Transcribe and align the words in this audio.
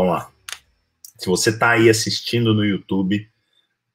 Vamos 0.00 0.14
lá. 0.14 0.32
Se 1.18 1.26
você 1.26 1.50
está 1.50 1.72
aí 1.72 1.90
assistindo 1.90 2.54
no 2.54 2.64
YouTube, 2.64 3.28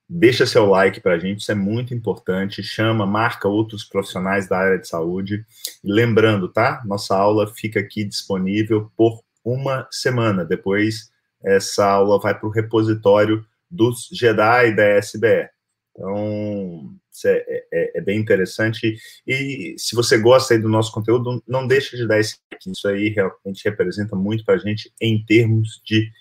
deixa 0.08 0.46
seu 0.46 0.68
like 0.68 1.02
para 1.02 1.14
a 1.14 1.18
gente, 1.18 1.40
isso 1.40 1.52
é 1.52 1.56
muito 1.56 1.96
importante. 1.96 2.62
Chama, 2.62 3.08
marca 3.08 3.48
outros 3.48 3.84
profissionais 3.84 4.48
da 4.48 4.56
área 4.56 4.78
de 4.78 4.88
saúde. 4.88 5.44
E 5.84 5.92
lembrando, 5.92 6.48
tá? 6.48 6.84
Nossa 6.86 7.18
aula 7.18 7.52
fica 7.56 7.80
aqui 7.80 8.04
disponível 8.04 8.92
por 8.96 9.24
uma 9.44 9.88
semana. 9.90 10.46
Depois, 10.46 11.10
essa 11.44 11.84
aula 11.84 12.20
vai 12.20 12.38
para 12.38 12.48
o 12.48 12.52
repositório 12.52 13.44
dos 13.68 14.08
Jedi 14.12 14.76
da 14.76 14.84
SBE. 15.00 15.50
Então, 15.90 16.94
isso 17.16 17.28
é, 17.28 17.44
é, 17.48 17.98
é, 17.98 18.02
bem 18.02 18.20
interessante. 18.20 18.98
E 19.26 19.76
se 19.78 19.96
você 19.96 20.18
gosta 20.18 20.60
do 20.60 20.68
nosso 20.68 20.92
conteúdo, 20.92 21.42
não 21.48 21.66
deixe 21.66 21.96
de 21.96 22.06
dar 22.06 22.20
esse 22.20 22.38
like. 22.52 22.70
Isso 22.70 22.88
aí 22.88 23.10
realmente 23.10 23.64
representa 23.64 24.16
muito 24.16 24.44
para 24.44 24.56
a 24.56 24.58
gente 24.58 24.92
em 25.00 25.24
termos 25.26 25.82
de 25.86 26.12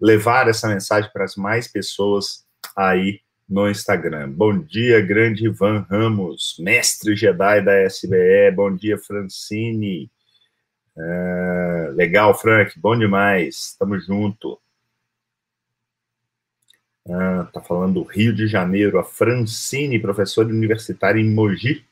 levar 0.00 0.48
essa 0.48 0.68
mensagem 0.68 1.10
para 1.12 1.24
as 1.24 1.36
mais 1.36 1.66
pessoas 1.66 2.44
aí 2.76 3.20
no 3.48 3.68
Instagram. 3.70 4.30
Bom 4.30 4.58
dia, 4.58 5.00
grande 5.00 5.46
Ivan 5.46 5.86
Ramos, 5.88 6.56
mestre 6.58 7.16
Jedi 7.16 7.62
da 7.62 7.82
SBE. 7.84 8.50
Bom 8.54 8.74
dia, 8.74 8.98
Francine. 8.98 10.10
Uh, 10.94 11.94
legal, 11.94 12.38
Frank, 12.38 12.78
bom 12.78 12.98
demais. 12.98 13.74
Tamo 13.78 13.98
junto. 13.98 14.60
Ah, 17.08 17.48
tá 17.52 17.60
falando 17.60 17.94
do 17.94 18.02
Rio 18.04 18.32
de 18.32 18.46
Janeiro, 18.46 18.96
a 18.96 19.02
Francine, 19.02 19.98
professora 19.98 20.48
universitária 20.48 21.20
em 21.20 21.28
Mogi, 21.28 21.84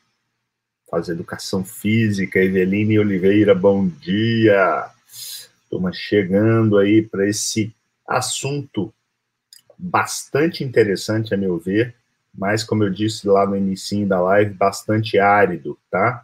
faz 0.89 1.09
educação 1.09 1.65
física. 1.65 2.39
Eveline 2.39 2.99
Oliveira, 2.99 3.53
bom 3.53 3.89
dia. 3.89 4.89
Estamos 5.09 5.97
chegando 5.97 6.79
aí 6.79 7.03
para 7.03 7.29
esse 7.29 7.75
assunto 8.07 8.95
bastante 9.77 10.63
interessante, 10.63 11.35
a 11.35 11.37
meu 11.37 11.59
ver, 11.59 11.95
mas, 12.33 12.63
como 12.63 12.85
eu 12.85 12.91
disse 12.91 13.27
lá 13.27 13.45
no 13.45 13.57
início 13.57 14.07
da 14.07 14.21
live, 14.21 14.55
bastante 14.55 15.19
árido, 15.19 15.77
tá? 15.91 16.23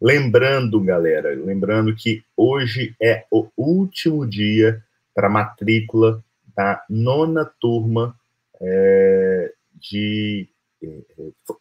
Lembrando, 0.00 0.80
galera, 0.80 1.34
lembrando 1.34 1.94
que 1.94 2.22
hoje 2.36 2.94
é 3.02 3.24
o 3.30 3.48
último 3.56 4.24
dia 4.24 4.80
para 5.12 5.28
matrícula 5.28 6.22
da 6.56 6.84
nona 6.88 7.44
turma 7.60 8.14
é, 8.60 9.52
de, 9.74 10.48
é, 10.82 10.88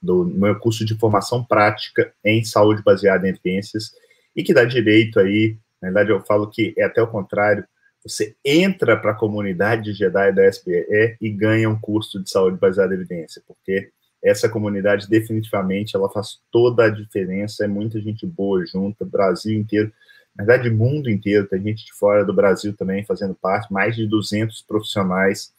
do 0.02 0.26
meu 0.26 0.60
curso 0.60 0.86
de 0.86 0.98
formação 0.98 1.44
prática 1.44 2.14
em 2.24 2.44
saúde 2.44 2.84
baseada 2.84 3.28
em 3.28 3.32
evidências 3.32 3.92
e 4.36 4.44
que 4.44 4.54
dá 4.54 4.64
direito 4.64 5.20
aí, 5.20 5.58
na 5.82 5.90
verdade 5.90 6.12
eu 6.12 6.22
falo 6.22 6.48
que 6.48 6.74
é 6.78 6.84
até 6.84 7.02
o 7.02 7.08
contrário, 7.08 7.66
você 8.04 8.36
entra 8.44 8.98
para 8.98 9.12
a 9.12 9.16
comunidade 9.16 9.94
Jedi 9.94 10.32
da 10.34 10.48
SBE 10.48 11.18
e 11.22 11.30
ganha 11.30 11.70
um 11.70 11.80
curso 11.80 12.22
de 12.22 12.30
saúde 12.30 12.58
baseada 12.58 12.94
em 12.94 12.98
evidência, 12.98 13.42
porque 13.48 13.92
essa 14.24 14.48
comunidade 14.48 15.10
definitivamente 15.10 15.96
ela 15.96 16.10
faz 16.10 16.40
toda 16.52 16.86
a 16.86 16.90
diferença, 16.90 17.66
é 17.66 17.68
muita 17.68 18.00
gente 18.00 18.26
boa 18.26 18.66
junta, 18.66 19.06
Brasil 19.06 19.58
inteiro, 19.58 19.92
na 20.36 20.46
verdade, 20.46 20.70
mundo 20.70 21.10
inteiro, 21.10 21.48
tem 21.48 21.62
gente 21.62 21.86
de 21.86 21.94
fora 21.94 22.26
do 22.26 22.34
Brasil 22.34 22.76
também 22.76 23.04
fazendo 23.04 23.36
parte, 23.36 23.72
mais 23.72 23.96
de 23.96 24.08
200 24.08 24.62
profissionais 24.62 25.54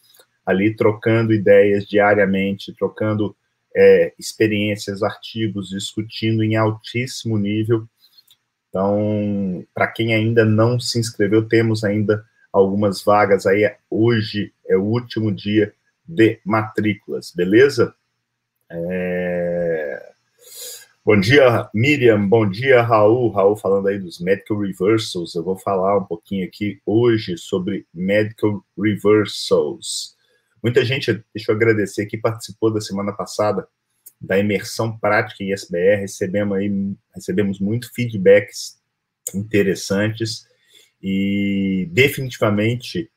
ali 0.45 0.75
trocando 0.75 1.33
ideias 1.33 1.87
diariamente, 1.87 2.75
trocando 2.75 3.37
é, 3.75 4.13
experiências, 4.19 5.03
artigos, 5.03 5.71
discutindo 5.71 6.43
em 6.43 6.57
altíssimo 6.57 7.39
nível. 7.39 7.87
Então, 8.69 9.65
para 9.75 9.87
quem 9.87 10.15
ainda 10.15 10.45
não 10.45 10.81
se 10.81 10.99
inscreveu, 10.99 11.47
temos 11.47 11.85
ainda 11.85 12.25
algumas 12.53 13.03
vagas 13.03 13.47
aí. 13.47 13.71
Hoje 13.91 14.53
é 14.67 14.77
o 14.77 14.83
último 14.83 15.31
dia 15.31 15.73
de 16.07 16.41
matrículas, 16.45 17.33
beleza? 17.35 17.95
É... 18.71 19.32
Bom 21.05 21.19
dia, 21.19 21.69
Miriam. 21.75 22.29
Bom 22.29 22.49
dia, 22.49 22.81
Raul. 22.81 23.33
Raul 23.33 23.57
falando 23.57 23.89
aí 23.89 23.99
dos 23.99 24.21
medical 24.21 24.61
reversals. 24.61 25.35
Eu 25.35 25.43
vou 25.43 25.59
falar 25.59 25.99
um 25.99 26.05
pouquinho 26.05 26.47
aqui 26.47 26.81
hoje 26.87 27.37
sobre 27.37 27.85
medical 27.93 28.65
reversals. 28.79 30.17
Muita 30.63 30.85
gente, 30.85 31.13
deixa 31.35 31.51
eu 31.51 31.57
agradecer, 31.57 32.07
que 32.07 32.17
participou 32.17 32.73
da 32.73 32.81
semana 32.81 33.13
passada 33.13 33.67
da 34.21 34.39
imersão 34.39 34.97
prática 34.97 35.43
em 35.43 35.53
SBR. 35.53 36.03
Recebemos 36.03 36.57
aí, 36.57 36.71
recebemos 37.13 37.59
muito 37.59 37.93
feedbacks 37.93 38.81
interessantes 39.35 40.47
e 41.03 41.89
definitivamente 41.91 43.11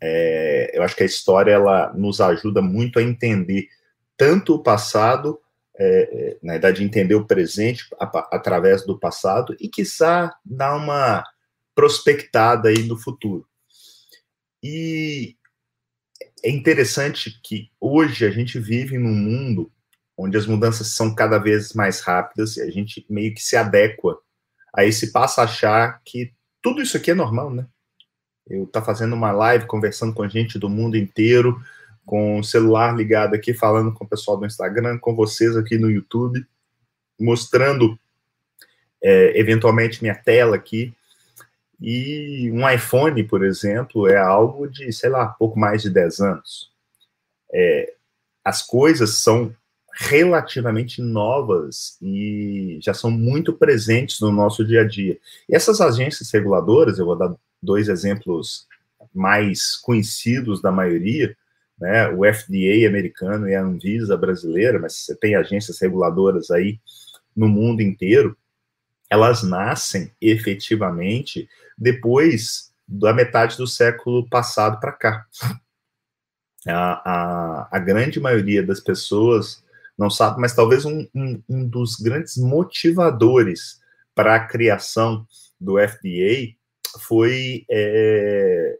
é, 0.00 0.70
eu 0.74 0.82
acho 0.82 0.96
que 0.96 1.02
a 1.02 1.06
história 1.06 1.52
ela 1.52 1.92
nos 1.94 2.20
ajuda 2.20 2.60
muito 2.60 2.98
a 2.98 3.02
entender 3.02 3.68
tanto 4.16 4.54
o 4.54 4.62
passado, 4.62 5.38
é, 5.78 5.86
é 5.86 6.38
na 6.42 6.52
verdade, 6.54 6.84
entender 6.84 7.14
o 7.14 7.26
presente 7.26 7.86
a, 7.98 8.06
através 8.36 8.84
do 8.84 8.98
passado 8.98 9.56
e, 9.60 9.68
quiçá, 9.68 10.34
dar 10.44 10.76
uma 10.76 11.24
prospectada 11.74 12.68
aí 12.68 12.82
no 12.84 12.96
futuro. 12.96 13.46
E 14.62 15.36
é 16.44 16.50
interessante 16.50 17.40
que 17.42 17.70
hoje 17.80 18.24
a 18.24 18.30
gente 18.30 18.58
vive 18.58 18.98
num 18.98 19.14
mundo 19.14 19.72
onde 20.22 20.36
as 20.36 20.46
mudanças 20.46 20.86
são 20.86 21.12
cada 21.12 21.36
vez 21.36 21.72
mais 21.72 22.00
rápidas 22.00 22.56
e 22.56 22.62
a 22.62 22.70
gente 22.70 23.04
meio 23.10 23.34
que 23.34 23.42
se 23.42 23.56
adequa 23.56 24.16
a 24.72 24.84
esse 24.84 25.10
passa 25.10 25.40
a 25.40 25.44
achar 25.44 26.00
que 26.04 26.32
tudo 26.62 26.80
isso 26.80 26.96
aqui 26.96 27.10
é 27.10 27.14
normal, 27.14 27.50
né? 27.50 27.66
Eu 28.48 28.66
tá 28.66 28.80
fazendo 28.80 29.14
uma 29.14 29.32
live 29.32 29.66
conversando 29.66 30.14
com 30.14 30.28
gente 30.28 30.60
do 30.60 30.68
mundo 30.68 30.96
inteiro, 30.96 31.60
com 32.06 32.38
o 32.38 32.44
celular 32.44 32.94
ligado 32.94 33.34
aqui, 33.34 33.52
falando 33.52 33.92
com 33.92 34.04
o 34.04 34.08
pessoal 34.08 34.36
do 34.36 34.46
Instagram, 34.46 34.96
com 34.98 35.14
vocês 35.14 35.56
aqui 35.56 35.76
no 35.76 35.90
YouTube, 35.90 36.46
mostrando 37.18 37.98
é, 39.02 39.38
eventualmente 39.38 40.02
minha 40.02 40.14
tela 40.14 40.54
aqui. 40.54 40.94
E 41.80 42.48
um 42.52 42.68
iPhone, 42.68 43.24
por 43.24 43.44
exemplo, 43.44 44.08
é 44.08 44.16
algo 44.16 44.68
de, 44.68 44.92
sei 44.92 45.10
lá, 45.10 45.26
pouco 45.26 45.58
mais 45.58 45.82
de 45.82 45.90
10 45.90 46.20
anos. 46.20 46.72
É, 47.52 47.94
as 48.44 48.62
coisas 48.62 49.18
são 49.18 49.54
relativamente 49.94 51.02
novas 51.02 51.98
e 52.00 52.78
já 52.82 52.94
são 52.94 53.10
muito 53.10 53.52
presentes 53.52 54.20
no 54.20 54.32
nosso 54.32 54.64
dia 54.64 54.82
a 54.82 54.86
dia. 54.86 55.18
E 55.48 55.54
essas 55.54 55.80
agências 55.80 56.30
reguladoras, 56.30 56.98
eu 56.98 57.06
vou 57.06 57.16
dar 57.16 57.34
dois 57.62 57.88
exemplos 57.88 58.66
mais 59.14 59.76
conhecidos 59.76 60.62
da 60.62 60.72
maioria, 60.72 61.36
né, 61.78 62.08
o 62.08 62.24
FDA 62.24 62.86
americano 62.88 63.48
e 63.48 63.54
a 63.54 63.62
Anvisa 63.62 64.16
brasileira, 64.16 64.78
mas 64.78 64.94
você 64.94 65.14
tem 65.14 65.34
agências 65.34 65.80
reguladoras 65.80 66.50
aí 66.50 66.78
no 67.34 67.48
mundo 67.48 67.82
inteiro, 67.82 68.36
elas 69.10 69.42
nascem 69.42 70.10
efetivamente 70.20 71.48
depois 71.76 72.72
da 72.86 73.12
metade 73.12 73.56
do 73.56 73.66
século 73.66 74.28
passado 74.28 74.80
para 74.80 74.92
cá. 74.92 75.26
A, 76.66 77.10
a, 77.10 77.68
a 77.72 77.78
grande 77.78 78.20
maioria 78.20 78.62
das 78.62 78.80
pessoas 78.80 79.61
não 80.02 80.10
sabe, 80.10 80.40
mas 80.40 80.52
talvez 80.52 80.84
um, 80.84 81.06
um, 81.14 81.42
um 81.48 81.68
dos 81.68 81.94
grandes 81.94 82.36
motivadores 82.36 83.80
para 84.14 84.34
a 84.34 84.46
criação 84.46 85.24
do 85.60 85.78
FDA 85.78 86.56
foi 87.00 87.64
é, 87.70 88.78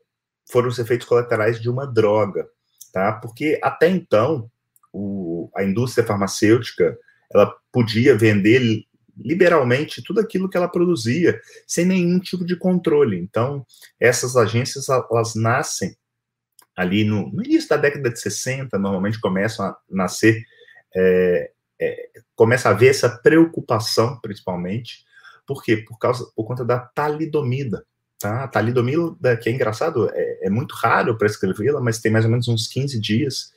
foram 0.51 0.69
os 0.69 0.81
efeitos 0.81 1.07
colaterais 1.07 1.61
de 1.61 1.71
uma 1.71 1.87
droga, 1.87 2.49
tá? 2.93 3.13
Porque 3.13 3.59
até 3.63 3.89
então 3.89 4.51
o, 4.93 5.49
a 5.57 5.63
indústria 5.63 6.05
farmacêutica 6.05 6.99
ela 7.33 7.55
podia 7.71 8.19
vender 8.19 8.85
liberalmente 9.17 10.03
tudo 10.03 10.21
aquilo 10.21 10.49
que 10.49 10.57
ela 10.57 10.69
produzia 10.69 11.41
sem 11.69 11.87
nenhum 11.87 12.19
tipo 12.19 12.45
de 12.45 12.57
controle. 12.57 13.17
Então 13.17 13.65
essas 14.01 14.37
agências 14.37 14.89
elas 14.89 15.37
nascem 15.37 15.97
ali 16.77 17.05
no, 17.05 17.31
no 17.31 17.45
início 17.45 17.69
da 17.69 17.77
década 17.77 18.11
de 18.11 18.19
60, 18.19 18.77
normalmente 18.77 19.21
começam 19.21 19.67
a 19.67 19.77
nascer 19.89 20.43
é, 20.95 21.51
é, 21.81 22.11
começa 22.35 22.69
a 22.69 22.73
haver 22.73 22.91
essa 22.91 23.09
preocupação, 23.09 24.19
principalmente, 24.21 25.05
por 25.47 25.63
quê? 25.63 25.77
Por, 25.77 25.99
causa, 25.99 26.25
por 26.35 26.45
conta 26.45 26.65
da 26.65 26.79
talidomida. 26.79 27.85
Tá? 28.19 28.45
A 28.45 28.49
talidomida, 28.49 29.37
que 29.37 29.49
é 29.49 29.53
engraçado, 29.53 30.09
é, 30.13 30.47
é 30.47 30.51
muito 30.51 30.75
raro 30.75 31.19
prescrevê-la, 31.19 31.81
mas 31.81 32.01
tem 32.01 32.13
mais 32.13 32.25
ou 32.25 32.31
menos 32.31 32.49
uns 32.49 32.67
15 32.69 33.01
dias 33.01 33.53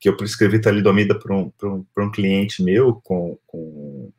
que 0.00 0.08
eu 0.08 0.16
prescrevi 0.16 0.60
talidomida 0.60 1.18
para 1.18 1.34
um, 1.34 1.52
um, 1.62 1.86
um 1.98 2.10
cliente 2.10 2.62
meu 2.62 3.00
com, 3.02 3.38
com 3.46 4.12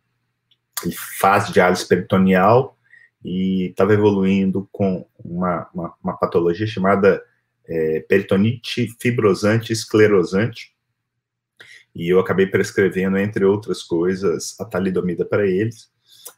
fase 1.20 1.48
de 1.48 1.54
diálise 1.54 1.88
peritoneal 1.88 2.78
e 3.24 3.68
estava 3.68 3.94
evoluindo 3.94 4.68
com 4.72 5.06
uma, 5.24 5.70
uma, 5.74 5.94
uma 6.02 6.18
patologia 6.18 6.68
chamada 6.68 7.22
é, 7.68 8.00
peritonite 8.08 8.88
fibrosante 9.00 9.74
esclerosante, 9.74 10.74
e 11.96 12.10
eu 12.10 12.20
acabei 12.20 12.48
prescrevendo, 12.48 13.18
entre 13.18 13.46
outras 13.46 13.84
coisas, 13.84 14.60
a 14.60 14.66
talidomida 14.66 15.26
para 15.26 15.46
eles. 15.46 15.90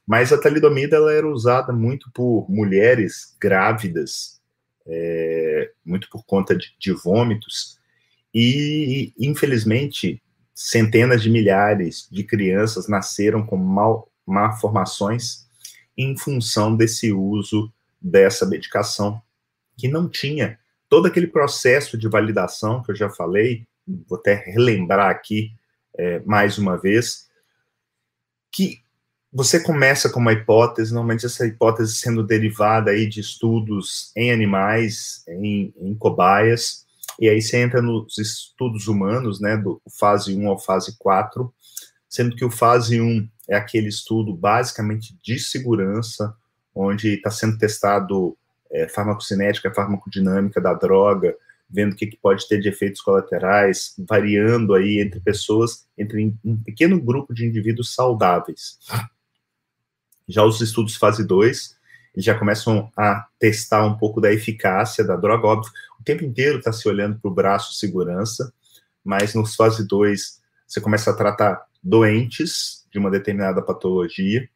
Mas 0.07 0.31
a 0.31 0.37
talidomida 0.39 0.95
ela 0.95 1.11
era 1.11 1.27
usada 1.27 1.73
muito 1.73 2.09
por 2.13 2.49
mulheres 2.49 3.35
grávidas, 3.39 4.41
é, 4.87 5.71
muito 5.85 6.09
por 6.09 6.25
conta 6.25 6.55
de, 6.55 6.73
de 6.79 6.91
vômitos, 6.91 7.79
e 8.33 9.13
infelizmente 9.19 10.21
centenas 10.55 11.21
de 11.21 11.29
milhares 11.29 12.07
de 12.11 12.23
crianças 12.23 12.87
nasceram 12.87 13.45
com 13.45 13.57
mal, 13.57 14.09
malformações 14.25 15.47
em 15.97 16.17
função 16.17 16.75
desse 16.75 17.11
uso 17.11 17.71
dessa 18.01 18.45
medicação, 18.45 19.21
que 19.77 19.87
não 19.87 20.09
tinha 20.09 20.57
todo 20.89 21.07
aquele 21.07 21.27
processo 21.27 21.97
de 21.97 22.07
validação 22.07 22.81
que 22.81 22.91
eu 22.91 22.95
já 22.95 23.09
falei, 23.09 23.65
vou 24.07 24.17
até 24.17 24.35
relembrar 24.35 25.09
aqui 25.09 25.51
é, 25.97 26.19
mais 26.19 26.57
uma 26.57 26.77
vez, 26.77 27.29
que 28.51 28.81
você 29.33 29.61
começa 29.61 30.09
com 30.09 30.19
uma 30.19 30.33
hipótese, 30.33 30.93
normalmente 30.93 31.25
essa 31.25 31.45
hipótese 31.45 31.95
sendo 31.95 32.21
derivada 32.21 32.91
aí 32.91 33.07
de 33.07 33.21
estudos 33.21 34.11
em 34.15 34.31
animais, 34.31 35.23
em, 35.27 35.73
em 35.79 35.95
cobaias, 35.95 36.85
e 37.19 37.29
aí 37.29 37.41
você 37.41 37.57
entra 37.57 37.81
nos 37.81 38.17
estudos 38.17 38.87
humanos, 38.87 39.39
né, 39.39 39.55
do 39.55 39.81
fase 39.99 40.35
1 40.35 40.47
ao 40.47 40.59
fase 40.59 40.97
4, 40.97 41.53
sendo 42.09 42.35
que 42.35 42.43
o 42.43 42.51
fase 42.51 42.99
1 42.99 43.27
é 43.47 43.55
aquele 43.55 43.87
estudo 43.87 44.33
basicamente 44.33 45.17
de 45.23 45.39
segurança, 45.39 46.35
onde 46.75 47.15
está 47.15 47.29
sendo 47.29 47.57
testado 47.57 48.37
é, 48.71 48.87
farmacocinética, 48.87 49.73
farmacodinâmica 49.73 50.59
da 50.59 50.73
droga, 50.73 51.35
vendo 51.71 51.93
o 51.93 51.95
que, 51.95 52.07
que 52.07 52.17
pode 52.17 52.47
ter 52.47 52.59
de 52.59 52.69
efeitos 52.69 53.01
colaterais, 53.01 53.95
variando 54.07 54.73
aí 54.73 54.99
entre 54.99 55.19
pessoas, 55.19 55.87
entre 55.97 56.35
um 56.43 56.57
pequeno 56.57 57.01
grupo 57.01 57.33
de 57.33 57.45
indivíduos 57.45 57.93
saudáveis. 57.93 58.77
Já 60.27 60.43
os 60.43 60.59
estudos 60.61 60.95
fase 60.95 61.25
2, 61.25 61.75
eles 62.13 62.25
já 62.25 62.37
começam 62.37 62.91
a 62.97 63.25
testar 63.39 63.85
um 63.85 63.97
pouco 63.97 64.19
da 64.19 64.31
eficácia 64.31 65.03
da 65.03 65.15
droga, 65.15 65.47
óbvio, 65.47 65.71
o 65.99 66.03
tempo 66.03 66.23
inteiro 66.23 66.57
está 66.57 66.73
se 66.73 66.87
olhando 66.89 67.19
para 67.19 67.31
o 67.31 67.33
braço 67.33 67.75
segurança, 67.75 68.51
mas 69.03 69.33
nos 69.33 69.55
fase 69.55 69.87
2 69.87 70.41
você 70.67 70.81
começa 70.81 71.11
a 71.11 71.15
tratar 71.15 71.65
doentes 71.81 72.85
de 72.91 72.99
uma 72.99 73.09
determinada 73.09 73.61
patologia, 73.61 74.47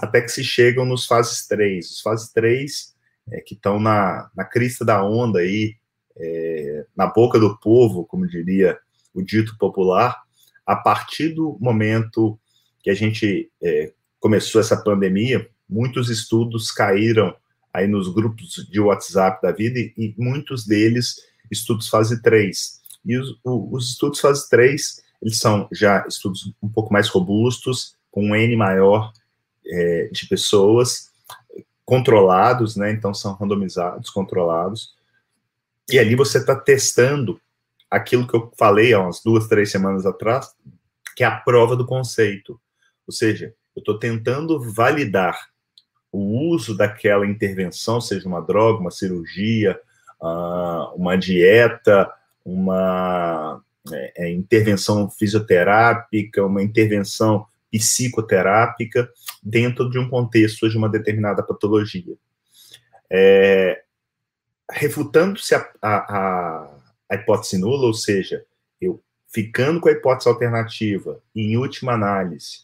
até 0.00 0.20
que 0.20 0.28
se 0.28 0.44
chegam 0.44 0.84
nos 0.84 1.06
fases 1.06 1.46
3. 1.46 1.90
Os 1.90 2.00
fases 2.00 2.32
3 2.32 2.94
é, 3.32 3.40
que 3.40 3.54
estão 3.54 3.78
na, 3.78 4.30
na 4.34 4.44
crista 4.44 4.84
da 4.84 5.04
onda 5.04 5.40
aí, 5.40 5.76
é, 6.18 6.86
na 6.96 7.06
boca 7.06 7.38
do 7.38 7.56
povo, 7.58 8.04
como 8.04 8.26
diria 8.26 8.78
o 9.14 9.22
dito 9.22 9.56
popular, 9.58 10.22
a 10.66 10.76
partir 10.76 11.30
do 11.30 11.56
momento 11.60 12.38
que 12.82 12.90
a 12.90 12.94
gente 12.94 13.50
é, 13.62 13.92
começou 14.20 14.60
essa 14.60 14.76
pandemia, 14.76 15.48
muitos 15.68 16.10
estudos 16.10 16.70
caíram 16.70 17.34
aí 17.72 17.86
nos 17.86 18.12
grupos 18.12 18.66
de 18.70 18.80
WhatsApp 18.80 19.40
da 19.42 19.52
vida 19.52 19.78
e, 19.78 19.92
e 19.96 20.14
muitos 20.18 20.66
deles 20.66 21.16
estudos 21.50 21.88
fase 21.88 22.20
3. 22.22 22.80
E 23.04 23.16
os, 23.16 23.38
os, 23.44 23.90
estudos 23.90 24.20
fase 24.20 24.48
3, 24.48 25.02
eles 25.22 25.38
são 25.38 25.68
já 25.72 26.04
estudos 26.06 26.52
um 26.62 26.68
pouco 26.68 26.92
mais 26.92 27.08
robustos, 27.08 27.96
com 28.10 28.26
um 28.26 28.34
N 28.34 28.56
maior 28.56 29.12
é, 29.66 30.08
de 30.12 30.26
pessoas, 30.26 31.10
controlados, 31.84 32.76
né? 32.76 32.90
Então 32.90 33.14
são 33.14 33.34
randomizados, 33.34 34.10
controlados, 34.10 34.94
e 35.90 35.98
ali 35.98 36.14
você 36.14 36.38
está 36.38 36.54
testando 36.54 37.40
aquilo 37.90 38.26
que 38.26 38.34
eu 38.34 38.52
falei 38.58 38.92
há 38.92 39.00
umas 39.00 39.22
duas, 39.22 39.46
três 39.48 39.70
semanas 39.70 40.04
atrás, 40.04 40.54
que 41.16 41.24
é 41.24 41.26
a 41.26 41.36
prova 41.36 41.74
do 41.74 41.86
conceito. 41.86 42.60
Ou 43.06 43.12
seja, 43.12 43.54
eu 43.74 43.80
estou 43.80 43.98
tentando 43.98 44.60
validar 44.72 45.48
o 46.12 46.50
uso 46.50 46.76
daquela 46.76 47.26
intervenção, 47.26 48.00
seja 48.00 48.28
uma 48.28 48.40
droga, 48.40 48.80
uma 48.80 48.90
cirurgia, 48.90 49.78
uh, 50.20 50.94
uma 50.94 51.16
dieta, 51.16 52.10
uma 52.44 53.62
é, 53.92 54.12
é, 54.24 54.30
intervenção 54.30 55.08
fisioterápica, 55.10 56.44
uma 56.44 56.62
intervenção 56.62 57.46
psicoterápica, 57.70 59.08
dentro 59.42 59.90
de 59.90 59.98
um 59.98 60.08
contexto 60.08 60.68
de 60.68 60.76
uma 60.76 60.88
determinada 60.88 61.42
patologia. 61.42 62.14
É, 63.10 63.82
refutando-se 64.70 65.54
a, 65.54 65.70
a, 65.82 66.70
a, 67.10 67.14
hipótese 67.14 67.58
nula, 67.58 67.86
ou 67.86 67.94
seja, 67.94 68.44
eu 68.80 69.02
ficando 69.32 69.80
com 69.80 69.88
a 69.88 69.92
hipótese 69.92 70.28
alternativa 70.28 71.20
e, 71.34 71.52
em 71.52 71.56
última 71.56 71.92
análise, 71.92 72.60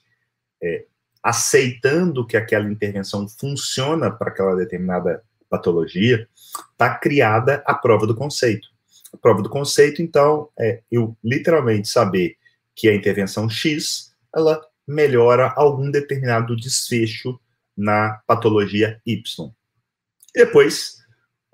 é, 0.62 0.84
aceitando 1.22 2.26
que 2.26 2.36
aquela 2.36 2.70
intervenção 2.70 3.26
funciona 3.28 4.10
para 4.10 4.30
aquela 4.30 4.54
determinada 4.54 5.22
patologia, 5.48 6.28
está 6.72 6.98
criada 6.98 7.62
a 7.66 7.74
prova 7.74 8.06
do 8.06 8.14
conceito. 8.14 8.68
A 9.12 9.16
prova 9.16 9.40
do 9.42 9.48
conceito, 9.48 10.02
então, 10.02 10.48
é 10.58 10.82
eu 10.90 11.16
literalmente 11.22 11.88
saber 11.88 12.36
que 12.74 12.88
a 12.88 12.94
intervenção 12.94 13.48
X, 13.48 14.12
ela 14.34 14.60
melhora 14.86 15.52
algum 15.56 15.90
determinado 15.90 16.56
desfecho 16.56 17.38
na 17.76 18.20
patologia 18.26 19.00
Y. 19.06 19.50
Depois, 20.34 21.03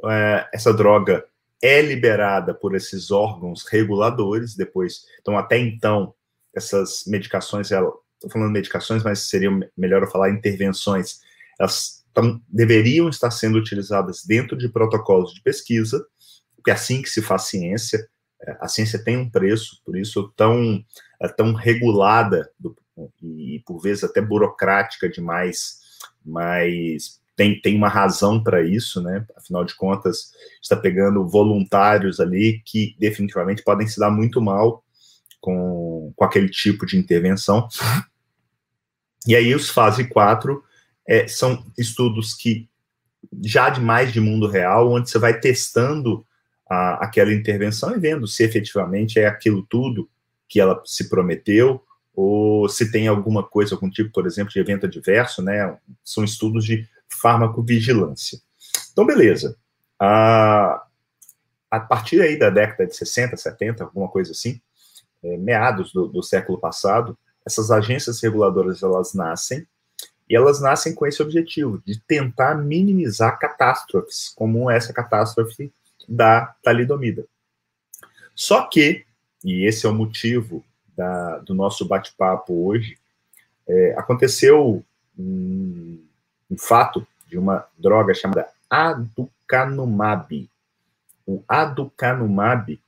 é, 0.06 0.48
essa 0.52 0.72
droga 0.72 1.24
é 1.62 1.82
liberada 1.82 2.54
por 2.54 2.74
esses 2.74 3.10
órgãos 3.10 3.64
reguladores, 3.64 4.56
depois, 4.56 5.04
então 5.20 5.36
até 5.36 5.58
então, 5.58 6.14
essas 6.54 7.04
medicações, 7.06 7.70
estou 7.70 8.30
falando 8.32 8.52
medicações, 8.52 9.02
mas 9.02 9.28
seria 9.28 9.50
melhor 9.76 10.02
eu 10.02 10.10
falar 10.10 10.30
intervenções, 10.30 11.20
elas 11.58 12.04
tão, 12.14 12.40
deveriam 12.48 13.08
estar 13.08 13.30
sendo 13.30 13.58
utilizadas 13.58 14.24
dentro 14.24 14.56
de 14.56 14.68
protocolos 14.68 15.34
de 15.34 15.42
pesquisa, 15.42 16.04
porque 16.56 16.70
é 16.70 16.74
assim 16.74 17.02
que 17.02 17.10
se 17.10 17.20
faz 17.20 17.42
ciência, 17.42 18.08
é, 18.42 18.56
a 18.60 18.68
ciência 18.68 19.02
tem 19.02 19.18
um 19.18 19.28
preço, 19.28 19.80
por 19.84 19.96
isso 19.96 20.32
tão, 20.34 20.82
é 21.20 21.28
tão 21.28 21.52
regulada 21.52 22.50
do, 22.58 22.74
e 23.22 23.62
por 23.66 23.80
vezes 23.80 24.04
até 24.04 24.20
burocrática 24.20 25.08
demais, 25.08 25.78
mas 26.24 27.19
tem, 27.40 27.58
tem 27.58 27.74
uma 27.74 27.88
razão 27.88 28.42
para 28.42 28.60
isso, 28.60 29.00
né? 29.00 29.24
Afinal 29.34 29.64
de 29.64 29.74
contas, 29.74 30.30
está 30.60 30.76
pegando 30.76 31.26
voluntários 31.26 32.20
ali 32.20 32.60
que 32.66 32.94
definitivamente 32.98 33.62
podem 33.62 33.86
se 33.86 33.98
dar 33.98 34.10
muito 34.10 34.42
mal 34.42 34.84
com, 35.40 36.12
com 36.14 36.22
aquele 36.22 36.50
tipo 36.50 36.84
de 36.84 36.98
intervenção. 36.98 37.66
E 39.26 39.34
aí, 39.34 39.54
os 39.54 39.70
fase 39.70 40.06
4 40.06 40.62
é, 41.08 41.26
são 41.26 41.64
estudos 41.78 42.34
que 42.34 42.68
já 43.42 43.70
de 43.70 43.80
mais 43.80 44.12
de 44.12 44.20
mundo 44.20 44.46
real, 44.46 44.92
onde 44.92 45.08
você 45.08 45.18
vai 45.18 45.40
testando 45.40 46.26
a, 46.68 47.04
aquela 47.06 47.32
intervenção 47.32 47.96
e 47.96 47.98
vendo 47.98 48.26
se 48.26 48.44
efetivamente 48.44 49.18
é 49.18 49.26
aquilo 49.26 49.62
tudo 49.62 50.10
que 50.46 50.60
ela 50.60 50.82
se 50.84 51.08
prometeu, 51.08 51.82
ou 52.14 52.68
se 52.68 52.92
tem 52.92 53.08
alguma 53.08 53.42
coisa, 53.42 53.74
algum 53.74 53.88
tipo, 53.88 54.10
por 54.10 54.26
exemplo, 54.26 54.52
de 54.52 54.58
evento 54.58 54.84
adverso, 54.84 55.40
né? 55.40 55.74
São 56.04 56.22
estudos 56.22 56.66
de 56.66 56.86
farmacovigilância. 57.20 58.40
Então, 58.92 59.06
beleza. 59.06 59.56
A, 59.98 60.84
a 61.70 61.80
partir 61.80 62.20
aí 62.20 62.38
da 62.38 62.50
década 62.50 62.86
de 62.86 62.96
60, 62.96 63.36
70, 63.36 63.84
alguma 63.84 64.08
coisa 64.08 64.32
assim, 64.32 64.60
é, 65.22 65.36
meados 65.36 65.92
do, 65.92 66.06
do, 66.08 66.22
século 66.22 66.58
passado, 66.58 67.16
essas 67.46 67.70
agências 67.70 68.20
reguladoras 68.22 68.82
elas 68.82 69.14
nascem 69.14 69.66
e 70.28 70.34
elas 70.34 70.60
nascem 70.60 70.94
com 70.94 71.06
esse 71.06 71.22
objetivo 71.22 71.82
de 71.84 72.00
tentar 72.00 72.54
minimizar 72.54 73.38
catástrofes, 73.38 74.32
como 74.34 74.70
essa 74.70 74.92
catástrofe 74.92 75.72
da 76.08 76.54
talidomida. 76.62 77.26
Só 78.34 78.66
que, 78.66 79.04
e 79.44 79.66
esse 79.66 79.86
é 79.86 79.88
o 79.88 79.94
motivo 79.94 80.64
da, 80.96 81.38
do 81.38 81.54
nosso 81.54 81.84
bate-papo 81.84 82.66
hoje, 82.66 82.96
é, 83.68 83.94
aconteceu 83.98 84.84
um, 85.18 86.02
um 86.50 86.58
fato 86.58 87.06
de 87.26 87.38
uma 87.38 87.64
droga 87.78 88.12
chamada 88.14 88.48
aducanumab. 88.68 90.48
O 91.26 91.42
aducanumab 91.46 92.80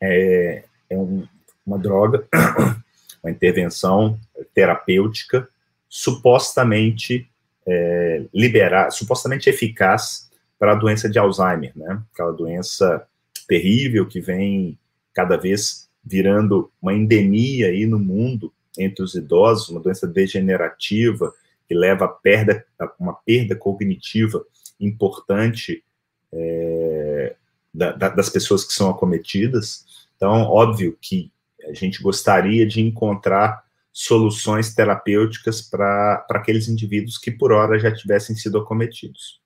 é, 0.00 0.64
é 0.90 0.96
um, 0.96 1.26
uma 1.64 1.78
droga, 1.78 2.26
uma 3.22 3.30
intervenção 3.30 4.18
terapêutica 4.52 5.48
supostamente 5.88 7.28
é, 7.66 8.24
liberar, 8.32 8.90
supostamente 8.90 9.48
eficaz 9.48 10.30
para 10.58 10.72
a 10.72 10.76
doença 10.76 11.08
de 11.08 11.18
Alzheimer, 11.18 11.72
né? 11.76 12.02
Aquela 12.12 12.32
doença 12.32 13.06
terrível 13.46 14.06
que 14.06 14.20
vem 14.20 14.78
cada 15.12 15.36
vez 15.36 15.88
virando 16.04 16.70
uma 16.80 16.94
endemia 16.94 17.68
aí 17.68 17.86
no 17.86 17.98
mundo 17.98 18.52
entre 18.78 19.04
os 19.04 19.14
idosos, 19.14 19.68
uma 19.68 19.80
doença 19.80 20.06
degenerativa 20.06 21.32
que 21.72 21.78
leva 21.78 22.04
a, 22.04 22.08
perda, 22.08 22.66
a 22.78 22.92
uma 23.00 23.14
perda 23.14 23.56
cognitiva 23.56 24.44
importante 24.78 25.82
é, 26.30 27.34
da, 27.72 27.92
da, 27.92 28.08
das 28.10 28.28
pessoas 28.28 28.62
que 28.62 28.74
são 28.74 28.90
acometidas. 28.90 30.06
Então, 30.14 30.42
óbvio 30.42 30.96
que 31.00 31.32
a 31.66 31.72
gente 31.72 32.02
gostaria 32.02 32.66
de 32.66 32.82
encontrar 32.82 33.64
soluções 33.90 34.74
terapêuticas 34.74 35.62
para 35.62 36.26
aqueles 36.30 36.68
indivíduos 36.68 37.16
que 37.16 37.30
por 37.30 37.52
hora 37.52 37.78
já 37.78 37.92
tivessem 37.92 38.36
sido 38.36 38.58
acometidos. 38.58 39.40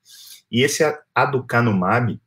E 0.51 0.63
esse 0.63 0.83
aducanumab, 1.15 2.21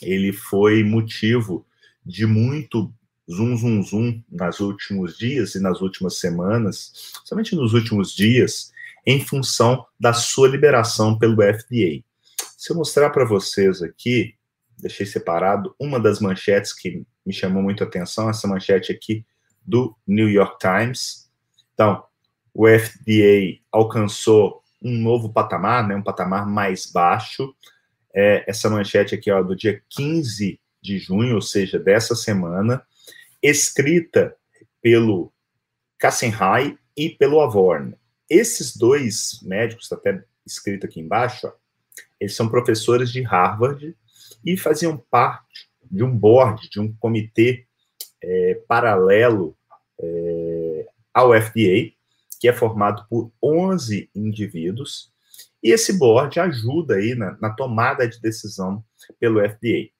ele 0.00 0.32
foi 0.32 0.82
motivo 0.82 1.66
de 2.04 2.26
muito 2.26 2.92
zum 3.28 3.56
zum 3.56 3.82
zum 3.82 4.22
nas 4.30 4.60
últimos 4.60 5.16
dias 5.16 5.54
e 5.54 5.60
nas 5.60 5.80
últimas 5.80 6.18
semanas, 6.18 7.12
somente 7.24 7.56
nos 7.56 7.72
últimos 7.72 8.14
dias, 8.14 8.73
em 9.06 9.20
função 9.20 9.84
da 9.98 10.12
sua 10.12 10.48
liberação 10.48 11.18
pelo 11.18 11.42
FDA. 11.42 12.02
Se 12.56 12.72
eu 12.72 12.76
mostrar 12.76 13.10
para 13.10 13.24
vocês 13.24 13.82
aqui, 13.82 14.34
deixei 14.78 15.06
separado 15.06 15.74
uma 15.78 16.00
das 16.00 16.20
manchetes 16.20 16.72
que 16.72 17.04
me 17.24 17.32
chamou 17.32 17.62
muito 17.62 17.82
a 17.82 17.86
atenção, 17.86 18.28
essa 18.28 18.48
manchete 18.48 18.92
aqui 18.92 19.24
do 19.64 19.96
New 20.06 20.28
York 20.28 20.58
Times. 20.58 21.30
Então, 21.72 22.04
o 22.52 22.66
FDA 22.68 23.60
alcançou 23.72 24.62
um 24.82 24.96
novo 24.98 25.32
patamar, 25.32 25.86
né, 25.88 25.96
um 25.96 26.02
patamar 26.02 26.46
mais 26.46 26.86
baixo. 26.86 27.54
É, 28.14 28.44
essa 28.46 28.70
manchete 28.70 29.14
aqui, 29.14 29.30
ó, 29.30 29.42
do 29.42 29.56
dia 29.56 29.82
15 29.90 30.60
de 30.80 30.98
junho, 30.98 31.34
ou 31.34 31.42
seja, 31.42 31.78
dessa 31.78 32.14
semana, 32.14 32.82
escrita 33.42 34.36
pelo 34.80 35.32
Kassenhai 35.98 36.78
e 36.96 37.08
pelo 37.08 37.40
Avorn. 37.40 37.96
Esses 38.28 38.76
dois 38.76 39.40
médicos, 39.42 39.84
está 39.84 39.96
até 39.96 40.24
escrito 40.46 40.86
aqui 40.86 41.00
embaixo, 41.00 41.46
ó, 41.46 41.52
eles 42.20 42.34
são 42.34 42.48
professores 42.48 43.10
de 43.10 43.22
Harvard 43.22 43.96
e 44.44 44.56
faziam 44.56 44.96
parte 45.10 45.68
de 45.90 46.02
um 46.02 46.16
board, 46.16 46.68
de 46.70 46.80
um 46.80 46.92
comitê 46.94 47.66
é, 48.22 48.62
paralelo 48.66 49.56
é, 50.00 50.86
ao 51.12 51.32
FDA, 51.40 51.92
que 52.40 52.48
é 52.48 52.52
formado 52.52 53.06
por 53.08 53.30
11 53.42 54.10
indivíduos, 54.14 55.12
e 55.62 55.70
esse 55.70 55.98
board 55.98 56.38
ajuda 56.40 56.96
aí 56.96 57.14
na, 57.14 57.38
na 57.40 57.50
tomada 57.50 58.06
de 58.06 58.20
decisão 58.20 58.84
pelo 59.18 59.40
FDA. 59.40 59.90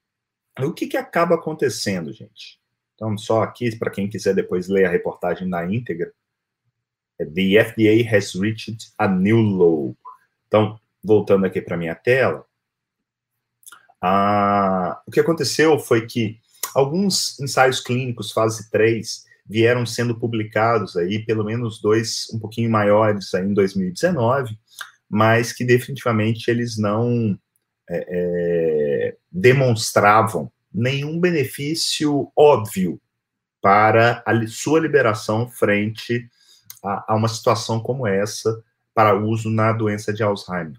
O 0.61 0.73
que, 0.73 0.87
que 0.87 0.97
acaba 0.97 1.37
acontecendo, 1.37 2.13
gente? 2.13 2.61
Então, 2.95 3.17
só 3.19 3.43
aqui, 3.43 3.75
para 3.77 3.91
quem 3.91 4.09
quiser 4.09 4.35
depois 4.35 4.69
ler 4.69 4.85
a 4.85 4.91
reportagem 4.91 5.49
na 5.49 5.65
íntegra, 5.65 6.13
The 7.19 7.57
FDA 7.57 8.05
has 8.13 8.35
reached 8.35 8.93
a 8.99 9.09
new 9.09 9.39
low. 9.39 9.97
Então, 10.49 10.79
voltando 11.03 11.47
aqui 11.47 11.61
para 11.61 11.77
minha 11.77 11.95
tela, 11.95 12.45
ah, 14.01 15.01
o 15.07 15.11
que 15.11 15.21
aconteceu 15.21 15.79
foi 15.79 16.07
que 16.07 16.39
alguns 16.75 17.39
ensaios 17.41 17.81
clínicos 17.81 18.33
fase 18.33 18.71
3 18.71 19.25
vieram 19.47 19.85
sendo 19.85 20.19
publicados 20.19 20.97
aí, 20.97 21.25
pelo 21.25 21.45
menos 21.45 21.81
dois 21.81 22.27
um 22.33 22.39
pouquinho 22.39 22.71
maiores 22.71 23.35
aí 23.35 23.45
em 23.45 23.55
2019, 23.55 24.59
mas 25.09 25.53
que 25.53 25.65
definitivamente 25.65 26.51
eles 26.51 26.79
não 26.79 27.39
é, 27.89 28.07
é, 28.09 29.17
demonstravam 29.31 30.51
nenhum 30.73 31.21
benefício 31.21 32.31
óbvio 32.37 33.01
para 33.61 34.23
a 34.27 34.47
sua 34.47 34.81
liberação 34.81 35.49
frente 35.49 36.29
a, 36.83 37.13
a 37.13 37.17
uma 37.17 37.29
situação 37.29 37.81
como 37.81 38.07
essa 38.07 38.63
para 38.95 39.19
uso 39.19 39.51
na 39.51 39.73
doença 39.73 40.13
de 40.13 40.23
Alzheimer. 40.23 40.79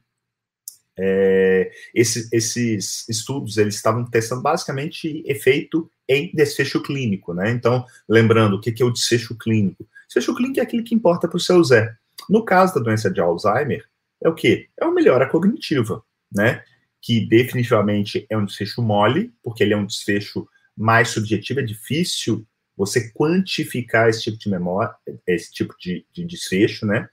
É, 0.98 1.72
esse, 1.94 2.30
esses 2.32 3.08
estudos 3.10 3.58
eles 3.58 3.76
estavam 3.76 4.06
testando 4.06 4.42
basicamente 4.42 5.22
efeito 5.26 5.92
em 6.08 6.32
desfecho 6.34 6.82
clínico, 6.82 7.34
né? 7.34 7.52
Então, 7.52 7.86
lembrando, 8.08 8.56
o 8.56 8.62
que, 8.62 8.72
que 8.72 8.82
é 8.82 8.86
o 8.86 8.92
desfecho 8.92 9.36
clínico? 9.36 9.86
Desfecho 10.08 10.34
clínico 10.34 10.60
é 10.60 10.64
aquele 10.64 10.84
que 10.84 10.96
importa 10.96 11.28
para 11.28 11.38
o 11.38 11.40
seu 11.40 11.62
Zé. 11.64 11.94
No 12.30 12.46
caso 12.46 12.76
da 12.76 12.82
doença 12.82 13.12
de 13.12 13.20
Alzheimer, 13.20 13.84
é 14.24 14.30
o 14.30 14.34
que? 14.34 14.70
É 14.80 14.86
uma 14.86 14.94
melhora 14.94 15.28
cognitiva, 15.28 16.02
né? 16.34 16.64
Que 17.02 17.26
definitivamente 17.28 18.26
é 18.30 18.38
um 18.38 18.46
desfecho 18.46 18.82
mole, 18.82 19.34
porque 19.44 19.64
ele 19.64 19.74
é 19.74 19.78
um 19.78 19.86
desfecho 19.86 20.48
mais 20.78 21.10
subjetivo, 21.10 21.60
é 21.60 21.64
difícil 21.64 22.46
você 22.76 23.10
quantificar 23.12 24.10
esse 24.10 24.24
tipo 24.24 24.38
de 24.38 24.50
memória, 24.50 24.94
esse 25.26 25.52
tipo 25.52 25.74
de, 25.80 26.06
de 26.12 26.26
desfecho, 26.26 26.86
né? 26.86 27.08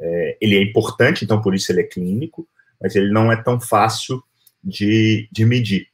É, 0.00 0.38
ele 0.40 0.56
é 0.56 0.62
importante, 0.62 1.24
então 1.24 1.40
por 1.40 1.54
isso 1.54 1.70
ele 1.70 1.80
é 1.80 1.84
clínico, 1.84 2.48
mas 2.80 2.96
ele 2.96 3.10
não 3.10 3.30
é 3.30 3.40
tão 3.40 3.60
fácil 3.60 4.22
de, 4.62 5.28
de 5.30 5.44
medir. 5.44 5.88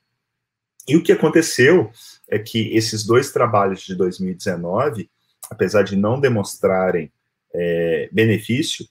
E 0.88 0.96
o 0.96 1.02
que 1.02 1.12
aconteceu 1.12 1.90
é 2.28 2.38
que 2.38 2.74
esses 2.74 3.04
dois 3.04 3.30
trabalhos 3.30 3.82
de 3.82 3.94
2019, 3.94 5.08
apesar 5.50 5.82
de 5.82 5.94
não 5.94 6.18
demonstrarem 6.18 7.12
é, 7.54 8.08
benefício, 8.10 8.86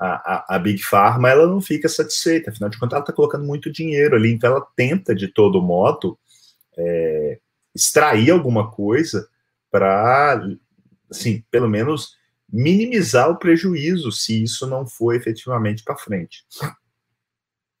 a, 0.00 0.54
a, 0.54 0.56
a, 0.56 0.58
Big 0.58 0.82
Pharma 0.82 1.28
ela 1.28 1.46
não 1.46 1.60
fica 1.60 1.88
satisfeita, 1.88 2.50
afinal 2.50 2.70
de 2.70 2.78
contas 2.78 2.94
ela 2.94 3.02
está 3.02 3.12
colocando 3.12 3.44
muito 3.44 3.70
dinheiro 3.70 4.14
ali, 4.14 4.32
então 4.32 4.50
ela 4.50 4.66
tenta 4.76 5.14
de 5.14 5.28
todo 5.28 5.60
modo 5.60 6.18
é, 6.76 7.38
extrair 7.74 8.30
alguma 8.30 8.70
coisa 8.70 9.28
para, 9.70 10.40
assim, 11.10 11.44
pelo 11.50 11.68
menos 11.68 12.16
minimizar 12.50 13.30
o 13.30 13.38
prejuízo 13.38 14.10
se 14.10 14.42
isso 14.42 14.66
não 14.66 14.86
for 14.86 15.14
efetivamente 15.14 15.84
para 15.84 15.96
frente. 15.96 16.44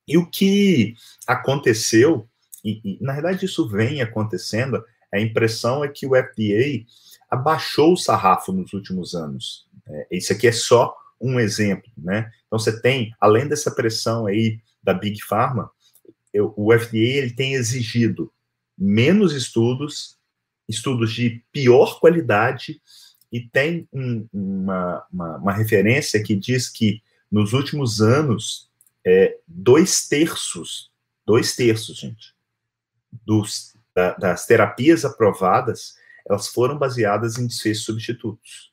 E 0.06 0.16
o 0.16 0.28
que 0.28 0.94
aconteceu, 1.26 2.28
e, 2.64 2.80
e, 2.84 2.98
na 3.02 3.12
verdade 3.12 3.44
isso 3.44 3.68
vem 3.68 4.00
acontecendo, 4.00 4.82
a 5.12 5.20
impressão 5.20 5.84
é 5.84 5.88
que 5.88 6.06
o 6.06 6.14
FDA 6.14 6.84
abaixou 7.30 7.92
o 7.92 7.96
sarrafo 7.96 8.52
nos 8.52 8.72
últimos 8.72 9.14
anos. 9.14 9.66
É, 9.86 10.16
isso 10.16 10.32
aqui 10.32 10.48
é 10.48 10.52
só 10.52 10.94
um 11.20 11.40
exemplo, 11.40 11.90
né? 11.96 12.30
Então 12.46 12.58
você 12.58 12.80
tem, 12.80 13.14
além 13.20 13.48
dessa 13.48 13.70
pressão 13.70 14.26
aí 14.26 14.60
da 14.82 14.94
Big 14.94 15.22
Pharma, 15.22 15.70
eu, 16.32 16.54
o 16.56 16.72
FDA 16.72 16.96
ele 16.96 17.34
tem 17.34 17.54
exigido 17.54 18.32
menos 18.76 19.32
estudos, 19.32 20.17
estudos 20.68 21.12
de 21.12 21.42
pior 21.52 21.98
qualidade, 22.00 22.80
e 23.30 23.40
tem 23.40 23.88
um, 23.92 24.26
uma, 24.32 25.06
uma, 25.12 25.36
uma 25.36 25.52
referência 25.52 26.22
que 26.22 26.34
diz 26.34 26.68
que 26.68 27.02
nos 27.30 27.52
últimos 27.52 28.00
anos 28.00 28.70
é, 29.06 29.38
dois 29.46 30.08
terços, 30.08 30.90
dois 31.26 31.54
terços, 31.54 31.98
gente, 31.98 32.34
dos, 33.24 33.76
da, 33.94 34.14
das 34.14 34.46
terapias 34.46 35.04
aprovadas, 35.04 35.94
elas 36.26 36.48
foram 36.48 36.78
baseadas 36.78 37.38
em 37.38 37.46
desfechos 37.46 37.84
substitutos. 37.84 38.72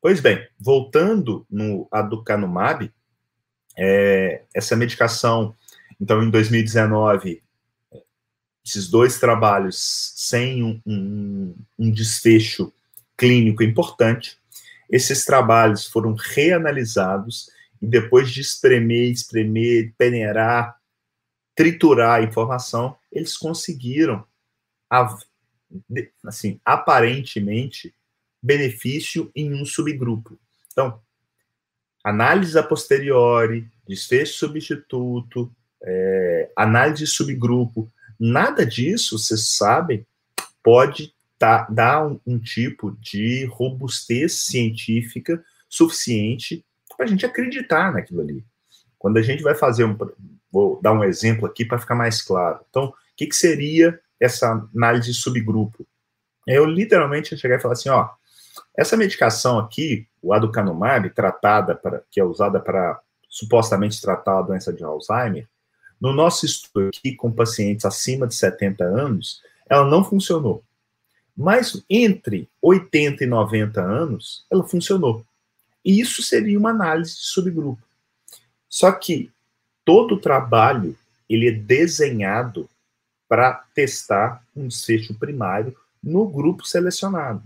Pois 0.00 0.20
bem, 0.20 0.46
voltando 0.58 1.46
no 1.50 1.86
aducanumab, 1.90 2.92
é, 3.76 4.44
essa 4.54 4.74
medicação, 4.74 5.54
então, 6.00 6.22
em 6.22 6.30
2019, 6.30 7.42
esses 8.70 8.88
dois 8.88 9.18
trabalhos 9.18 10.12
sem 10.14 10.62
um, 10.62 10.80
um, 10.86 11.56
um 11.78 11.90
desfecho 11.90 12.72
clínico 13.16 13.62
importante, 13.62 14.38
esses 14.88 15.24
trabalhos 15.24 15.86
foram 15.86 16.14
reanalisados 16.14 17.50
e 17.82 17.86
depois 17.86 18.30
de 18.30 18.40
espremer, 18.40 19.10
espremer, 19.10 19.92
peneirar, 19.98 20.78
triturar 21.54 22.20
a 22.20 22.22
informação, 22.22 22.96
eles 23.12 23.36
conseguiram, 23.36 24.24
assim, 26.24 26.60
aparentemente, 26.64 27.94
benefício 28.42 29.30
em 29.34 29.52
um 29.52 29.64
subgrupo. 29.64 30.38
Então, 30.72 31.00
análise 32.04 32.58
a 32.58 32.62
posteriori, 32.62 33.68
desfecho 33.86 34.34
substituto, 34.34 35.52
é, 35.82 36.50
análise 36.56 37.04
de 37.04 37.10
subgrupo, 37.10 37.90
nada 38.20 38.66
disso, 38.66 39.18
vocês 39.18 39.56
sabem, 39.56 40.06
pode 40.62 41.14
tá, 41.38 41.66
dar 41.70 42.06
um, 42.06 42.20
um 42.26 42.38
tipo 42.38 42.94
de 43.00 43.46
robustez 43.46 44.42
científica 44.42 45.42
suficiente 45.68 46.64
para 46.96 47.06
a 47.06 47.08
gente 47.08 47.24
acreditar 47.24 47.92
naquilo 47.92 48.20
ali. 48.20 48.44
Quando 48.98 49.16
a 49.16 49.22
gente 49.22 49.42
vai 49.42 49.54
fazer 49.54 49.84
um. 49.84 49.96
Vou 50.52 50.80
dar 50.82 50.92
um 50.92 51.02
exemplo 51.02 51.46
aqui 51.46 51.64
para 51.64 51.78
ficar 51.78 51.94
mais 51.94 52.20
claro. 52.20 52.60
Então, 52.68 52.86
o 52.86 52.94
que, 53.16 53.26
que 53.26 53.36
seria 53.36 53.98
essa 54.18 54.68
análise 54.74 55.12
de 55.12 55.16
subgrupo? 55.16 55.86
Eu 56.46 56.66
literalmente 56.66 57.36
chegar 57.38 57.56
e 57.56 57.60
falar 57.60 57.72
assim: 57.72 57.88
ó, 57.88 58.10
essa 58.76 58.96
medicação 58.96 59.58
aqui, 59.58 60.06
o 60.20 60.34
aducanumab, 60.34 61.08
tratada 61.10 61.74
para, 61.74 62.02
que 62.10 62.20
é 62.20 62.24
usada 62.24 62.60
para 62.60 63.00
supostamente 63.28 64.00
tratar 64.00 64.40
a 64.40 64.42
doença 64.42 64.72
de 64.72 64.84
Alzheimer, 64.84 65.48
no 66.00 66.12
nosso 66.12 66.46
estudo 66.46 66.88
aqui 66.88 67.14
com 67.14 67.30
pacientes 67.30 67.84
acima 67.84 68.26
de 68.26 68.34
70 68.34 68.84
anos, 68.84 69.42
ela 69.68 69.84
não 69.84 70.02
funcionou. 70.02 70.64
Mas 71.36 71.82
entre 71.88 72.48
80 72.60 73.24
e 73.24 73.26
90 73.26 73.80
anos, 73.80 74.44
ela 74.50 74.66
funcionou. 74.66 75.24
E 75.84 76.00
isso 76.00 76.22
seria 76.22 76.58
uma 76.58 76.70
análise 76.70 77.16
de 77.16 77.26
subgrupo. 77.26 77.82
Só 78.68 78.90
que 78.92 79.30
todo 79.84 80.14
o 80.14 80.20
trabalho 80.20 80.96
ele 81.28 81.48
é 81.48 81.52
desenhado 81.52 82.68
para 83.28 83.64
testar 83.74 84.44
um 84.56 84.66
desfecho 84.66 85.14
primário 85.14 85.76
no 86.02 86.26
grupo 86.26 86.66
selecionado. 86.66 87.42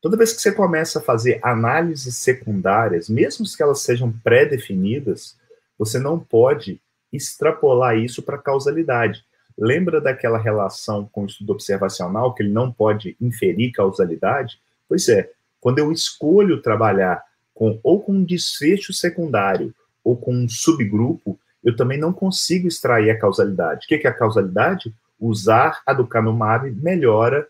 Toda 0.00 0.16
vez 0.16 0.32
que 0.32 0.40
você 0.40 0.52
começa 0.52 0.98
a 0.98 1.02
fazer 1.02 1.40
análises 1.42 2.16
secundárias, 2.16 3.08
mesmo 3.08 3.44
que 3.44 3.62
elas 3.62 3.80
sejam 3.80 4.12
pré-definidas, 4.12 5.36
você 5.76 5.98
não 5.98 6.18
pode 6.18 6.80
extrapolar 7.12 7.96
isso 7.96 8.22
para 8.22 8.38
causalidade. 8.38 9.24
Lembra 9.56 10.00
daquela 10.00 10.38
relação 10.38 11.08
com 11.10 11.22
o 11.22 11.26
estudo 11.26 11.52
observacional, 11.52 12.34
que 12.34 12.42
ele 12.42 12.52
não 12.52 12.70
pode 12.70 13.16
inferir 13.20 13.72
causalidade? 13.72 14.60
Pois 14.88 15.08
é, 15.08 15.30
quando 15.60 15.78
eu 15.78 15.90
escolho 15.90 16.62
trabalhar 16.62 17.22
com 17.52 17.80
ou 17.82 18.00
com 18.00 18.12
um 18.12 18.24
desfecho 18.24 18.92
secundário 18.92 19.74
ou 20.04 20.16
com 20.16 20.32
um 20.32 20.48
subgrupo, 20.48 21.38
eu 21.62 21.74
também 21.74 21.98
não 21.98 22.12
consigo 22.12 22.68
extrair 22.68 23.10
a 23.10 23.18
causalidade. 23.18 23.84
O 23.84 23.88
que 23.88 24.06
é 24.06 24.10
a 24.10 24.14
causalidade? 24.14 24.94
Usar 25.18 25.82
a 25.84 25.92
ducanumab 25.92 26.70
melhora, 26.70 27.48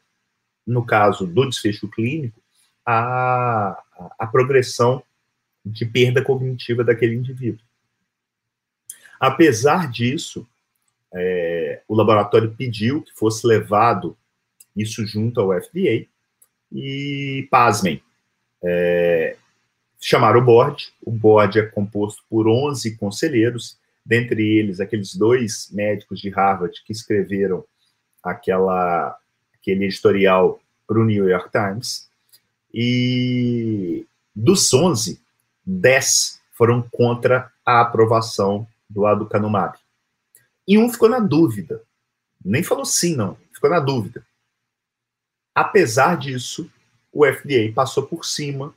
no 0.67 0.85
caso 0.85 1.27
do 1.27 1.47
desfecho 1.47 1.89
clínico, 1.89 2.41
a, 2.87 3.79
a 4.19 4.27
progressão 4.27 5.03
de 5.65 5.85
perda 5.85 6.23
cognitiva 6.23 6.83
daquele 6.83 7.15
indivíduo. 7.15 7.68
Apesar 9.21 9.91
disso, 9.91 10.47
é, 11.13 11.83
o 11.89 11.95
laboratório 11.95 12.55
pediu 12.55 13.03
que 13.03 13.13
fosse 13.15 13.47
levado 13.47 14.17
isso 14.77 15.05
junto 15.07 15.41
ao 15.41 15.53
FDA 15.61 16.07
e, 16.73 17.49
pasmem, 17.51 18.03
é, 18.63 19.37
chamaram 20.01 20.41
o 20.41 20.45
board. 20.45 20.93
O 21.03 21.11
board 21.11 21.59
é 21.59 21.67
composto 21.67 22.23
por 22.29 22.47
11 22.47 22.97
conselheiros, 22.97 23.79
dentre 24.05 24.43
eles 24.43 24.81
aqueles 24.81 25.15
dois 25.15 25.71
médicos 25.73 26.21
de 26.21 26.29
Harvard 26.31 26.83
que 26.85 26.93
escreveram 26.93 27.65
aquela, 28.23 29.19
aquele 29.55 29.85
editorial 29.85 30.61
para 30.87 31.01
o 31.01 31.05
New 31.05 31.29
York 31.29 31.51
Times. 31.51 32.09
E 32.73 34.07
dos 34.35 34.73
11, 34.73 35.21
10 35.65 36.41
foram 36.53 36.83
contra 36.93 37.51
a 37.65 37.81
aprovação 37.81 38.67
do 38.89 39.07
aducanumab. 39.07 39.79
E 40.67 40.79
um 40.79 40.89
ficou 40.91 41.09
na 41.09 41.19
dúvida. 41.19 41.83
Nem 42.45 42.63
falou 42.63 42.85
sim, 42.85 43.17
não. 43.17 43.37
Ficou 43.53 43.71
na 43.71 43.81
dúvida. 43.81 44.27
Apesar 45.55 46.17
disso, 46.17 46.71
o 47.13 47.27
FDA 47.27 47.73
passou 47.75 48.07
por 48.07 48.25
cima 48.25 48.75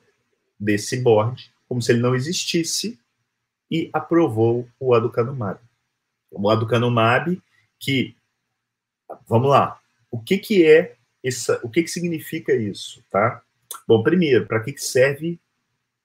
desse 0.60 0.98
board, 1.02 1.54
como 1.68 1.82
se 1.82 1.92
ele 1.92 2.02
não 2.02 2.16
existisse, 2.16 3.00
e 3.70 3.90
aprovou 3.94 4.68
o 4.80 4.94
aducanumab. 4.94 5.60
O 6.32 6.50
aducanumab 6.50 7.42
que, 7.80 8.16
vamos 9.28 9.50
lá, 9.50 9.80
o 10.10 10.20
que 10.20 10.38
que 10.38 10.66
é 10.66 10.96
essa, 11.24 11.60
o 11.64 11.70
que 11.70 11.84
que 11.84 11.90
significa 11.90 12.54
isso, 12.54 13.04
tá? 13.10 13.42
Bom, 13.88 14.04
primeiro, 14.04 14.46
para 14.48 14.62
que 14.62 14.78
serve 14.78 15.40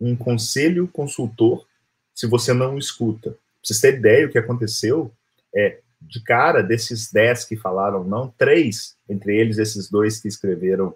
um 0.00 0.14
conselho 0.14 0.86
consultor 0.88 1.66
se 2.14 2.26
você 2.26 2.52
não 2.52 2.78
escuta? 2.78 3.36
Vocês 3.66 3.80
terem 3.80 3.98
ideia, 3.98 4.26
o 4.26 4.30
que 4.30 4.38
aconteceu 4.38 5.12
é, 5.52 5.80
de 6.00 6.22
cara, 6.22 6.62
desses 6.62 7.10
dez 7.10 7.44
que 7.44 7.56
falaram 7.56 8.04
não, 8.04 8.28
três, 8.28 8.96
entre 9.08 9.36
eles 9.36 9.58
esses 9.58 9.90
dois 9.90 10.20
que 10.20 10.28
escreveram 10.28 10.94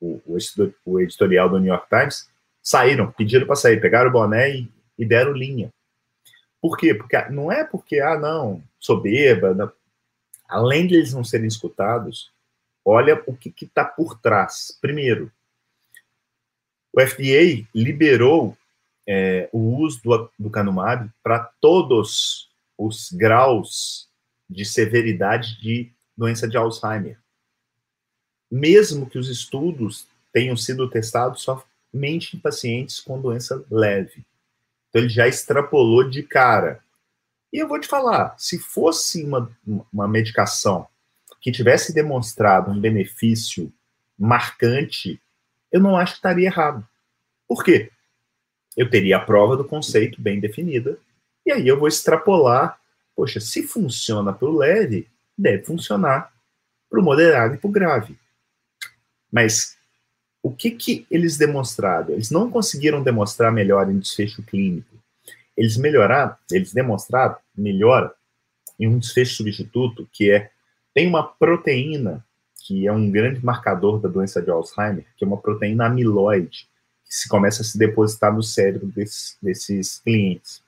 o, 0.00 0.18
o, 0.24 0.38
o 0.86 1.00
editorial 1.00 1.50
do 1.50 1.58
New 1.58 1.70
York 1.70 1.86
Times, 1.90 2.30
saíram, 2.62 3.12
pediram 3.12 3.46
para 3.46 3.56
sair, 3.56 3.78
pegaram 3.78 4.08
o 4.08 4.12
boné 4.12 4.56
e, 4.56 4.72
e, 4.98 5.04
deram 5.04 5.32
linha. 5.32 5.70
Por 6.62 6.78
quê? 6.78 6.94
Porque 6.94 7.20
não 7.28 7.52
é 7.52 7.62
porque, 7.62 8.00
ah, 8.00 8.18
não, 8.18 8.62
soberba, 8.80 9.52
não. 9.52 9.70
além 10.48 10.86
de 10.86 10.94
eles 10.94 11.12
não 11.12 11.22
serem 11.22 11.46
escutados, 11.46 12.32
olha 12.82 13.22
o 13.26 13.36
que 13.36 13.52
está 13.60 13.84
por 13.84 14.18
trás. 14.18 14.78
Primeiro, 14.80 15.30
o 16.90 17.00
FDA 17.02 17.66
liberou 17.74 18.56
é, 19.06 19.48
o 19.52 19.76
uso 19.78 20.00
do, 20.02 20.30
do 20.38 20.50
Canumab 20.50 21.10
para 21.22 21.40
todos 21.60 22.50
os 22.78 23.10
graus 23.10 24.08
de 24.48 24.64
severidade 24.64 25.60
de 25.60 25.92
doença 26.16 26.48
de 26.48 26.56
Alzheimer. 26.56 27.18
Mesmo 28.50 29.08
que 29.08 29.18
os 29.18 29.28
estudos 29.28 30.06
tenham 30.32 30.56
sido 30.56 30.88
testados 30.88 31.42
só 31.42 31.64
mente 31.92 32.36
em 32.36 32.40
pacientes 32.40 33.00
com 33.00 33.20
doença 33.20 33.64
leve. 33.70 34.24
Então 34.88 35.02
ele 35.02 35.08
já 35.08 35.26
extrapolou 35.26 36.08
de 36.08 36.22
cara. 36.22 36.82
E 37.52 37.58
eu 37.58 37.68
vou 37.68 37.78
te 37.78 37.86
falar, 37.86 38.34
se 38.38 38.58
fosse 38.58 39.24
uma, 39.24 39.50
uma 39.92 40.08
medicação 40.08 40.86
que 41.40 41.52
tivesse 41.52 41.92
demonstrado 41.92 42.70
um 42.70 42.80
benefício 42.80 43.72
marcante, 44.18 45.20
eu 45.70 45.80
não 45.80 45.96
acho 45.96 46.12
que 46.12 46.18
estaria 46.18 46.46
errado. 46.46 46.86
Por 47.48 47.64
quê? 47.64 47.90
Eu 48.76 48.88
teria 48.88 49.16
a 49.16 49.20
prova 49.20 49.56
do 49.56 49.64
conceito 49.64 50.20
bem 50.20 50.40
definida, 50.40 50.98
e 51.44 51.52
aí 51.52 51.66
eu 51.66 51.78
vou 51.78 51.88
extrapolar. 51.88 52.78
Poxa, 53.14 53.40
se 53.40 53.62
funciona 53.62 54.32
para 54.32 54.48
o 54.48 54.56
leve, 54.56 55.06
deve 55.36 55.64
funcionar 55.64 56.32
para 56.88 57.00
o 57.00 57.02
moderado 57.02 57.54
e 57.54 57.58
para 57.58 57.68
o 57.68 57.72
grave. 57.72 58.18
Mas 59.30 59.76
o 60.42 60.50
que, 60.50 60.70
que 60.70 61.06
eles 61.10 61.36
demonstraram? 61.36 62.10
Eles 62.10 62.30
não 62.30 62.50
conseguiram 62.50 63.02
demonstrar 63.02 63.52
melhor 63.52 63.90
em 63.90 63.98
desfecho 63.98 64.42
clínico. 64.42 64.96
Eles 65.56 65.76
melhoraram, 65.76 66.34
eles 66.50 66.72
demonstraram 66.72 67.36
melhora 67.56 68.12
em 68.78 68.88
um 68.88 68.98
desfecho 68.98 69.36
substituto 69.36 70.08
que 70.12 70.30
é 70.30 70.50
tem 70.94 71.06
uma 71.06 71.26
proteína 71.26 72.24
que 72.64 72.86
é 72.86 72.92
um 72.92 73.10
grande 73.10 73.44
marcador 73.44 73.98
da 73.98 74.08
doença 74.08 74.40
de 74.40 74.50
Alzheimer, 74.50 75.04
que 75.16 75.24
é 75.24 75.26
uma 75.26 75.36
proteína 75.36 75.86
amiloide, 75.86 76.68
se 77.12 77.28
começa 77.28 77.60
a 77.60 77.64
se 77.64 77.76
depositar 77.76 78.34
no 78.34 78.42
cérebro 78.42 78.86
desses, 78.86 79.36
desses 79.42 79.98
clientes. 79.98 80.62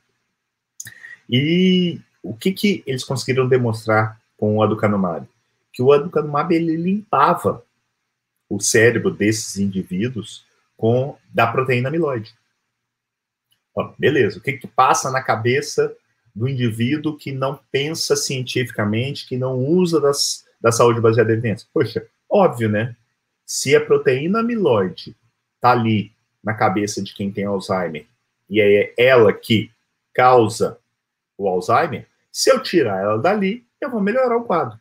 E 1.26 1.98
o 2.22 2.34
que, 2.34 2.52
que 2.52 2.84
eles 2.86 3.02
conseguiram 3.02 3.48
demonstrar 3.48 4.20
com 4.36 4.58
o 4.58 4.62
aducanumab? 4.62 5.26
Que 5.72 5.82
o 5.82 5.90
aducanumab 5.90 6.54
ele 6.54 6.76
limpava 6.76 7.64
o 8.46 8.60
cérebro 8.60 9.10
desses 9.10 9.56
indivíduos 9.56 10.44
com 10.76 11.16
da 11.32 11.46
proteína 11.46 11.88
amiloide. 11.88 12.34
Beleza, 13.98 14.38
o 14.38 14.42
que, 14.42 14.52
que 14.52 14.66
passa 14.66 15.10
na 15.10 15.22
cabeça 15.22 15.96
do 16.34 16.46
indivíduo 16.46 17.16
que 17.16 17.32
não 17.32 17.58
pensa 17.72 18.14
cientificamente, 18.14 19.26
que 19.26 19.38
não 19.38 19.56
usa 19.56 19.98
das, 19.98 20.44
da 20.60 20.70
saúde 20.70 21.00
baseada 21.00 21.30
em 21.30 21.38
evidência? 21.38 21.66
Poxa, 21.72 22.06
óbvio, 22.28 22.68
né? 22.68 22.94
Se 23.46 23.74
a 23.74 23.82
proteína 23.82 24.40
amiloide 24.40 25.16
está 25.56 25.70
ali 25.72 26.13
na 26.44 26.54
cabeça 26.54 27.02
de 27.02 27.14
quem 27.14 27.32
tem 27.32 27.44
Alzheimer 27.44 28.06
e 28.48 28.60
é 28.60 28.92
ela 28.96 29.32
que 29.32 29.70
causa 30.12 30.78
o 31.36 31.48
Alzheimer, 31.48 32.06
se 32.30 32.50
eu 32.50 32.62
tirar 32.62 33.02
ela 33.02 33.18
dali, 33.18 33.64
eu 33.80 33.90
vou 33.90 34.00
melhorar 34.00 34.36
o 34.36 34.44
quadro. 34.44 34.78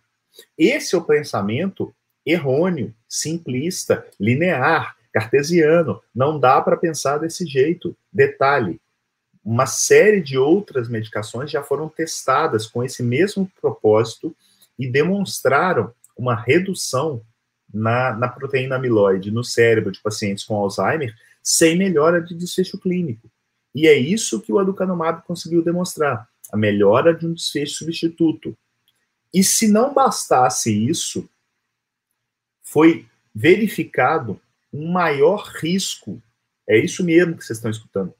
Esse 0.57 0.95
é 0.95 0.97
o 0.97 1.03
pensamento 1.03 1.93
errôneo, 2.25 2.93
simplista, 3.07 4.05
linear, 4.19 4.95
cartesiano. 5.11 6.01
Não 6.13 6.39
dá 6.39 6.61
para 6.61 6.77
pensar 6.77 7.17
desse 7.17 7.45
jeito. 7.45 7.95
Detalhe: 8.11 8.79
uma 9.43 9.65
série 9.65 10.21
de 10.21 10.37
outras 10.37 10.87
medicações 10.87 11.51
já 11.51 11.63
foram 11.63 11.89
testadas 11.89 12.67
com 12.67 12.83
esse 12.83 13.03
mesmo 13.03 13.51
propósito 13.61 14.35
e 14.77 14.87
demonstraram 14.87 15.91
uma 16.17 16.35
redução 16.35 17.21
na, 17.73 18.13
na 18.13 18.27
proteína 18.27 18.75
amiloide 18.75 19.31
no 19.31 19.43
cérebro 19.43 19.91
de 19.91 19.99
pacientes 19.99 20.43
com 20.43 20.55
Alzheimer 20.55 21.13
sem 21.43 21.77
melhora 21.77 22.21
de 22.21 22.33
desfecho 22.33 22.77
clínico. 22.77 23.29
E 23.75 23.87
é 23.87 23.93
isso 23.97 24.41
que 24.41 24.51
o 24.51 24.59
aducanumab 24.59 25.23
conseguiu 25.23 25.63
demonstrar, 25.63 26.29
a 26.51 26.55
melhora 26.55 27.13
de 27.13 27.25
um 27.25 27.33
desfecho 27.33 27.75
substituto. 27.75 28.55
E 29.33 29.43
se 29.43 29.67
não 29.67 29.93
bastasse 29.93 30.71
isso, 30.71 31.27
foi 32.61 33.05
verificado 33.33 34.39
um 34.71 34.91
maior 34.91 35.43
risco. 35.55 36.21
É 36.67 36.77
isso 36.77 37.03
mesmo 37.03 37.35
que 37.35 37.43
vocês 37.43 37.57
estão 37.57 37.71
escutando. 37.71 38.13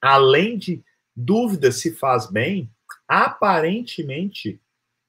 Além 0.00 0.58
de 0.58 0.82
dúvida 1.16 1.72
se 1.72 1.92
faz 1.94 2.26
bem, 2.26 2.70
aparentemente 3.08 4.60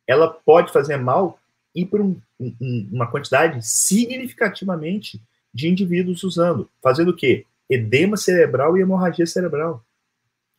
ela 0.07 0.29
pode 0.29 0.71
fazer 0.71 0.97
mal 0.97 1.39
e 1.75 1.85
por 1.85 2.01
um, 2.01 2.19
um, 2.39 2.89
uma 2.91 3.09
quantidade 3.09 3.65
significativamente 3.65 5.21
de 5.53 5.69
indivíduos 5.69 6.23
usando. 6.23 6.69
Fazendo 6.81 7.09
o 7.09 7.15
quê? 7.15 7.45
Edema 7.69 8.17
cerebral 8.17 8.77
e 8.77 8.81
hemorragia 8.81 9.25
cerebral. 9.25 9.85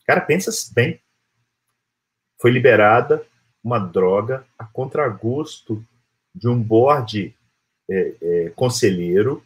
Cara, 0.07 0.20
pensa 0.20 0.50
bem. 0.72 1.00
Foi 2.40 2.50
liberada 2.50 3.26
uma 3.62 3.78
droga 3.78 4.44
a 4.59 4.64
contragosto 4.64 5.85
de 6.35 6.48
um 6.48 6.61
board 6.62 7.35
é, 7.88 8.14
é, 8.20 8.50
conselheiro, 8.50 9.42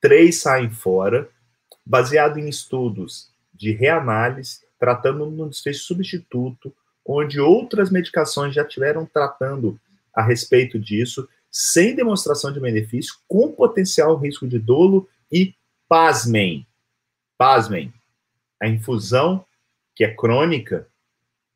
três 0.00 0.40
saem 0.40 0.70
fora, 0.70 1.28
baseado 1.84 2.38
em 2.38 2.48
estudos 2.48 3.30
de 3.52 3.72
reanálise, 3.72 4.60
tratando 4.78 5.26
no 5.26 5.48
desfecho 5.48 5.84
substituto, 5.84 6.74
onde 7.04 7.40
outras 7.40 7.90
medicações 7.90 8.54
já 8.54 8.64
tiveram 8.64 9.06
tratando 9.06 9.78
a 10.14 10.22
respeito 10.22 10.78
disso, 10.78 11.28
sem 11.58 11.96
demonstração 11.96 12.52
de 12.52 12.60
benefício, 12.60 13.14
com 13.26 13.50
potencial 13.50 14.14
risco 14.18 14.46
de 14.46 14.58
dolo 14.58 15.08
e, 15.32 15.56
pasmem, 15.88 16.68
pasmem, 17.38 17.94
a 18.60 18.68
infusão, 18.68 19.42
que 19.94 20.04
é 20.04 20.14
crônica, 20.14 20.86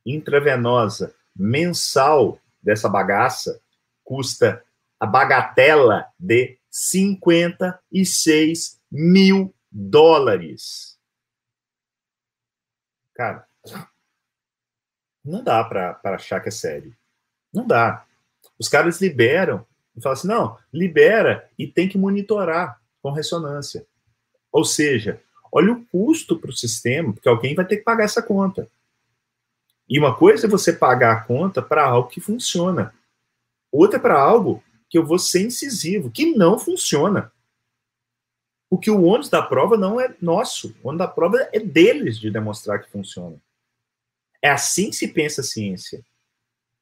intravenosa, 0.07 1.15
mensal 1.37 2.41
dessa 2.63 2.89
bagaça, 2.89 3.61
custa 4.03 4.65
a 4.99 5.05
bagatela 5.05 6.07
de 6.19 6.59
56 6.71 8.81
mil 8.91 9.55
dólares. 9.71 10.99
Cara, 13.15 13.47
não 15.23 15.45
dá 15.45 15.63
para 15.63 16.01
achar 16.05 16.41
que 16.41 16.49
é 16.49 16.53
sério. 16.53 16.97
Não 17.53 17.67
dá. 17.67 18.07
Os 18.59 18.67
caras 18.67 18.99
liberam 18.99 19.69
e 20.01 20.03
falam 20.03 20.19
assim: 20.19 20.29
não, 20.29 20.59
libera 20.73 21.49
e 21.59 21.67
tem 21.67 21.89
que 21.89 21.99
monitorar 21.99 22.81
com 23.03 23.13
ressonância. 23.13 23.87
Ou 24.53 24.65
seja, 24.65 25.21
olha 25.53 25.73
o 25.73 25.85
custo 25.87 26.39
para 26.39 26.51
o 26.51 26.57
sistema, 26.57 27.13
porque 27.13 27.29
alguém 27.29 27.55
vai 27.55 27.65
ter 27.65 27.77
que 27.77 27.85
pagar 27.85 28.05
essa 28.05 28.23
conta. 28.23 28.69
E 29.89 29.99
uma 29.99 30.17
coisa 30.17 30.47
é 30.47 30.51
você 30.51 30.73
pagar 30.73 31.13
a 31.13 31.21
conta 31.23 31.61
para 31.61 31.85
algo 31.85 32.09
que 32.09 32.21
funciona. 32.21 32.95
Outra 33.73 33.99
é 33.99 34.01
para 34.01 34.21
algo 34.21 34.63
que 34.89 34.99
eu 34.99 35.05
vou 35.05 35.19
ser 35.19 35.43
incisivo, 35.43 36.11
que 36.11 36.35
não 36.35 36.59
funciona. 36.59 37.33
Porque 38.69 38.91
o 38.91 39.03
ônus 39.03 39.29
da 39.29 39.43
prova 39.43 39.77
não 39.77 40.01
é 40.01 40.15
nosso. 40.21 40.77
O 40.83 40.89
ônus 40.89 40.99
da 40.99 41.09
prova 41.09 41.49
é 41.53 41.59
deles 41.59 42.19
de 42.19 42.31
demonstrar 42.31 42.81
que 42.81 42.91
funciona. 42.91 43.37
É 44.41 44.49
assim 44.49 44.91
que 44.91 44.97
se 44.97 45.09
pensa 45.09 45.41
a 45.41 45.45
ciência. 45.45 46.05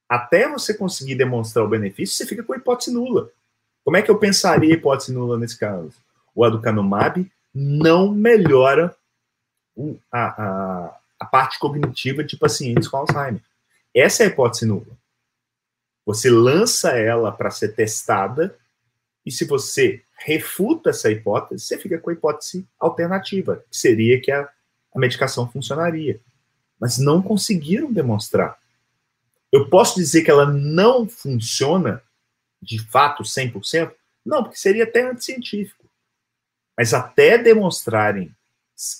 Até 0.09 0.49
você 0.49 0.73
conseguir 0.73 1.15
demonstrar 1.15 1.65
o 1.65 1.69
benefício, 1.69 2.17
você 2.17 2.27
fica 2.27 2.43
com 2.43 2.53
a 2.53 2.57
hipótese 2.57 2.93
nula. 2.93 3.31
Como 3.85 3.97
é 3.97 4.03
que 4.03 4.11
eu 4.11 4.19
pensaria 4.19 4.75
hipótese 4.75 5.13
nula 5.13 5.39
nesse 5.39 5.59
caso? 5.59 5.93
O 6.35 6.45
aducanumab 6.45 7.31
não 7.55 8.13
melhora 8.13 8.95
a, 10.11 10.43
a, 10.43 11.01
a 11.21 11.25
parte 11.27 11.59
cognitiva 11.59 12.25
de 12.25 12.37
pacientes 12.37 12.89
com 12.89 12.97
Alzheimer. 12.97 13.43
Essa 13.95 14.23
é 14.23 14.27
a 14.27 14.29
hipótese 14.31 14.67
nula. 14.67 14.97
Você 16.07 16.31
lança 16.31 16.91
ela 16.91 17.31
para 17.31 17.51
ser 17.51 17.75
testada, 17.75 18.57
e 19.27 19.31
se 19.31 19.45
você 19.45 20.03
refuta 20.19 20.91
essa 20.91 21.11
hipótese, 21.11 21.65
você 21.65 21.77
fica 21.77 21.99
com 21.99 22.09
a 22.09 22.13
hipótese 22.13 22.67
alternativa, 22.79 23.63
que 23.71 23.77
seria 23.77 24.21
que 24.21 24.33
a, 24.33 24.49
a 24.95 24.99
medicação 24.99 25.51
funcionaria 25.51 26.21
mas 26.79 26.99
não 26.99 27.21
conseguiram 27.21 27.93
demonstrar. 27.93 28.58
Eu 29.53 29.69
posso 29.69 29.97
dizer 29.97 30.23
que 30.23 30.31
ela 30.31 30.47
não 30.47 31.09
funciona 31.09 32.03
de 32.61 32.79
fato 32.79 33.23
100%? 33.23 33.95
Não, 34.25 34.43
porque 34.43 34.59
seria 34.59 34.85
até 34.85 35.03
anticientífico. 35.03 35.89
Mas 36.77 36.93
até 36.93 37.39
demonstrarem 37.39 38.35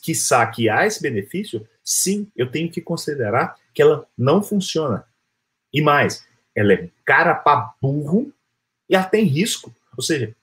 que 0.03 0.69
há 0.69 0.87
esse 0.87 1.01
benefício, 1.01 1.69
sim, 1.85 2.31
eu 2.35 2.51
tenho 2.51 2.71
que 2.71 2.81
considerar 2.81 3.57
que 3.73 3.83
ela 3.83 4.07
não 4.17 4.43
funciona. 4.43 5.07
E 5.73 5.81
mais, 5.81 6.27
ela 6.55 6.73
é 6.73 6.91
cara 7.05 7.35
para 7.35 7.75
burro 7.81 8.33
e 8.89 8.97
ela 8.97 9.05
tem 9.05 9.25
risco. 9.25 9.73
Ou 9.97 10.03
seja, 10.03 10.35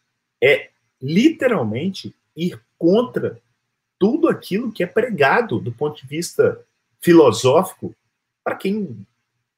é 0.41 0.69
literalmente 1.01 2.15
ir 2.35 2.61
contra 2.77 3.41
tudo 3.99 4.29
aquilo 4.29 4.71
que 4.71 4.83
é 4.83 4.87
pregado 4.87 5.59
do 5.59 5.71
ponto 5.71 6.01
de 6.01 6.07
vista 6.07 6.63
filosófico 7.01 7.95
para 8.43 8.55
quem 8.55 9.05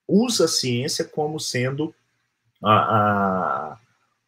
usa 0.08 0.46
a 0.46 0.48
ciência 0.48 1.04
como 1.04 1.40
sendo 1.40 1.94
a, 2.64 2.72
a, 2.72 3.78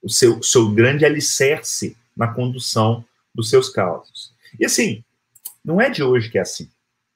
o 0.02 0.10
seu, 0.10 0.42
seu 0.44 0.70
grande 0.72 1.06
alicerce 1.06 1.96
na 2.16 2.28
condução 2.28 3.04
dos 3.34 3.50
seus 3.50 3.70
casos. 3.70 4.34
E 4.60 4.66
assim, 4.66 5.04
não 5.64 5.80
é 5.80 5.90
de 5.90 6.04
hoje 6.04 6.30
que 6.30 6.38
é 6.38 6.42
assim. 6.42 6.70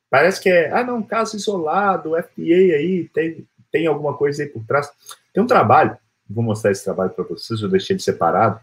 Parece 0.10 0.40
que 0.40 0.50
é, 0.50 0.72
ah, 0.72 0.84
não, 0.84 1.02
caso 1.02 1.36
isolado, 1.36 2.16
FDA 2.16 2.76
aí 2.76 3.10
tem, 3.14 3.48
tem 3.72 3.88
alguma 3.88 4.16
coisa 4.16 4.44
aí 4.44 4.50
por 4.50 4.64
trás. 4.64 4.90
Tem 5.34 5.42
um 5.42 5.48
trabalho, 5.48 5.98
vou 6.30 6.44
mostrar 6.44 6.72
esse 6.72 6.84
trabalho 6.84 7.10
para 7.10 7.26
vocês, 7.26 7.62
eu 7.62 7.70
deixei 7.70 7.96
ele 7.96 8.04
separado, 8.04 8.60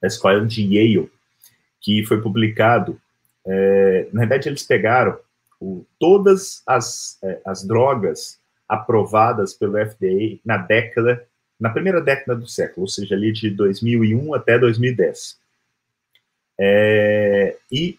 da 0.00 0.06
escola 0.06 0.46
de 0.46 0.62
Yale, 0.62 1.10
que 1.80 2.04
foi 2.04 2.20
publicado. 2.20 3.00
É, 3.44 4.08
na 4.12 4.20
verdade, 4.20 4.48
eles 4.48 4.62
pegaram 4.62 5.18
o, 5.60 5.84
todas 5.98 6.62
as, 6.66 7.18
é, 7.22 7.40
as 7.44 7.64
drogas 7.64 8.38
aprovadas 8.68 9.54
pelo 9.54 9.78
FDA 9.78 10.38
na 10.44 10.56
década, 10.56 11.26
na 11.58 11.70
primeira 11.70 12.00
década 12.00 12.38
do 12.38 12.46
século, 12.46 12.82
ou 12.82 12.88
seja, 12.88 13.14
ali 13.14 13.32
de 13.32 13.50
2001 13.50 14.34
até 14.34 14.58
2010. 14.58 15.38
É, 16.58 17.56
e, 17.70 17.98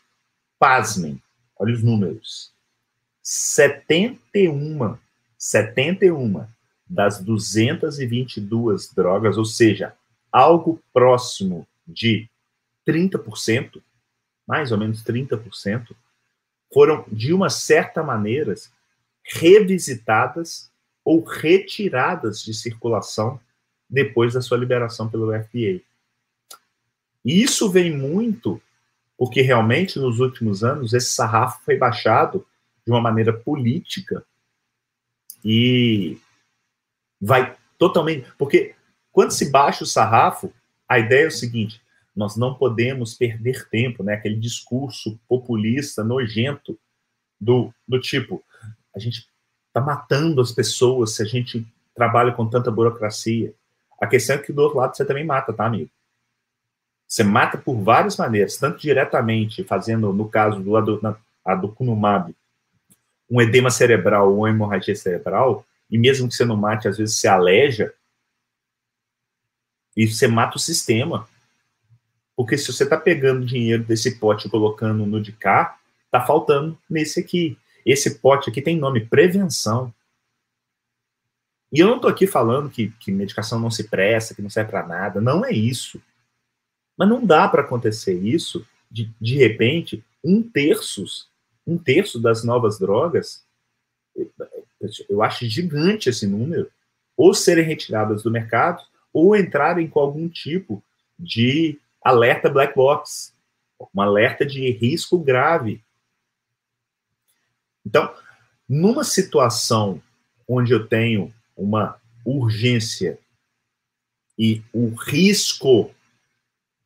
pasmem, 0.59 1.21
olha 1.57 1.73
os 1.73 1.83
números, 1.83 2.51
71, 3.21 4.97
71 5.37 6.45
das 6.89 7.19
222 7.19 8.93
drogas, 8.93 9.37
ou 9.37 9.45
seja, 9.45 9.93
algo 10.31 10.81
próximo 10.93 11.67
de 11.85 12.29
30%, 12.87 13.81
mais 14.47 14.71
ou 14.71 14.77
menos 14.77 15.03
30%, 15.03 15.95
foram, 16.73 17.05
de 17.11 17.33
uma 17.33 17.49
certa 17.49 18.01
maneira, 18.01 18.53
revisitadas 19.27 20.71
ou 21.03 21.23
retiradas 21.23 22.41
de 22.41 22.53
circulação 22.53 23.39
depois 23.89 24.33
da 24.33 24.41
sua 24.41 24.57
liberação 24.57 25.09
pelo 25.09 25.31
FDA. 25.31 25.81
E 27.23 27.41
isso 27.41 27.69
vem 27.69 27.95
muito 27.95 28.61
porque 29.17 29.41
realmente 29.41 29.99
nos 29.99 30.19
últimos 30.19 30.63
anos 30.63 30.93
esse 30.93 31.09
sarrafo 31.09 31.63
foi 31.65 31.75
baixado 31.75 32.45
de 32.85 32.91
uma 32.91 33.01
maneira 33.01 33.33
política 33.33 34.23
e 35.43 36.17
vai 37.19 37.55
totalmente. 37.77 38.31
Porque 38.37 38.75
quando 39.11 39.31
se 39.31 39.49
baixa 39.49 39.83
o 39.83 39.87
sarrafo, 39.87 40.53
a 40.87 40.99
ideia 40.99 41.25
é 41.25 41.27
o 41.27 41.31
seguinte: 41.31 41.81
nós 42.15 42.37
não 42.37 42.53
podemos 42.53 43.15
perder 43.15 43.67
tempo, 43.69 44.03
né? 44.03 44.13
Aquele 44.13 44.35
discurso 44.35 45.19
populista, 45.27 46.03
nojento, 46.03 46.77
do, 47.39 47.73
do 47.87 47.99
tipo, 47.99 48.43
a 48.97 48.99
gente 48.99 49.29
está 49.67 49.79
matando 49.79 50.41
as 50.41 50.51
pessoas 50.51 51.15
se 51.15 51.21
a 51.21 51.25
gente 51.25 51.65
trabalha 51.95 52.33
com 52.33 52.47
tanta 52.47 52.71
burocracia. 52.71 53.53
A 54.01 54.07
questão 54.07 54.35
é 54.35 54.39
que 54.39 54.51
do 54.51 54.61
outro 54.61 54.77
lado 54.77 54.95
você 54.95 55.05
também 55.05 55.25
mata, 55.25 55.53
tá, 55.53 55.65
amigo? 55.65 55.89
Você 57.07 57.23
mata 57.23 57.57
por 57.57 57.75
várias 57.81 58.17
maneiras, 58.17 58.57
tanto 58.57 58.79
diretamente, 58.79 59.63
fazendo, 59.63 60.11
no 60.11 60.27
caso 60.27 60.59
do 60.59 60.73
aducanumab, 61.45 62.35
um 63.29 63.41
edema 63.41 63.69
cerebral 63.69 64.29
ou 64.29 64.39
uma 64.39 64.49
hemorragia 64.49 64.95
cerebral, 64.95 65.65
e 65.89 65.97
mesmo 65.97 66.27
que 66.27 66.35
você 66.35 66.43
não 66.43 66.57
mate, 66.57 66.87
às 66.87 66.97
vezes 66.97 67.17
você 67.17 67.27
aleja, 67.27 67.93
e 69.95 70.05
você 70.05 70.27
mata 70.27 70.57
o 70.57 70.59
sistema. 70.59 71.27
Porque 72.35 72.57
se 72.57 72.71
você 72.71 72.83
está 72.83 72.97
pegando 72.97 73.45
dinheiro 73.45 73.83
desse 73.83 74.19
pote 74.19 74.47
e 74.47 74.51
colocando 74.51 75.05
no 75.05 75.21
de 75.21 75.31
cá, 75.31 75.79
está 76.05 76.23
faltando 76.23 76.77
nesse 76.89 77.19
aqui. 77.19 77.57
Esse 77.87 78.19
pote 78.19 78.49
aqui 78.49 78.61
tem 78.61 78.77
nome 78.77 79.05
prevenção. 79.05 79.93
E 81.71 81.79
eu 81.79 81.87
não 81.87 81.95
estou 81.95 82.11
aqui 82.11 82.27
falando 82.27 82.69
que, 82.69 82.89
que 82.99 83.11
medicação 83.13 83.59
não 83.59 83.71
se 83.71 83.85
presta, 83.85 84.35
que 84.35 84.41
não 84.41 84.49
serve 84.49 84.71
para 84.71 84.85
nada. 84.85 85.21
Não 85.21 85.45
é 85.45 85.51
isso. 85.51 86.01
Mas 86.97 87.07
não 87.07 87.25
dá 87.25 87.47
para 87.47 87.61
acontecer 87.61 88.13
isso 88.13 88.67
de, 88.91 89.09
de 89.21 89.37
repente, 89.37 90.03
um 90.21 90.43
terço, 90.43 91.05
um 91.65 91.77
terço 91.77 92.19
das 92.19 92.43
novas 92.43 92.77
drogas, 92.77 93.45
eu 95.07 95.21
acho 95.23 95.45
gigante 95.45 96.09
esse 96.09 96.27
número, 96.27 96.69
ou 97.15 97.33
serem 97.33 97.63
retiradas 97.63 98.23
do 98.23 98.31
mercado, 98.31 98.83
ou 99.13 99.33
entrarem 99.35 99.87
com 99.87 99.99
algum 99.99 100.27
tipo 100.27 100.83
de 101.17 101.79
alerta 102.03 102.49
black 102.49 102.75
box, 102.75 103.33
um 103.95 104.01
alerta 104.01 104.45
de 104.45 104.69
risco 104.71 105.17
grave. 105.17 105.83
Então, 107.87 108.13
numa 108.67 109.05
situação 109.05 110.01
onde 110.45 110.73
eu 110.73 110.85
tenho 110.85 111.33
uma 111.55 111.97
urgência 112.25 113.17
e 114.37 114.61
o 114.73 114.89
risco 114.89 115.89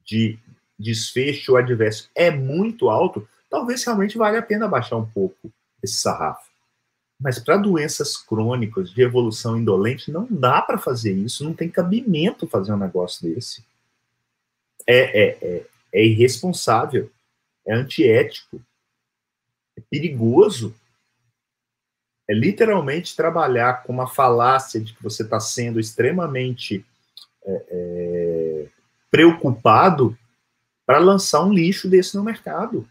de 0.05 0.37
desfecho 0.77 1.55
adverso 1.55 2.07
é 2.13 2.29
muito 2.29 2.87
alto, 2.87 3.27
talvez 3.49 3.83
realmente 3.83 4.15
valha 4.15 4.39
a 4.39 4.43
pena 4.43 4.67
baixar 4.67 4.97
um 4.97 5.05
pouco 5.05 5.51
esse 5.81 5.95
sarrafo. 5.95 6.51
Mas 7.19 7.39
para 7.39 7.57
doenças 7.57 8.15
crônicas 8.15 8.91
de 8.91 9.01
evolução 9.01 9.57
indolente, 9.57 10.11
não 10.11 10.27
dá 10.29 10.61
para 10.61 10.77
fazer 10.77 11.13
isso, 11.13 11.43
não 11.43 11.53
tem 11.53 11.67
cabimento 11.67 12.47
fazer 12.47 12.73
um 12.73 12.77
negócio 12.77 13.27
desse. 13.27 13.63
É, 14.85 15.23
é, 15.23 15.37
é, 15.41 15.65
é 15.93 16.05
irresponsável, 16.05 17.11
é 17.65 17.73
antiético, 17.73 18.61
é 19.75 19.81
perigoso. 19.89 20.75
É 22.31 22.33
literalmente 22.33 23.13
trabalhar 23.13 23.83
com 23.83 23.91
uma 23.91 24.07
falácia 24.07 24.79
de 24.79 24.93
que 24.93 25.03
você 25.03 25.21
está 25.21 25.37
sendo 25.37 25.81
extremamente 25.81 26.85
é, 27.43 27.65
é, 27.69 28.67
preocupado 29.09 30.17
para 30.85 30.97
lançar 30.97 31.43
um 31.43 31.51
lixo 31.51 31.89
desse 31.89 32.15
no 32.15 32.23
mercado. 32.23 32.89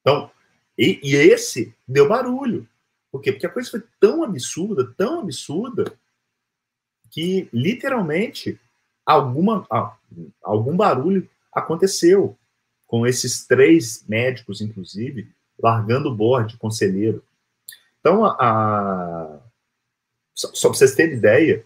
Então, 0.00 0.30
e, 0.78 1.00
e, 1.02 1.16
esse 1.16 1.74
deu 1.88 2.08
barulho. 2.08 2.68
Por 3.10 3.20
quê? 3.20 3.32
Porque 3.32 3.46
a 3.48 3.52
coisa 3.52 3.68
foi 3.68 3.82
tão 3.98 4.22
absurda, 4.22 4.94
tão 4.96 5.18
absurda, 5.18 5.92
que 7.10 7.48
literalmente 7.52 8.60
alguma, 9.04 9.66
algum 10.40 10.76
barulho 10.76 11.28
aconteceu 11.52 12.38
com 12.86 13.04
esses 13.04 13.44
três 13.44 14.04
médicos, 14.06 14.60
inclusive, 14.60 15.34
largando 15.58 16.10
o 16.10 16.14
board 16.14 16.56
conselheiro. 16.58 17.22
Então, 18.00 18.24
a, 18.24 18.36
a 18.38 19.40
só, 20.34 20.52
só 20.52 20.68
para 20.68 20.78
vocês 20.78 20.94
terem 20.94 21.16
ideia, 21.16 21.64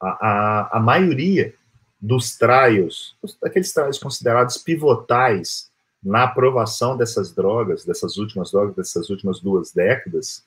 a, 0.00 0.08
a, 0.08 0.78
a 0.78 0.80
maioria 0.80 1.54
dos 2.00 2.36
trials, 2.36 3.16
aqueles 3.44 3.72
trials 3.72 3.98
considerados 3.98 4.56
pivotais 4.56 5.70
na 6.02 6.24
aprovação 6.24 6.96
dessas 6.96 7.32
drogas, 7.32 7.84
dessas 7.84 8.16
últimas 8.16 8.50
drogas, 8.50 8.74
dessas 8.74 9.10
últimas 9.10 9.40
duas 9.40 9.72
décadas, 9.72 10.44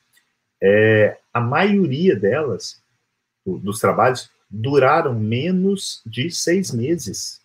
é, 0.61 1.19
a 1.33 1.39
maioria 1.39 2.15
delas, 2.15 2.81
dos 3.45 3.79
trabalhos, 3.79 4.31
duraram 4.49 5.13
menos 5.13 6.01
de 6.05 6.31
seis 6.31 6.71
meses. 6.71 7.41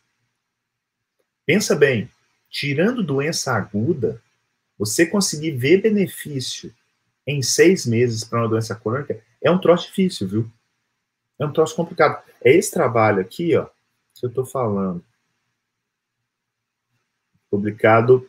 Pensa 1.45 1.75
bem, 1.75 2.11
tirando 2.49 3.03
doença 3.03 3.53
aguda, 3.53 4.23
você 4.79 5.05
conseguir 5.07 5.53
ver 5.53 5.83
benefício 5.83 6.73
em 7.27 7.43
seis 7.43 7.85
meses 7.85 8.25
para 8.25 8.41
uma 8.41 8.49
doença 8.49 8.75
crônica 8.75 9.21
é 9.43 9.51
um 9.51 9.59
troço 9.59 9.89
difícil, 9.89 10.29
viu? 10.29 10.51
É 11.39 11.45
um 11.45 11.53
troço 11.53 11.75
complicado. 11.75 12.23
É 12.43 12.53
esse 12.53 12.71
trabalho 12.71 13.21
aqui, 13.21 13.57
ó, 13.57 13.67
que 14.15 14.25
eu 14.25 14.29
estou 14.29 14.47
falando. 14.47 15.05
Publicado 17.51 18.29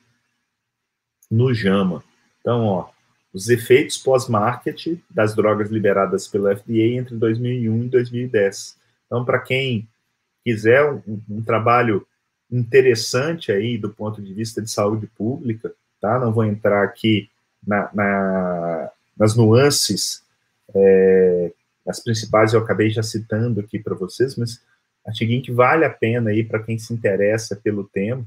no 1.29 1.53
JAMA. 1.53 2.03
Então, 2.39 2.65
ó, 2.65 2.89
os 3.31 3.49
efeitos 3.49 3.97
pós-market 3.97 4.99
das 5.09 5.35
drogas 5.35 5.69
liberadas 5.69 6.27
pelo 6.27 6.55
FDA 6.55 6.97
entre 6.97 7.15
2001 7.15 7.83
e 7.83 7.89
2010. 7.89 8.77
Então, 9.05 9.23
para 9.23 9.39
quem 9.39 9.88
quiser 10.43 10.83
um, 10.91 11.21
um, 11.29 11.41
trabalho 11.43 12.07
interessante 12.51 13.51
aí 13.51 13.77
do 13.77 13.89
ponto 13.89 14.21
de 14.21 14.33
vista 14.33 14.62
de 14.62 14.69
saúde 14.69 15.05
pública, 15.07 15.73
tá? 15.99 16.19
Não 16.19 16.31
vou 16.31 16.45
entrar 16.45 16.83
aqui 16.83 17.29
na, 17.65 17.89
na, 17.93 18.91
nas 19.17 19.35
nuances, 19.35 20.23
é, 20.75 21.51
as 21.88 21.99
principais 21.99 22.53
eu 22.53 22.59
acabei 22.59 22.89
já 22.89 23.01
citando 23.01 23.59
aqui 23.59 23.79
para 23.79 23.95
vocês, 23.95 24.35
mas 24.35 24.62
Artiguinho 25.05 25.41
que 25.41 25.51
vale 25.51 25.85
a 25.85 25.89
pena 25.89 26.29
aí 26.29 26.43
para 26.43 26.62
quem 26.62 26.77
se 26.77 26.93
interessa 26.93 27.55
pelo 27.55 27.83
tema, 27.83 28.25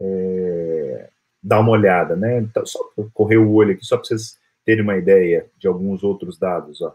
é, 0.00 1.08
dar 1.42 1.60
uma 1.60 1.70
olhada, 1.70 2.16
né? 2.16 2.38
Então, 2.38 2.64
só 2.66 2.78
correr 3.12 3.36
o 3.36 3.52
olho 3.52 3.72
aqui, 3.72 3.84
só 3.84 3.96
para 3.96 4.06
vocês 4.06 4.38
terem 4.64 4.82
uma 4.82 4.96
ideia 4.96 5.46
de 5.58 5.68
alguns 5.68 6.02
outros 6.02 6.38
dados, 6.38 6.80
ó. 6.82 6.94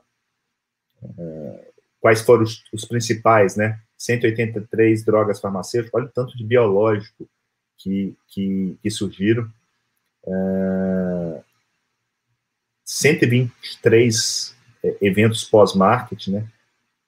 É, 1.18 1.72
quais 2.00 2.22
foram 2.22 2.44
os, 2.44 2.64
os, 2.72 2.86
principais, 2.86 3.56
né? 3.56 3.80
183 3.98 5.04
drogas 5.06 5.40
farmacêuticas, 5.40 5.94
olha 5.94 6.08
o 6.08 6.12
tanto 6.12 6.36
de 6.38 6.44
biológico 6.44 7.28
que, 7.78 8.16
que, 8.28 8.78
que 8.82 8.90
surgiram. 8.90 9.48
É, 10.26 11.42
123 12.84 14.56
é, 14.84 14.98
eventos 15.02 15.44
pós-market, 15.44 16.28
né? 16.28 16.48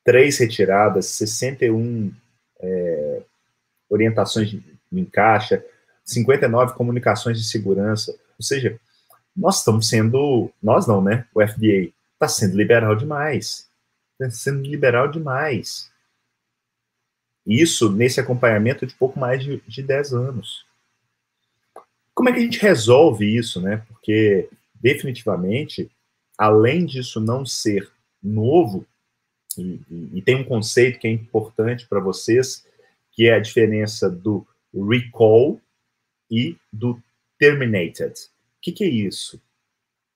três 0.04 0.38
retiradas, 0.38 1.08
61 1.08 2.14
é, 2.60 3.22
orientações 3.90 4.50
de, 4.50 4.64
em 4.92 5.06
caixa, 5.06 5.64
59 6.04 6.74
comunicações 6.76 7.40
de 7.40 7.48
segurança. 7.48 8.12
Ou 8.12 8.44
seja, 8.44 8.80
nós 9.36 9.58
estamos 9.60 9.90
sendo, 9.90 10.52
nós 10.62 10.88
não, 10.88 11.02
né? 11.02 11.26
O 11.34 11.46
FDA 11.46 11.92
está 12.14 12.28
sendo 12.28 12.56
liberal 12.56 12.96
demais. 12.96 13.68
Está 14.14 14.32
sendo 14.32 14.62
liberal 14.62 15.10
demais. 15.10 15.92
Isso 17.46 17.92
nesse 17.92 18.20
acompanhamento 18.20 18.86
de 18.86 18.96
pouco 18.96 19.20
mais 19.20 19.44
de, 19.44 19.62
de 19.68 19.84
10 19.84 20.14
anos. 20.14 20.66
Como 22.16 22.30
é 22.30 22.32
que 22.32 22.40
a 22.40 22.42
gente 22.42 22.60
resolve 22.60 23.26
isso, 23.26 23.62
né? 23.62 23.84
Porque, 23.90 24.50
definitivamente, 24.74 25.92
além 26.38 26.86
disso 26.86 27.20
não 27.20 27.46
ser 27.46 27.92
novo, 28.24 28.88
e, 29.58 29.82
e, 30.14 30.22
tem 30.22 30.36
um 30.36 30.44
conceito 30.44 31.00
que 31.00 31.08
é 31.08 31.12
importante 31.12 31.86
para 31.88 32.00
vocês, 32.00 32.66
que 33.12 33.28
é 33.28 33.36
a 33.36 33.40
diferença 33.40 34.10
do 34.10 34.46
recall 34.74 35.62
e 36.30 36.58
do 36.72 37.00
terminated. 37.38 38.14
O 38.14 38.62
que, 38.62 38.72
que 38.72 38.84
é 38.84 38.90
isso? 38.90 39.42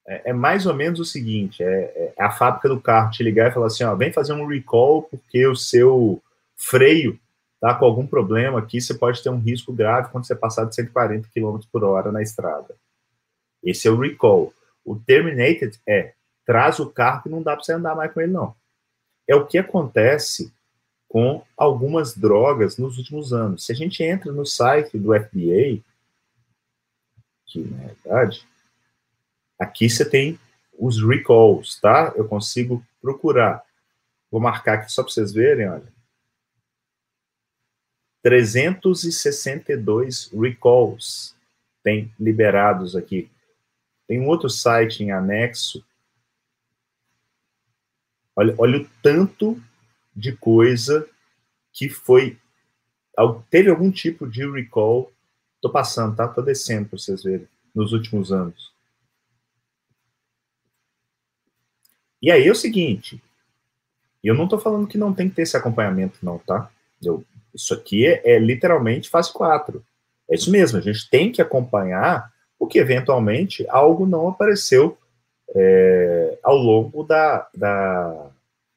É, 0.08 0.32
é, 0.32 0.34
mais 0.34 0.66
ou 0.66 0.74
menos 0.74 1.00
o 1.00 1.06
seguinte: 1.06 1.64
é, 1.64 1.68
é, 1.68 2.14
a 2.18 2.32
fábrica 2.32 2.68
do 2.68 2.82
carro 2.82 3.12
te 3.12 3.24
ligar 3.24 3.50
e 3.50 3.54
falar 3.54 3.68
assim, 3.68 3.84
ó, 3.84 3.96
vem 3.96 4.12
fazer 4.12 4.34
um 4.34 4.46
recall 4.46 5.04
porque 5.04 5.46
o 5.46 5.56
seu 5.56 6.22
freio 6.56 7.20
tá 7.60 7.74
com 7.76 7.86
algum 7.86 8.08
problema 8.08 8.60
aqui, 8.60 8.80
você 8.80 8.93
pode 8.93 9.22
ter 9.22 9.30
um 9.30 9.39
risco 9.39 9.74
grave 9.74 10.10
quando 10.12 10.26
você 10.26 10.36
passar 10.36 10.65
de 10.65 10.76
140 10.76 11.28
km 11.34 11.60
por 11.72 11.84
hora 11.84 12.12
na 12.12 12.22
estrada. 12.22 12.76
Esse 13.63 13.88
é 13.88 13.91
o 13.91 14.00
recall. 14.00 14.54
O 14.86 14.95
terminated 14.95 15.80
é 15.88 16.13
traz 16.45 16.80
o 16.80 16.89
carro 16.89 17.24
que 17.24 17.30
não 17.30 17.43
dá 17.43 17.56
para 17.56 17.63
você 17.63 17.74
andar 17.74 17.95
mais 17.95 18.12
com 18.13 18.22
ele 18.22 18.32
não 18.32 18.56
é 19.30 19.36
o 19.36 19.45
que 19.45 19.60
acontece 19.60 20.52
com 21.08 21.43
algumas 21.56 22.17
drogas 22.17 22.78
nos 22.78 22.98
últimos 22.98 23.32
anos. 23.32 23.63
Se 23.63 23.72
a 23.72 23.76
gente 23.76 24.04
entra 24.04 24.32
no 24.32 24.43
site 24.43 24.98
do 24.98 25.13
FDA, 25.13 25.80
que 27.45 27.60
na 27.60 27.86
verdade, 27.86 28.43
aqui 29.60 29.88
você 29.88 30.04
tem 30.04 30.39
os 30.78 31.00
recalls, 31.00 31.80
tá? 31.80 32.12
Eu 32.15 32.28
consigo 32.28 32.84
procurar. 33.00 33.63
Vou 34.32 34.41
marcar 34.41 34.80
aqui 34.80 34.91
só 34.91 35.04
para 35.04 35.12
vocês 35.12 35.32
verem, 35.32 35.69
olha. 35.69 35.99
362 38.30 40.32
recalls 40.32 41.36
tem 41.84 42.12
liberados 42.20 42.96
aqui. 42.96 43.30
Tem 44.08 44.20
um 44.20 44.28
outro 44.28 44.50
site 44.50 45.04
em 45.04 45.12
anexo 45.12 45.84
Olha, 48.39 48.56
olha 48.58 48.80
o 48.80 48.89
tanto 49.04 49.62
de 50.15 50.32
coisa 50.32 51.06
que 51.74 51.89
foi. 51.89 52.39
Teve 53.50 53.70
algum 53.70 53.92
tipo 53.92 54.26
de 54.26 54.50
recall. 54.50 55.12
Tô 55.62 55.70
passando, 55.70 56.15
tá? 56.15 56.26
Tô 56.26 56.42
descendo 56.42 56.88
para 56.88 56.98
vocês 56.98 57.22
verem. 57.22 57.50
Nos 57.76 57.92
últimos 57.92 58.32
anos. 58.32 58.74
E 62.22 62.32
aí 62.32 62.48
é 62.48 62.52
o 62.52 62.56
seguinte. 62.56 63.22
Eu 64.24 64.36
não 64.36 64.48
tô 64.48 64.58
falando 64.58 64.88
que 64.88 64.98
não 64.98 65.13
tem 65.13 65.28
que 65.28 65.36
ter 65.36 65.42
esse 65.42 65.58
acompanhamento, 65.58 66.18
não, 66.24 66.39
tá? 66.39 66.72
Eu, 67.04 67.26
isso 67.54 67.74
aqui 67.74 68.06
é, 68.06 68.36
é 68.36 68.40
literalmente 68.40 69.10
fase 69.10 69.32
4. 69.34 69.84
É 70.30 70.36
isso 70.36 70.52
mesmo, 70.52 70.78
a 70.78 70.82
gente 70.82 71.10
tem 71.10 71.32
que 71.32 71.42
acompanhar 71.42 72.32
porque 72.58 72.78
eventualmente 72.78 73.66
algo 73.70 74.06
não 74.06 74.28
apareceu 74.28 74.98
é, 75.56 76.38
ao 76.44 76.58
longo 76.58 77.04
da, 77.04 77.48
da, 77.56 78.30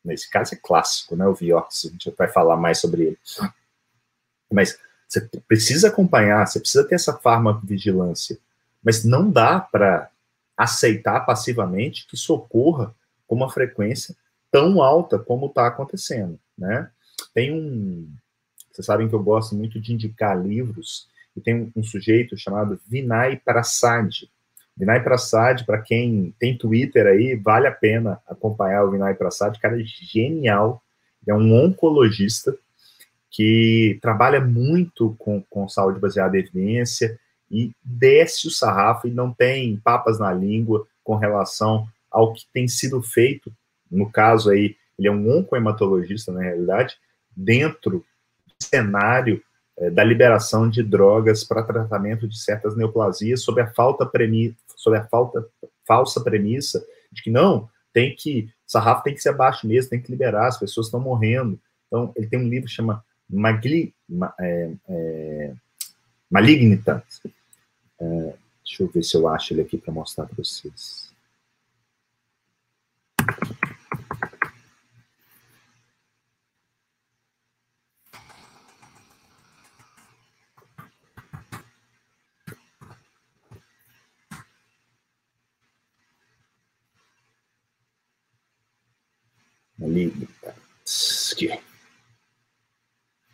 Nesse 0.05 0.29
caso 0.29 0.55
é 0.55 0.59
clássico, 0.61 1.15
né? 1.15 1.27
O 1.27 1.35
Vioxx, 1.35 1.87
a 1.87 1.89
gente 1.91 2.11
vai 2.17 2.27
falar 2.29 2.57
mais 2.57 2.81
sobre 2.81 3.03
ele. 3.05 3.19
Mas 4.53 4.79
você 5.09 5.21
precisa 5.47 5.89
acompanhar, 5.89 6.47
você 6.47 6.59
precisa 6.59 6.87
ter 6.87 6.97
essa 6.97 7.17
farmacovigilância, 7.17 8.39
mas 8.83 9.05
não 9.05 9.31
dá 9.31 9.61
para 9.61 10.11
aceitar 10.57 11.21
passivamente 11.21 12.07
que 12.07 12.17
socorra 12.17 12.95
com 13.27 13.37
uma 13.37 13.51
frequência 13.51 14.17
tão 14.51 14.83
alta 14.83 15.19
como 15.19 15.47
está 15.47 15.67
acontecendo, 15.67 16.39
né? 16.59 16.91
Tem 17.33 17.53
um, 17.53 18.13
vocês 18.73 18.87
sabem 18.87 19.09
que 19.09 19.15
eu 19.15 19.23
gosto 19.23 19.55
muito 19.55 19.81
de 19.81 19.93
indicar 19.93 20.41
livros 20.41 21.09
e 21.37 21.41
tem 21.41 21.55
um, 21.55 21.73
um 21.77 21.83
sujeito 21.83 22.37
chamado 22.37 22.81
Vinay 22.89 23.37
Prasad. 23.37 24.11
Vinay 24.77 25.01
Prasad, 25.01 25.65
para 25.65 25.81
quem 25.81 26.35
tem 26.39 26.57
Twitter 26.57 27.07
aí, 27.07 27.37
vale 27.37 27.67
a 27.67 27.73
pena 27.73 28.19
acompanhar 28.27 28.85
o 28.85 28.91
Vinay 28.91 29.15
Prasad, 29.15 29.59
cara 29.59 29.81
é 29.81 29.85
genial, 29.85 30.83
é 31.27 31.35
um 31.35 31.55
oncologista 31.55 32.57
que 33.31 33.99
trabalha 34.03 34.41
muito 34.41 35.15
com, 35.19 35.43
com 35.49 35.69
saúde 35.69 36.01
baseada 36.01 36.37
em 36.37 36.41
evidência 36.41 37.19
e 37.51 37.73
desce 37.83 38.47
o 38.47 38.51
sarrafo 38.51 39.07
e 39.07 39.11
não 39.11 39.33
tem 39.33 39.77
papas 39.77 40.19
na 40.19 40.33
língua 40.33 40.87
com 41.05 41.17
relação 41.17 41.87
ao 42.11 42.33
que 42.33 42.47
tem 42.53 42.67
sido 42.67 43.03
feito. 43.03 43.53
No 43.91 44.11
caso 44.11 44.51
aí, 44.51 44.77
ele 44.99 45.09
é 45.09 45.11
um 45.11 45.39
oncohematologista, 45.39 46.33
na 46.33 46.43
realidade, 46.43 46.97
dentro 47.35 48.05
cenário 48.63 49.43
é, 49.79 49.91
da 49.91 50.05
liberação 50.05 50.69
de 50.69 50.83
drogas 50.83 51.45
para 51.45 51.63
tratamento 51.63 52.29
de 52.29 52.39
certas 52.39 52.77
neoplasias 52.77 53.43
sob 53.43 53.61
a 53.61 53.73
falta 53.73 54.07
premi 54.07 54.57
a 54.97 55.05
falta 55.05 55.47
falsa 55.87 56.21
premissa 56.21 56.85
de 57.11 57.23
que 57.23 57.31
não 57.31 57.69
tem 57.93 58.15
que 58.17 58.49
sarrafo 58.67 59.05
tem 59.05 59.15
que 59.15 59.21
ser 59.21 59.29
abaixo 59.29 59.67
mesmo, 59.67 59.91
tem 59.91 60.01
que 60.01 60.11
liberar, 60.11 60.49
as 60.49 60.59
pessoas 60.59 60.87
estão 60.87 60.99
morrendo. 60.99 61.61
Então, 61.87 62.13
ele 62.17 62.27
tem 62.27 62.39
um 62.39 62.49
livro 62.49 62.67
que 62.67 62.75
chama 62.75 63.05
Magli, 63.29 63.95
é, 64.41 64.71
é, 64.89 65.53
Malignitans. 66.31 67.21
É, 68.01 68.35
deixa 68.65 68.83
eu 68.83 68.89
ver 68.89 69.03
se 69.03 69.15
eu 69.15 69.29
acho 69.29 69.53
ele 69.53 69.61
aqui 69.61 69.77
para 69.77 69.93
mostrar 69.93 70.25
para 70.25 70.37
vocês. 70.37 71.12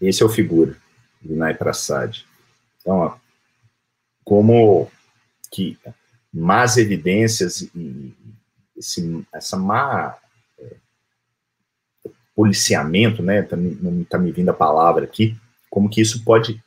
Esse 0.00 0.22
é 0.22 0.26
o 0.26 0.28
figura, 0.28 0.76
Vinay 1.20 1.54
Prasad. 1.54 2.18
Então, 2.80 2.96
ó, 2.96 3.16
como 4.24 4.90
que 5.50 5.78
más 6.32 6.76
evidências 6.76 7.62
e 7.74 8.14
esse, 8.76 9.26
essa 9.32 9.56
má 9.56 10.16
é, 10.58 10.76
policiamento, 12.34 13.22
né, 13.22 13.42
tá, 13.42 13.56
não 13.56 14.02
está 14.02 14.18
me 14.18 14.30
vindo 14.30 14.50
a 14.50 14.54
palavra 14.54 15.04
aqui, 15.04 15.36
como 15.68 15.90
que 15.90 16.00
isso 16.00 16.22
pode 16.24 16.62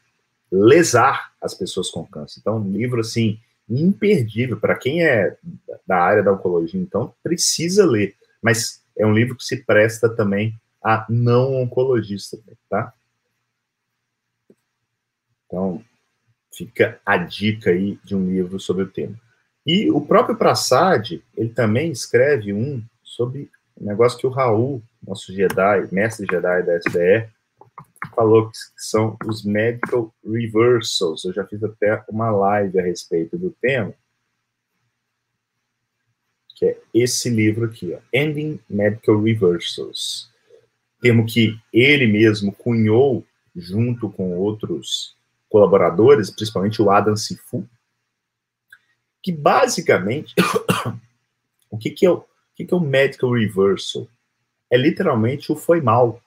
lesar 0.52 1.32
as 1.42 1.54
pessoas 1.54 1.90
com 1.90 2.06
câncer. 2.06 2.40
Então, 2.40 2.58
um 2.58 2.72
livro, 2.72 3.00
assim, 3.00 3.40
imperdível, 3.70 4.60
para 4.60 4.76
quem 4.76 5.04
é 5.04 5.38
da 5.88 5.98
área 5.98 6.22
da 6.22 6.34
oncologia, 6.34 6.80
então, 6.80 7.14
precisa 7.24 7.86
ler, 7.86 8.16
mas 8.42 8.81
é 8.98 9.06
um 9.06 9.14
livro 9.14 9.36
que 9.36 9.44
se 9.44 9.64
presta 9.64 10.10
também 10.10 10.60
a 10.84 11.06
não 11.10 11.56
oncologista, 11.62 12.38
tá? 12.70 12.94
Então, 15.46 15.84
fica 16.54 17.00
a 17.06 17.18
dica 17.18 17.72
aí 17.72 18.00
de 18.04 18.16
um 18.16 18.26
livro 18.26 18.60
sobre 18.60 18.84
o 18.84 18.90
tema. 18.90 19.16
E 19.66 19.92
o 19.92 20.02
próprio 20.02 20.36
Prasad, 20.36 21.22
ele 21.36 21.50
também 21.50 21.92
escreve 21.92 22.54
um 22.54 22.84
sobre 23.04 23.52
um 23.80 23.86
negócio 23.86 24.18
que 24.18 24.28
o 24.28 24.32
Raul, 24.32 24.82
nosso 25.06 25.34
Jedi, 25.34 25.88
mestre 25.92 26.26
Jedi 26.30 26.64
da 26.64 26.78
SBE, 26.78 27.30
falou 28.16 28.50
que 28.50 28.58
são 28.78 29.18
os 29.26 29.44
medical 29.44 30.14
reversals. 30.26 31.24
Eu 31.26 31.34
já 31.34 31.46
fiz 31.46 31.64
até 31.64 32.04
uma 32.10 32.32
live 32.32 32.80
a 32.80 32.84
respeito 32.84 33.38
do 33.38 33.52
tema, 33.52 33.94
que 36.62 36.65
é 36.67 36.78
esse 36.93 37.28
livro 37.28 37.65
aqui, 37.65 37.91
ó, 37.91 38.00
Ending 38.13 38.60
Medical 38.69 39.19
Reversals. 39.19 40.30
Termo 41.02 41.26
que 41.26 41.60
ele 41.74 42.06
mesmo 42.06 42.52
cunhou 42.52 43.26
junto 43.56 44.08
com 44.12 44.38
outros 44.38 45.15
colaboradores, 45.50 46.30
principalmente 46.30 46.80
o 46.80 46.91
Adam 46.91 47.17
Sifu, 47.17 47.67
que 49.24 49.32
basicamente 49.32 50.36
o 51.67 51.80
que, 51.80 51.89
que, 51.89 52.06
é 52.06 52.12
o, 52.12 52.17
o 52.17 52.26
que, 52.56 52.63
que 52.63 52.74
é 52.76 52.78
o 52.78 52.80
medical 52.80 53.34
reversal? 53.34 54.08
É 54.69 54.78
literalmente 54.78 55.52
o 55.52 55.56
foi 55.56 55.82
mal. 55.82 56.21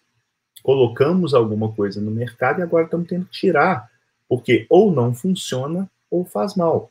Colocamos 0.64 1.32
alguma 1.32 1.72
coisa 1.72 2.00
no 2.00 2.10
mercado 2.10 2.58
e 2.58 2.62
agora 2.62 2.86
estamos 2.86 3.06
tendo 3.06 3.26
que 3.26 3.38
tirar, 3.38 3.88
porque 4.28 4.66
ou 4.68 4.92
não 4.92 5.14
funciona 5.14 5.88
ou 6.10 6.24
faz 6.24 6.56
mal. 6.56 6.90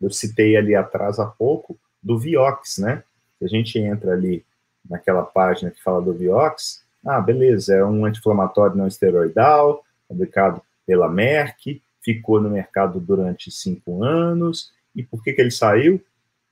Eu 0.00 0.10
citei 0.10 0.56
ali 0.56 0.74
atrás 0.74 1.18
há 1.18 1.26
pouco 1.26 1.78
do 2.02 2.18
Vioxx, 2.18 2.78
né? 2.78 3.02
a 3.42 3.46
gente 3.46 3.78
entra 3.78 4.12
ali 4.12 4.44
naquela 4.88 5.22
página 5.22 5.70
que 5.70 5.82
fala 5.82 6.02
do 6.02 6.12
Vioxx, 6.12 6.84
ah, 7.06 7.20
beleza, 7.20 7.74
é 7.74 7.84
um 7.84 8.04
anti-inflamatório 8.04 8.76
não 8.76 8.86
esteroidal, 8.86 9.84
fabricado 10.08 10.60
pela 10.86 11.08
Merck, 11.08 11.80
ficou 12.02 12.40
no 12.40 12.50
mercado 12.50 12.98
durante 12.98 13.50
cinco 13.50 14.02
anos. 14.02 14.72
E 14.94 15.02
por 15.02 15.22
que, 15.22 15.32
que 15.32 15.40
ele 15.40 15.50
saiu? 15.50 16.02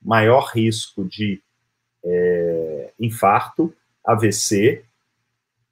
Maior 0.01 0.51
risco 0.55 1.05
de 1.05 1.43
é, 2.05 2.93
infarto, 3.01 3.75
AVC, 4.05 4.85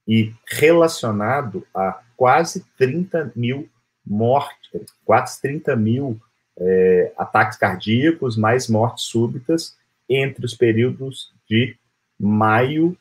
e 0.07 0.35
relacionado 0.47 1.67
a 1.75 2.01
quase 2.17 2.65
30 2.77 3.33
mil 3.35 3.69
mortes, 4.05 4.85
quase 5.05 5.41
30 5.41 5.77
mil 5.77 6.21
é, 6.59 7.13
ataques 7.17 7.59
cardíacos, 7.59 8.37
mais 8.37 8.69
mortes 8.69 9.05
súbitas 9.05 9.77
entre 10.09 10.45
os 10.45 10.55
períodos 10.55 11.33
de 11.49 11.77
maio 12.19 12.97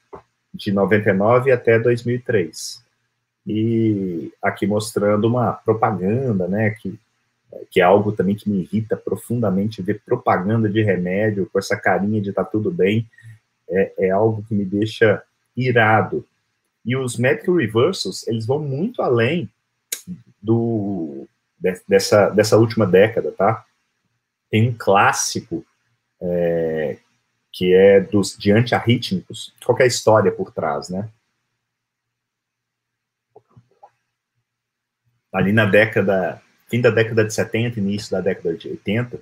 de 0.53 0.71
99 0.71 1.51
até 1.51 1.79
2003 1.79 2.83
e 3.45 4.31
aqui 4.41 4.65
mostrando 4.65 5.27
uma 5.27 5.53
propaganda, 5.53 6.47
né, 6.47 6.71
que, 6.71 6.97
que 7.69 7.81
é 7.81 7.83
algo 7.83 8.11
também 8.11 8.35
que 8.35 8.49
me 8.49 8.61
irrita 8.61 8.95
profundamente, 8.95 9.81
ver 9.81 10.01
propaganda 10.05 10.69
de 10.69 10.81
remédio 10.81 11.49
com 11.51 11.59
essa 11.59 11.75
carinha 11.75 12.21
de 12.21 12.31
tá 12.31 12.43
tudo 12.43 12.71
bem, 12.71 13.05
é, 13.69 13.93
é 13.99 14.09
algo 14.11 14.43
que 14.47 14.53
me 14.53 14.63
deixa 14.63 15.21
irado. 15.55 16.25
E 16.85 16.95
os 16.95 17.17
medical 17.17 17.55
reversals, 17.55 18.27
eles 18.27 18.45
vão 18.45 18.59
muito 18.59 19.01
além 19.01 19.49
do 20.41 21.27
dessa, 21.87 22.29
dessa 22.29 22.57
última 22.57 22.85
década, 22.85 23.31
tá? 23.31 23.65
Tem 24.49 24.69
um 24.69 24.75
clássico 24.77 25.65
é, 26.21 26.97
que 27.51 27.73
é 27.73 27.99
dos 28.01 28.37
de 28.37 28.51
antiarrítmicos, 28.51 29.53
qual 29.65 29.77
é 29.79 29.83
a 29.83 29.87
história 29.87 30.31
por 30.31 30.51
trás, 30.51 30.89
né? 30.89 31.09
ali 35.33 35.51
na 35.51 35.65
década, 35.65 36.39
fim 36.69 36.79
da 36.79 36.91
década 36.91 37.25
de 37.25 37.33
70, 37.33 37.79
início 37.79 38.11
da 38.11 38.21
década 38.21 38.55
de 38.55 38.69
80, 38.69 39.19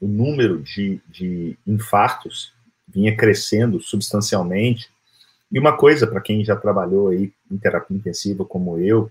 o 0.00 0.06
número 0.06 0.62
de, 0.62 1.00
de 1.08 1.56
infartos 1.66 2.52
vinha 2.86 3.16
crescendo 3.16 3.80
substancialmente. 3.80 4.90
E 5.50 5.58
uma 5.58 5.74
coisa, 5.74 6.06
para 6.06 6.20
quem 6.20 6.44
já 6.44 6.54
trabalhou 6.54 7.08
aí 7.08 7.32
em 7.50 7.56
terapia 7.56 7.96
intensiva 7.96 8.44
como 8.44 8.78
eu, 8.78 9.10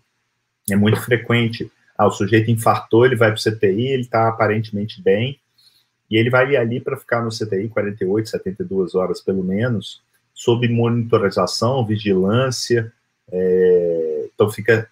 é 0.70 0.76
muito 0.76 1.02
frequente. 1.02 1.72
Ah, 1.98 2.08
o 2.08 2.12
sujeito 2.12 2.52
infartou, 2.52 3.06
ele 3.06 3.16
vai 3.16 3.32
para 3.32 3.40
o 3.40 3.42
CTI, 3.42 3.88
ele 3.88 4.02
está 4.02 4.28
aparentemente 4.28 5.02
bem, 5.02 5.40
e 6.10 6.18
ele 6.18 6.30
vai 6.30 6.56
ali 6.56 6.80
para 6.80 6.98
ficar 6.98 7.24
no 7.24 7.30
CTI 7.30 7.70
48, 7.70 8.30
72 8.30 8.96
horas 8.96 9.22
pelo 9.22 9.44
menos, 9.44 10.02
sob 10.34 10.68
monitorização, 10.68 11.86
vigilância, 11.86 12.92
é, 13.32 14.30
então 14.34 14.50
fica 14.50 14.90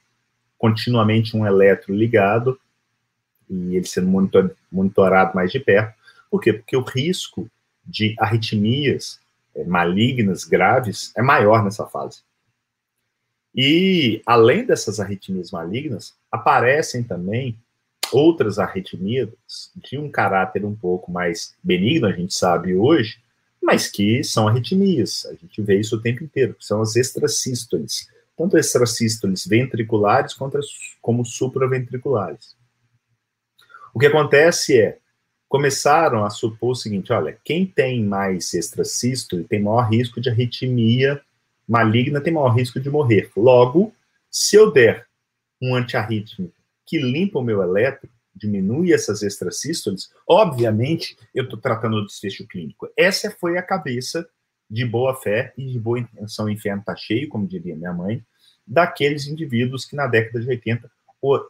continuamente 0.58 1.36
um 1.36 1.46
eletro 1.46 1.94
ligado 1.94 2.58
e 3.50 3.76
ele 3.76 3.86
sendo 3.86 4.08
monitor, 4.08 4.56
monitorado 4.72 5.36
mais 5.36 5.52
de 5.52 5.60
perto. 5.60 5.94
Por 6.32 6.42
quê? 6.42 6.54
Porque 6.54 6.76
o 6.76 6.82
risco 6.82 7.50
de 7.86 8.16
arritmias 8.18 9.20
é, 9.56 9.64
malignas, 9.66 10.46
graves, 10.46 11.12
é 11.16 11.22
maior 11.22 11.64
nessa 11.64 11.86
fase. 11.86 12.22
E, 13.56 14.22
além 14.26 14.66
dessas 14.66 15.00
arritmias 15.00 15.52
malignas, 15.52 16.14
aparecem 16.32 17.04
também 17.04 17.58
outras 18.12 18.60
arritmias 18.60 19.30
de 19.76 19.98
um 19.98 20.10
caráter 20.10 20.66
um 20.66 20.76
pouco 20.76 21.12
mais 21.12 21.56
benigno, 21.64 22.08
a 22.08 22.12
gente 22.12 22.34
sabe 22.34 22.76
hoje, 22.76 23.18
mas 23.62 23.88
que 23.88 24.24
são 24.24 24.48
arritmias. 24.48 25.26
A 25.28 25.34
gente 25.34 25.62
vê 25.62 25.80
isso 25.80 25.96
o 25.96 26.02
tempo 26.02 26.24
inteiro, 26.24 26.56
são 26.60 26.82
as 26.82 26.96
extrasístoles 26.96 28.08
tanto 28.38 28.58
extrasístoles 28.58 29.46
ventriculares 29.46 30.34
quanto 30.34 30.60
como 31.02 31.26
supraventriculares. 31.26 32.56
O 33.94 34.00
que 34.00 34.08
acontece 34.08 34.80
é, 34.80 34.98
começaram 35.48 36.26
a 36.26 36.30
supor 36.30 36.72
o 36.72 36.76
seguinte, 36.76 37.14
olha, 37.14 37.38
quem 37.44 37.66
tem 37.66 38.04
mais 38.04 38.54
extrasístole 38.54 39.44
tem 39.44 39.62
maior 39.62 39.88
risco 39.90 40.20
de 40.20 40.30
arritmia 40.30 41.22
maligna, 41.68 42.22
tem 42.22 42.34
maior 42.34 42.56
risco 42.56 42.80
de 42.80 42.90
morrer. 42.90 43.32
Logo, 43.36 43.94
se 44.30 44.56
eu 44.56 44.72
der 44.72 45.08
um 45.62 45.76
antiarrítmico 45.76 46.54
que 46.86 47.00
limpa 47.00 47.40
o 47.40 47.44
meu 47.44 47.62
eletro, 47.62 48.10
diminui 48.36 48.92
essas 48.92 49.22
extrasístoles, 49.22 50.12
obviamente 50.28 51.16
eu 51.34 51.44
estou 51.44 51.60
tratando 51.60 51.98
o 51.98 52.06
desfecho 52.06 52.48
clínico. 52.48 52.90
Essa 52.98 53.32
foi 53.32 53.58
a 53.58 53.64
cabeça 53.64 54.28
de 54.70 54.86
boa 54.86 55.16
fé 55.16 55.54
e 55.58 55.68
de 55.68 55.80
boa 55.80 56.00
intenção, 56.00 56.46
o 56.46 56.50
inferno 56.50 56.82
está 56.82 56.96
cheio, 56.96 57.30
como 57.30 57.48
diria 57.48 57.76
minha 57.76 57.94
mãe, 57.94 58.26
daqueles 58.66 59.28
indivíduos 59.28 59.86
que 59.86 59.96
na 59.96 60.08
década 60.08 60.40
de 60.40 60.50
80 60.50 60.92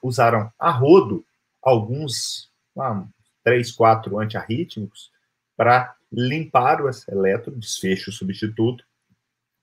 usaram 0.01 0.51
a 0.59 0.69
rodo 0.69 1.25
alguns, 1.61 2.51
ah, 2.77 3.05
três, 3.43 3.71
quatro 3.71 4.19
antiarrítmicos 4.19 5.11
para 5.55 5.95
limpar 6.11 6.81
o 6.81 6.89
eletro, 7.09 7.55
desfecho 7.55 8.11
substituto, 8.11 8.83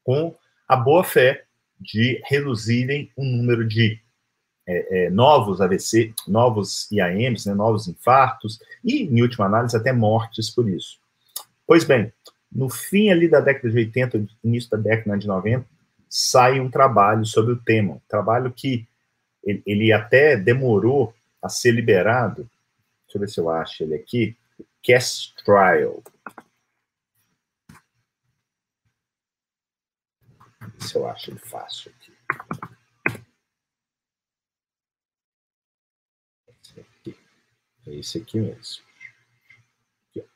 com 0.02 0.34
a 0.70 0.76
boa 0.76 1.02
fé 1.02 1.42
de 1.80 2.22
reduzirem 2.24 3.10
o 3.16 3.24
número 3.24 3.66
de 3.66 4.00
é, 4.64 5.06
é, 5.06 5.10
novos 5.10 5.60
AVC, 5.60 6.14
novos 6.28 6.88
IAMs, 6.92 7.44
né, 7.44 7.54
novos 7.54 7.88
infartos 7.88 8.60
e, 8.84 9.02
em 9.02 9.20
última 9.20 9.46
análise, 9.46 9.76
até 9.76 9.92
mortes 9.92 10.48
por 10.48 10.68
isso. 10.68 11.00
Pois 11.66 11.82
bem, 11.82 12.12
no 12.52 12.70
fim 12.70 13.10
ali 13.10 13.28
da 13.28 13.40
década 13.40 13.68
de 13.68 13.78
80, 13.78 14.26
início 14.44 14.70
da 14.70 14.76
década 14.76 15.18
de 15.18 15.26
90, 15.26 15.66
sai 16.08 16.60
um 16.60 16.70
trabalho 16.70 17.26
sobre 17.26 17.54
o 17.54 17.60
tema, 17.60 17.94
um 17.94 18.00
trabalho 18.08 18.52
que 18.52 18.86
ele, 19.42 19.64
ele 19.66 19.92
até 19.92 20.36
demorou 20.36 21.12
a 21.42 21.48
ser 21.48 21.72
liberado. 21.72 22.48
Deixa 23.06 23.16
eu 23.16 23.20
ver 23.20 23.28
se 23.28 23.40
eu 23.40 23.50
acho 23.50 23.82
ele 23.82 23.96
aqui. 23.96 24.36
Cast 24.84 25.34
Trial. 25.44 26.00
Se 30.80 30.96
eu 30.96 31.06
acho 31.06 31.30
ele 31.30 31.38
fácil 31.38 31.92
aqui. 31.92 32.12
Esse 36.48 36.80
aqui. 36.80 37.18
É 37.86 37.94
esse 37.94 38.18
aqui 38.18 38.40
mesmo. 38.40 38.84
Aqui, 40.08 40.28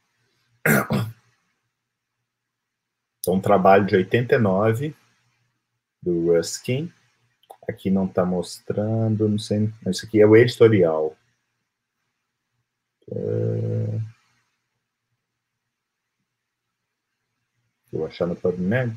então, 3.24 3.34
um 3.34 3.40
trabalho 3.40 3.86
de 3.86 3.97
89 3.97 4.95
do 6.03 6.32
Ruskin. 6.32 6.92
Aqui 7.66 7.90
não 7.90 8.05
está 8.05 8.24
mostrando, 8.24 9.26
não 9.26 9.38
sei. 9.38 9.72
Isso 9.86 10.05
aqui 10.05 10.20
é 10.20 10.26
o 10.26 10.36
editorial. 10.36 11.16
É... 13.11 14.14
Vou 17.90 18.07
achar 18.07 18.26
no 18.26 18.36
PubMed. 18.36 18.95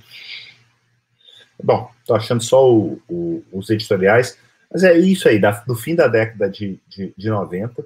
Bom, 1.64 1.90
estou 2.00 2.16
achando 2.16 2.44
só 2.44 2.72
o, 2.72 3.02
o, 3.08 3.44
os 3.52 3.70
editoriais. 3.70 4.38
Mas 4.72 4.84
é 4.84 4.98
isso 4.98 5.28
aí, 5.28 5.40
da, 5.40 5.52
do 5.52 5.76
fim 5.76 5.96
da 5.96 6.08
década 6.08 6.50
de, 6.50 6.80
de, 6.88 7.14
de 7.18 7.30
90. 7.30 7.86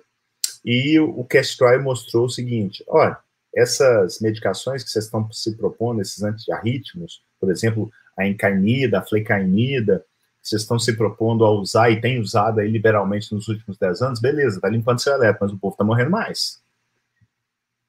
E 0.65 0.99
o, 0.99 1.19
o 1.19 1.25
Castroy 1.25 1.77
mostrou 1.79 2.25
o 2.25 2.29
seguinte: 2.29 2.83
olha, 2.87 3.17
essas 3.55 4.19
medicações 4.19 4.83
que 4.83 4.89
vocês 4.89 5.05
estão 5.05 5.31
se 5.31 5.55
propondo, 5.55 6.01
esses 6.01 6.23
antiarrítmicos, 6.23 7.21
por 7.39 7.51
exemplo, 7.51 7.91
a 8.17 8.25
encainida, 8.25 8.99
a 8.99 9.05
flecainida, 9.05 10.03
vocês 10.41 10.63
estão 10.63 10.79
se 10.79 10.93
propondo 10.93 11.45
a 11.45 11.51
usar 11.51 11.91
e 11.91 12.01
têm 12.01 12.19
usado 12.19 12.59
aí 12.59 12.69
liberalmente 12.69 13.33
nos 13.33 13.47
últimos 13.47 13.77
10 13.77 14.01
anos, 14.01 14.19
beleza, 14.19 14.59
tá 14.59 14.69
limpando 14.69 14.99
seu 14.99 15.13
eletro, 15.13 15.39
mas 15.41 15.51
o 15.51 15.57
povo 15.57 15.77
tá 15.77 15.83
morrendo 15.83 16.11
mais. 16.11 16.61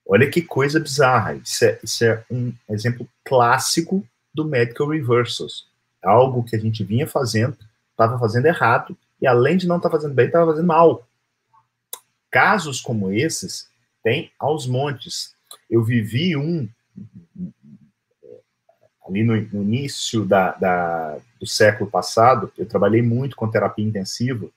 Olha 0.07 0.29
que 0.29 0.43
coisa 0.43 0.79
bizarra. 0.79 1.35
Isso 1.37 1.65
é, 1.65 1.79
isso 1.83 2.05
é 2.05 2.23
um 2.31 2.53
exemplo 2.69 3.09
clássico 3.25 4.07
do 4.35 4.45
medical 4.45 4.89
reversals. 4.89 5.67
Algo 6.03 6.43
que 6.43 6.57
a 6.57 6.59
gente 6.59 6.83
vinha 6.83 7.07
fazendo, 7.07 7.57
estava 7.91 8.19
fazendo 8.19 8.47
errado, 8.47 8.97
e 9.21 9.27
além 9.27 9.57
de 9.57 9.67
não 9.67 9.77
estar 9.77 9.89
tá 9.89 9.97
fazendo 9.97 10.15
bem, 10.15 10.27
estava 10.27 10.51
fazendo 10.51 10.67
mal. 10.67 11.07
Casos 12.31 12.81
como 12.81 13.13
esses 13.13 13.69
tem 14.03 14.33
aos 14.39 14.67
montes. 14.67 15.35
Eu 15.71 15.85
vivi 15.85 16.37
um 16.37 16.69
ali 19.07 19.23
no, 19.25 19.37
início 19.37 20.25
da, 20.25 20.53
da, 20.53 21.19
do 21.39 21.47
século 21.47 21.91
passado, 21.91 22.51
eu 22.57 22.65
trabalhei 22.67 23.03
muito 23.03 23.37
com 23.37 23.51
terapia 23.51 23.85
intensiva, 23.85 24.49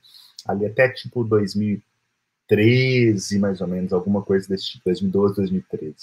ali 0.45 0.65
até 0.65 0.87
tipo 0.87 1.21
2013, 1.23 3.39
mais 3.39 3.59
ou 3.59 3.67
menos, 3.67 3.91
alguma 3.91 4.21
coisa 4.21 4.47
desse 4.47 4.65
tipo, 4.65 4.85
2012, 4.85 5.35
2013. 5.35 5.95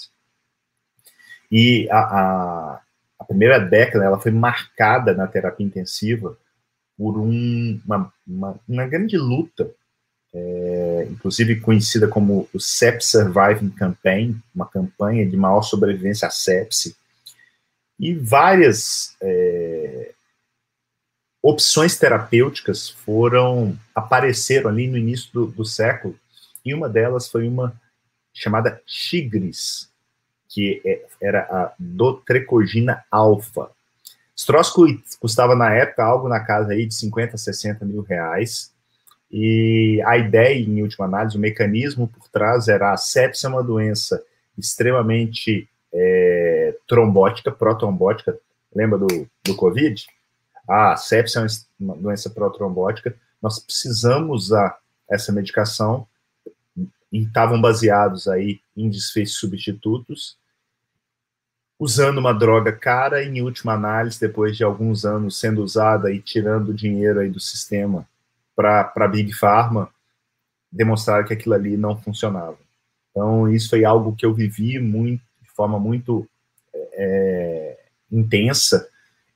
E 1.51 1.89
a, 1.89 1.99
a, 1.99 2.81
a 3.19 3.23
primeira 3.23 3.59
década, 3.59 4.05
ela 4.05 4.19
foi 4.19 4.31
marcada 4.31 5.13
na 5.13 5.27
terapia 5.27 5.65
intensiva 5.65 6.37
por 6.97 7.17
um, 7.17 7.79
uma, 7.85 8.13
uma, 8.27 8.59
uma 8.67 8.87
grande 8.87 9.17
luta 9.17 9.69
é, 10.33 11.07
inclusive 11.11 11.59
conhecida 11.59 12.07
como 12.07 12.49
o 12.51 12.59
Sepsis 12.59 13.11
Surviving 13.11 13.69
Campaign, 13.69 14.41
uma 14.53 14.65
campanha 14.65 15.25
de 15.29 15.37
maior 15.37 15.61
sobrevivência 15.61 16.27
à 16.27 16.31
sepse, 16.31 16.95
e 17.99 18.13
várias 18.15 19.15
é, 19.21 20.11
opções 21.41 21.97
terapêuticas 21.97 22.89
foram 22.89 23.77
apareceram 23.93 24.69
ali 24.69 24.87
no 24.87 24.97
início 24.97 25.31
do, 25.31 25.45
do, 25.45 25.63
século, 25.63 26.17
e 26.65 26.73
uma 26.73 26.89
delas 26.89 27.29
foi 27.29 27.47
uma 27.47 27.79
chamada 28.33 28.81
Chigris, 28.87 29.89
que 30.53 30.81
é, 30.85 31.03
era 31.19 31.41
a 31.41 31.73
dotrecogina 31.79 33.03
alfa. 33.09 33.71
Esse 34.35 34.45
troço 34.45 34.85
custava 35.19 35.55
na 35.55 35.73
época 35.73 36.03
algo 36.03 36.27
na 36.27 36.39
casa 36.39 36.73
aí 36.73 36.85
de 36.85 36.93
50, 36.93 37.37
60 37.37 37.85
mil 37.85 38.01
reais, 38.01 38.73
e 39.35 39.99
a 40.05 40.15
ideia, 40.15 40.59
em 40.59 40.83
última 40.83 41.05
análise, 41.05 41.35
o 41.35 41.39
mecanismo 41.39 42.07
por 42.07 42.29
trás 42.29 42.67
era 42.67 42.93
a 42.93 42.97
sepsia 42.97 43.47
é 43.47 43.51
uma 43.51 43.63
doença 43.63 44.23
extremamente 44.55 45.67
é, 45.91 46.75
trombótica, 46.87 47.51
protrombótica. 47.51 48.37
Lembra 48.75 48.99
do, 48.99 49.07
do 49.43 49.55
Covid? 49.55 50.05
A 50.69 50.95
sepsia 50.97 51.41
é 51.41 51.47
uma 51.79 51.95
doença 51.95 52.29
protrombótica. 52.29 53.15
Nós 53.41 53.57
precisamos 53.57 54.45
usar 54.45 54.77
essa 55.09 55.31
medicação 55.31 56.05
e 57.11 57.23
estavam 57.23 57.59
baseados 57.59 58.27
aí 58.27 58.61
em 58.77 58.87
desfechos 58.87 59.37
substitutos, 59.37 60.37
usando 61.79 62.17
uma 62.17 62.33
droga 62.33 62.71
cara, 62.71 63.23
em 63.23 63.41
última 63.41 63.73
análise, 63.73 64.19
depois 64.19 64.55
de 64.55 64.63
alguns 64.63 65.05
anos 65.05 65.39
sendo 65.39 65.63
usada 65.63 66.11
e 66.11 66.19
tirando 66.19 66.73
dinheiro 66.73 67.19
aí 67.19 67.29
do 67.29 67.39
sistema 67.39 68.07
para 68.55 69.07
Big 69.07 69.33
Pharma 69.33 69.89
demonstrar 70.71 71.25
que 71.25 71.33
aquilo 71.33 71.55
ali 71.55 71.77
não 71.77 71.97
funcionava. 71.97 72.57
Então, 73.11 73.47
isso 73.47 73.69
foi 73.69 73.85
algo 73.85 74.15
que 74.15 74.25
eu 74.25 74.33
vivi 74.33 74.79
muito, 74.79 75.21
de 75.41 75.49
forma 75.51 75.79
muito 75.79 76.27
é, 76.93 77.77
intensa. 78.11 78.87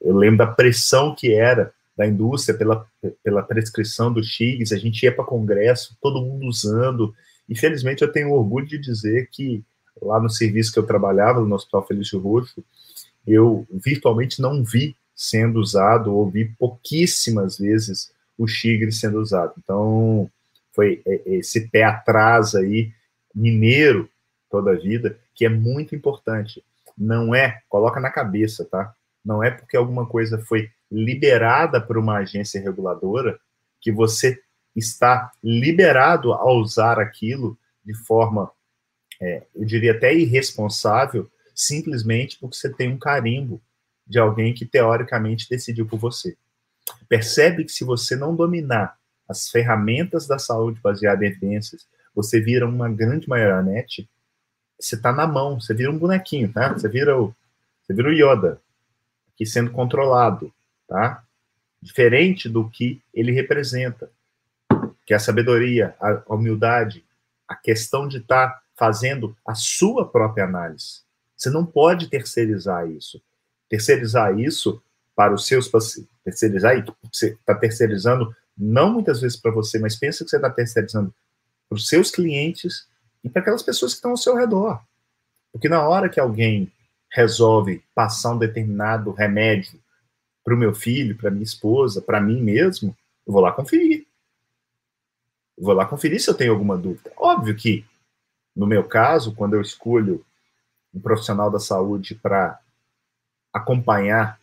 Eu 0.02 0.16
lembro 0.16 0.38
da 0.38 0.48
pressão 0.48 1.16
que 1.16 1.34
era 1.34 1.72
da 1.96 2.08
indústria 2.08 2.58
pela, 2.58 2.86
pela 3.24 3.44
prescrição 3.44 4.14
do 4.14 4.24
X, 4.24 4.72
a 4.72 4.78
gente 4.78 5.04
ia 5.04 5.12
para 5.12 5.26
congresso, 5.26 5.98
todo 6.02 6.22
mundo 6.22 6.48
usando. 6.48 7.14
Infelizmente, 7.50 8.04
eu 8.04 8.12
tenho 8.12 8.32
orgulho 8.32 8.68
de 8.68 8.78
dizer 8.80 9.30
que 9.32 9.64
lá 10.02 10.20
no 10.20 10.30
serviço 10.30 10.72
que 10.72 10.80
eu 10.80 10.86
trabalhava, 10.86 11.41
no 11.41 11.56
Hospital 11.56 11.86
Felício 11.86 12.20
Roxo, 12.20 12.64
eu 13.26 13.68
virtualmente 13.70 14.41
não 14.41 14.64
vi 14.64 14.95
sendo 15.16 15.60
usado, 15.60 16.16
ou 16.16 16.30
vi 16.30 16.45
pouquíssimas 16.58 17.58
vezes 17.58 18.12
o 18.38 18.48
Chigre 18.48 18.91
sendo 18.91 19.20
usado. 19.20 19.54
Então, 19.58 20.30
foi 20.74 21.02
esse 21.26 21.68
pé 21.70 21.84
atrás 21.84 22.54
aí, 22.54 22.91
mineiro, 23.34 24.10
toda 24.50 24.72
a 24.72 24.76
vida, 24.76 25.20
que 25.34 25.45
é 25.45 25.50
muito 25.50 25.95
importante. 25.95 26.64
Não 26.98 27.34
é, 27.34 27.62
coloca 27.68 28.00
na 28.00 28.12
cabeça, 28.12 28.64
tá? 28.64 28.93
Não 29.26 29.43
é 29.43 29.52
porque 29.52 29.76
alguma 29.76 30.06
coisa 30.06 30.38
foi 30.38 30.70
liberada 30.91 31.82
por 31.82 31.98
uma 31.98 32.18
agência 32.18 32.62
reguladora 32.62 33.39
que 33.82 33.91
você 33.91 34.39
está 34.76 35.32
liberado 35.43 36.32
a 36.34 36.52
usar 36.54 37.00
aquilo 37.00 37.58
de 37.84 37.93
forma, 37.93 38.52
é, 39.22 39.43
eu 39.55 39.65
diria 39.65 39.93
até 39.93 40.13
irresponsável, 40.13 41.30
simplesmente 41.55 42.38
porque 42.39 42.55
você 42.55 42.72
tem 42.72 42.89
um 42.89 42.97
carimbo 42.97 43.61
de 44.05 44.20
alguém 44.20 44.53
que 44.53 44.65
teoricamente 44.65 45.49
decidiu 45.49 45.86
por 45.86 45.97
você. 45.97 46.38
Percebe 47.09 47.65
que 47.65 47.72
se 47.72 47.84
você 47.84 48.15
não 48.15 48.36
dominar 48.36 48.97
as 49.28 49.49
ferramentas 49.49 50.28
da 50.28 50.39
saúde 50.39 50.80
baseada 50.82 51.26
em 51.26 51.30
evidências, 51.30 51.88
você 52.15 52.39
vira 52.39 52.68
uma 52.68 52.89
grande 52.89 53.28
marionete, 53.28 54.09
você 54.80 54.95
está 54.95 55.11
na 55.11 55.28
mão, 55.28 55.59
você 55.59 55.74
vira 55.74 55.91
um 55.91 55.97
bonequinho, 55.97 56.51
tá? 56.51 56.74
Você 56.74 56.88
vira 56.88 57.20
o, 57.20 57.36
você 57.82 57.93
vira 57.93 58.09
o 58.09 58.13
Yoda, 58.13 58.61
aqui 59.34 59.45
sendo 59.45 59.72
controlado, 59.72 60.53
tá? 60.88 61.24
diferente 61.82 62.49
do 62.49 62.70
que 62.70 63.01
ele 63.13 63.32
representa, 63.32 64.09
que 65.05 65.13
é 65.13 65.15
a 65.15 65.20
sabedoria, 65.20 65.95
a 65.99 66.34
humildade, 66.34 67.05
a 67.47 67.55
questão 67.55 68.07
de 68.07 68.18
estar 68.18 68.49
tá 68.49 68.61
fazendo 68.78 69.36
a 69.45 69.55
sua 69.55 70.07
própria 70.07 70.45
análise. 70.45 71.01
Você 71.36 71.49
não 71.49 71.65
pode 71.65 72.09
terceirizar 72.09 72.89
isso. 72.89 73.21
Terceirizar 73.69 74.39
isso 74.39 74.82
para 75.15 75.34
os 75.34 75.45
seus 75.45 75.67
pacientes. 75.67 76.11
Terceirizar, 76.23 76.78
e 76.78 76.86
você 77.11 77.34
está 77.34 77.55
terceirizando 77.55 78.36
não 78.57 78.91
muitas 78.93 79.21
vezes 79.21 79.38
para 79.38 79.51
você, 79.51 79.80
mas 79.80 79.95
pensa 79.95 80.23
que 80.23 80.30
você 80.30 80.36
está 80.36 80.49
terceirizando 80.49 81.13
para 81.69 81.75
os 81.75 81.88
seus 81.88 82.09
clientes 82.09 82.88
e 83.23 83.30
para 83.30 83.41
aquelas 83.41 83.63
pessoas 83.63 83.93
que 83.93 83.97
estão 83.97 84.11
ao 84.11 84.17
seu 84.17 84.36
redor. 84.36 84.82
Porque 85.51 85.69
na 85.69 85.88
hora 85.88 86.09
que 86.09 86.19
alguém 86.19 86.71
resolve 87.09 87.84
passar 87.95 88.34
um 88.34 88.38
determinado 88.38 89.11
remédio 89.11 89.80
para 90.43 90.53
o 90.53 90.57
meu 90.57 90.73
filho, 90.73 91.17
para 91.17 91.32
minha 91.32 91.43
esposa, 91.43 92.01
para 92.01 92.21
mim 92.21 92.41
mesmo, 92.41 92.95
eu 93.25 93.34
vou 93.34 93.41
lá 93.41 93.51
conferir. 93.51 94.05
Eu 95.57 95.65
vou 95.65 95.73
lá 95.73 95.86
conferir 95.86 96.21
se 96.21 96.30
eu 96.30 96.34
tenho 96.34 96.51
alguma 96.51 96.78
dúvida. 96.78 97.11
Óbvio 97.17 97.55
que, 97.55 97.86
no 98.58 98.66
meu 98.66 98.84
caso, 98.84 99.36
quando 99.36 99.53
eu 99.53 99.62
escolho 99.62 100.26
um 100.91 100.99
profissional 100.99 101.51
da 101.51 101.60
saúde 101.60 102.16
para 102.16 102.60
acompanhar 103.53 104.39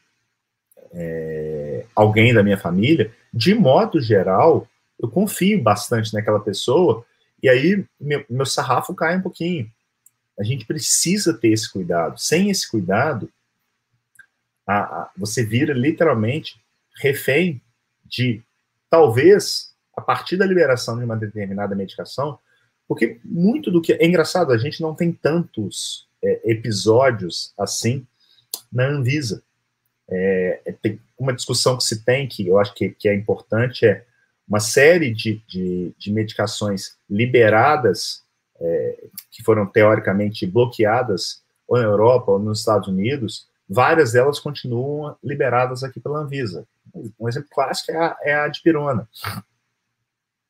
é, 0.92 1.84
alguém 1.96 2.32
da 2.32 2.40
minha 2.40 2.56
família, 2.56 3.12
de 3.32 3.54
modo 3.56 4.00
geral, 4.00 4.68
eu 5.00 5.10
confio 5.10 5.60
bastante 5.60 6.14
naquela 6.14 6.38
pessoa 6.38 7.04
e 7.42 7.48
aí 7.48 7.84
meu, 8.00 8.24
meu 8.30 8.46
sarrafo 8.46 8.94
cai 8.94 9.18
um 9.18 9.22
pouquinho. 9.22 9.68
A 10.38 10.44
gente 10.44 10.64
precisa 10.64 11.34
ter 11.34 11.48
esse 11.48 11.70
cuidado. 11.70 12.16
Sem 12.16 12.50
esse 12.50 12.70
cuidado, 12.70 13.28
a, 14.64 14.78
a, 14.78 15.10
você 15.16 15.44
vira 15.44 15.74
literalmente 15.74 16.60
refém 17.00 17.60
de 18.04 18.40
talvez 18.88 19.74
a 19.96 20.00
partir 20.00 20.36
da 20.36 20.46
liberação 20.46 20.96
de 20.96 21.04
uma 21.04 21.16
determinada 21.16 21.74
medicação, 21.74 22.38
porque 22.86 23.18
muito 23.24 23.70
do 23.70 23.80
que 23.80 23.92
é 23.92 24.06
engraçado, 24.06 24.52
a 24.52 24.58
gente 24.58 24.80
não 24.80 24.94
tem 24.94 25.12
tantos 25.12 26.06
é, 26.22 26.40
episódios 26.44 27.52
assim 27.58 28.06
na 28.72 28.86
Anvisa. 28.86 29.42
É, 30.08 30.60
é, 30.66 30.72
tem 30.72 31.00
uma 31.18 31.32
discussão 31.32 31.76
que 31.76 31.84
se 31.84 32.04
tem 32.04 32.28
que 32.28 32.46
eu 32.46 32.58
acho 32.58 32.74
que, 32.74 32.90
que 32.90 33.08
é 33.08 33.14
importante 33.14 33.86
é 33.86 34.04
uma 34.46 34.60
série 34.60 35.10
de, 35.10 35.42
de, 35.48 35.94
de 35.98 36.12
medicações 36.12 36.96
liberadas 37.08 38.22
é, 38.60 39.04
que 39.30 39.42
foram 39.42 39.64
teoricamente 39.64 40.46
bloqueadas 40.46 41.42
ou 41.66 41.78
na 41.78 41.84
Europa 41.84 42.32
ou 42.32 42.38
nos 42.38 42.58
Estados 42.58 42.88
Unidos, 42.88 43.48
várias 43.68 44.12
delas 44.12 44.38
continuam 44.38 45.16
liberadas 45.24 45.82
aqui 45.82 45.98
pela 45.98 46.20
Anvisa. 46.20 46.66
Um 47.18 47.28
exemplo 47.28 47.48
clássico 47.50 47.92
é 47.92 47.96
a, 47.96 48.16
é 48.22 48.34
a 48.34 48.48
dipirona, 48.48 49.08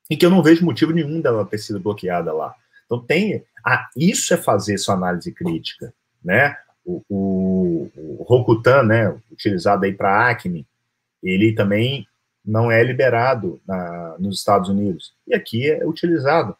e 0.09 0.17
que 0.17 0.25
eu 0.25 0.31
não 0.31 0.43
vejo 0.43 0.65
motivo 0.65 0.93
nenhum 0.93 1.21
dela 1.21 1.47
ter 1.47 1.59
sido 1.59 1.81
bloqueada 1.81 2.33
lá. 2.33 2.55
Então 2.87 3.01
tem, 3.01 3.45
ah, 3.65 3.89
isso 3.97 4.35
é 4.35 4.37
fazer 4.37 4.79
sua 4.79 4.95
análise 4.95 5.33
crítica, 5.33 5.93
né? 6.23 6.57
O, 6.85 7.03
o, 7.09 7.91
o 7.97 8.23
Rokutan, 8.25 8.83
né, 8.83 9.17
utilizado 9.33 9.85
aí 9.87 9.93
para 9.93 10.29
acne, 10.29 10.67
ele 11.23 11.55
também 11.55 12.07
não 12.45 12.71
é 12.71 12.83
liberado 12.83 13.59
na, 13.67 14.17
nos 14.19 14.39
Estados 14.39 14.69
Unidos. 14.69 15.15
E 15.27 15.35
aqui 15.35 15.71
é 15.71 15.87
utilizado 15.87 16.55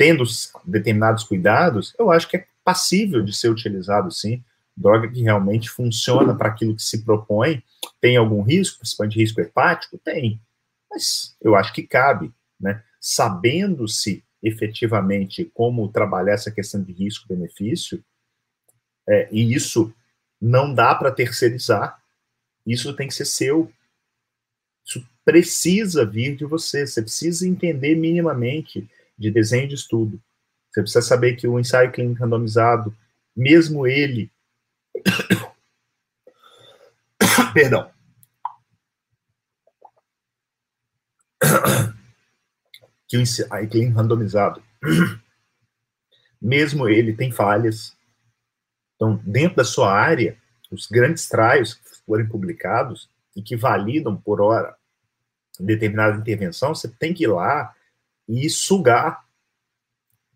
tendo 0.00 0.24
determinados 0.64 1.24
cuidados, 1.24 1.94
eu 1.98 2.10
acho 2.10 2.26
que 2.26 2.38
é 2.38 2.46
passível 2.64 3.22
de 3.22 3.36
ser 3.36 3.50
utilizado 3.50 4.10
sim. 4.10 4.42
Droga 4.74 5.06
que 5.08 5.20
realmente 5.20 5.68
funciona 5.68 6.34
para 6.34 6.48
aquilo 6.48 6.74
que 6.74 6.82
se 6.82 7.04
propõe. 7.04 7.62
Tem 8.00 8.16
algum 8.16 8.40
risco, 8.40 8.78
principalmente 8.78 9.18
risco 9.18 9.42
hepático? 9.42 9.98
Tem. 9.98 10.40
Mas 10.90 11.36
eu 11.42 11.54
acho 11.54 11.74
que 11.74 11.82
cabe, 11.82 12.32
né? 12.60 12.82
Sabendo-se 13.00 14.22
efetivamente 14.42 15.44
como 15.54 15.88
trabalhar 15.88 16.34
essa 16.34 16.50
questão 16.50 16.82
de 16.82 16.92
risco-benefício, 16.92 18.02
é, 19.08 19.28
e 19.32 19.54
isso 19.54 19.92
não 20.40 20.72
dá 20.72 20.94
para 20.94 21.10
terceirizar, 21.10 22.00
isso 22.66 22.94
tem 22.94 23.08
que 23.08 23.14
ser 23.14 23.24
seu. 23.24 23.72
Isso 24.84 25.06
precisa 25.24 26.04
vir 26.04 26.36
de 26.36 26.44
você, 26.44 26.86
você 26.86 27.02
precisa 27.02 27.46
entender 27.46 27.94
minimamente 27.94 28.88
de 29.18 29.30
desenho 29.30 29.68
de 29.68 29.74
estudo. 29.74 30.20
Você 30.70 30.82
precisa 30.82 31.02
saber 31.02 31.36
que 31.36 31.48
o 31.48 31.58
ensaio 31.58 31.90
clínico 31.90 32.22
randomizado, 32.22 32.96
mesmo 33.36 33.86
ele. 33.86 34.30
Perdão. 37.52 37.90
Que 43.10 43.18
o 43.18 43.20
ensaio 43.20 43.68
clínico 43.68 43.98
randomizado, 43.98 44.62
mesmo 46.40 46.88
ele 46.88 47.12
tem 47.12 47.30
falhas. 47.30 47.94
Então, 48.94 49.20
dentro 49.24 49.56
da 49.56 49.64
sua 49.64 49.92
área, 49.92 50.38
os 50.70 50.86
grandes 50.86 51.28
trials 51.28 51.74
que 51.74 51.96
forem 52.06 52.26
publicados 52.26 53.10
e 53.36 53.42
que 53.42 53.56
validam 53.56 54.16
por 54.16 54.40
hora 54.40 54.74
determinada 55.58 56.18
intervenção, 56.18 56.74
você 56.74 56.88
tem 56.88 57.12
que 57.12 57.24
ir 57.24 57.26
lá 57.26 57.74
e 58.28 58.48
sugar, 58.48 59.26